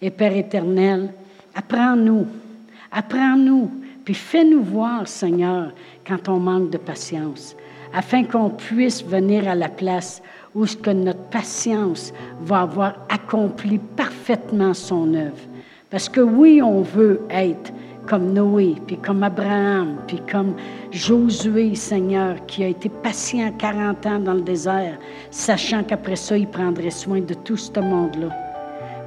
Et 0.00 0.10
Père 0.10 0.36
éternel, 0.36 1.12
apprends-nous, 1.54 2.26
apprends-nous, 2.92 3.70
puis 4.04 4.14
fais-nous 4.14 4.62
voir, 4.62 5.08
Seigneur, 5.08 5.72
quand 6.06 6.28
on 6.28 6.38
manque 6.38 6.70
de 6.70 6.78
patience, 6.78 7.56
afin 7.92 8.24
qu'on 8.24 8.50
puisse 8.50 9.04
venir 9.04 9.48
à 9.48 9.54
la 9.54 9.68
place 9.68 10.22
où 10.54 10.66
ce 10.66 10.76
que 10.76 10.90
notre 10.90 11.24
patience 11.24 12.12
va 12.40 12.60
avoir 12.60 13.06
accompli 13.08 13.78
parfaitement 13.78 14.72
son 14.72 15.12
œuvre. 15.14 15.36
Parce 15.90 16.08
que 16.08 16.20
oui, 16.20 16.62
on 16.62 16.82
veut 16.82 17.20
être 17.30 17.72
comme 18.08 18.32
Noé, 18.32 18.76
puis 18.86 18.96
comme 18.96 19.22
Abraham, 19.22 19.98
puis 20.06 20.20
comme 20.30 20.54
Josué, 20.90 21.74
Seigneur, 21.74 22.44
qui 22.46 22.64
a 22.64 22.68
été 22.68 22.88
patient 22.88 23.52
40 23.52 24.06
ans 24.06 24.18
dans 24.18 24.34
le 24.34 24.40
désert, 24.40 24.98
sachant 25.30 25.84
qu'après 25.84 26.16
ça, 26.16 26.36
il 26.36 26.48
prendrait 26.48 26.90
soin 26.90 27.20
de 27.20 27.34
tout 27.34 27.56
ce 27.56 27.78
monde-là. 27.78 28.30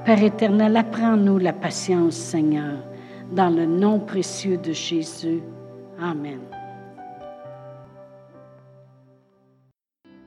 Père 0.06 0.24
éternel, 0.24 0.78
apprends-nous 0.78 1.40
la 1.40 1.54
patience, 1.54 2.16
Seigneur, 2.16 2.78
dans 3.32 3.50
le 3.50 3.66
nom 3.66 4.00
précieux 4.00 4.58
de 4.58 4.72
Jésus. 4.72 5.42
Amen. 6.00 6.40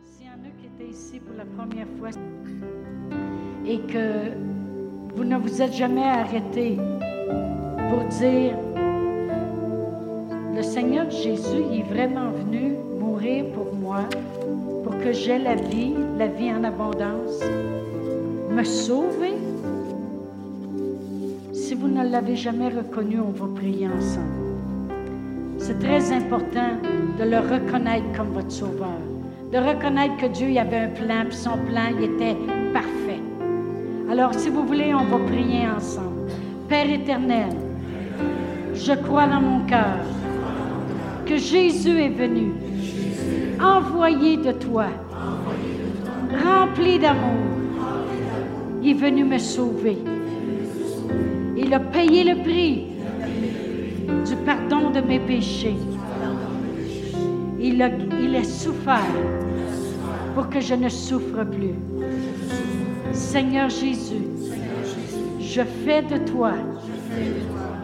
S'il 0.03 0.27
y 0.27 0.29
en 0.29 0.33
a 0.33 0.51
qui 0.61 0.66
étaient 0.66 0.91
ici 0.91 1.20
pour 1.20 1.37
la 1.37 1.45
première 1.45 1.89
fois 1.99 2.11
et 3.66 3.79
que 3.81 4.33
vous 5.14 5.25
ne 5.25 5.37
vous 5.37 5.62
êtes 5.62 5.72
jamais 5.72 6.05
arrêté 6.05 6.79
pour 7.91 8.05
dire, 8.18 8.57
le 10.55 10.62
Seigneur 10.62 11.11
Jésus 11.11 11.64
est 11.72 11.82
vraiment 11.82 12.30
venu 12.30 12.74
mourir 12.99 13.47
pour 13.55 13.74
moi, 13.74 14.05
pour 14.82 14.97
que 14.99 15.12
j'aie 15.12 15.39
la 15.39 15.55
vie, 15.55 15.95
la 16.18 16.28
vie 16.28 16.51
en 16.51 16.64
abondance, 16.64 17.41
me 18.51 18.62
sauver? 18.62 19.35
Si 21.53 21.74
vous 21.74 21.89
ne 21.89 22.09
l'avez 22.09 22.37
jamais 22.37 22.68
reconnu, 22.68 23.18
on 23.20 23.30
va 23.30 23.47
prier 23.55 23.89
ensemble. 23.89 24.45
C'est 25.59 25.78
très 25.78 26.12
important 26.12 26.76
de 27.18 27.24
le 27.24 27.39
reconnaître 27.39 28.05
comme 28.16 28.28
votre 28.28 28.53
sauveur, 28.53 29.01
de 29.53 29.59
reconnaître 29.59 30.16
que 30.18 30.26
Dieu 30.26 30.51
y 30.51 30.59
avait 30.59 30.78
un 30.78 30.89
plan, 30.89 31.24
puis 31.26 31.37
son 31.37 31.57
plan 31.68 31.89
il 31.97 32.05
était 32.05 32.37
parfait. 32.72 33.20
Alors, 34.11 34.35
si 34.35 34.51
vous 34.51 34.66
voulez, 34.66 34.93
on 34.95 35.05
va 35.05 35.24
prier 35.24 35.66
ensemble. 35.66 36.30
Père 36.68 36.91
éternel, 36.91 37.53
Je 38.75 38.93
crois 38.93 39.27
dans 39.27 39.41
mon 39.41 39.61
cœur 39.66 40.01
que 41.27 41.37
Jésus 41.37 41.97
est 42.01 42.09
venu, 42.09 42.53
envoyé 43.61 44.37
de 44.37 44.51
toi, 44.51 44.87
rempli 46.45 46.99
d'amour. 46.99 47.45
Il 48.83 48.91
est 48.91 48.95
venu 48.95 49.25
me 49.25 49.39
sauver. 49.39 49.99
Il 51.57 51.72
a 51.72 51.81
payé 51.81 52.25
le 52.25 52.43
prix 52.43 52.87
du 54.27 54.37
pardon 54.45 54.91
de 54.91 55.01
mes 55.01 55.20
péchés. 55.20 55.77
Il 57.61 57.81
a, 57.81 57.91
il 58.20 58.35
a 58.37 58.45
souffert 58.45 58.99
pour 60.35 60.49
que 60.51 60.61
je 60.61 60.75
ne 60.75 60.89
souffre 60.89 61.45
plus. 61.45 61.77
Seigneur 63.12 63.70
Jésus, 63.70 64.27
je 65.41 65.62
fais 65.62 66.03
de 66.03 66.18
toi 66.31 66.53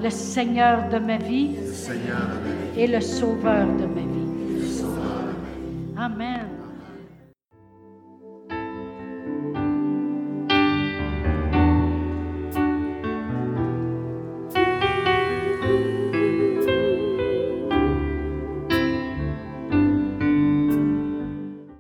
le 0.03 0.11
Seigneur 0.11 0.89
de 0.89 0.99
ma 0.99 1.19
vie 1.19 1.57
et 2.77 2.87
le 2.87 3.01
Sauveur 3.01 3.67
de 3.67 3.87
ma 3.87 4.01
vie. 4.01 4.10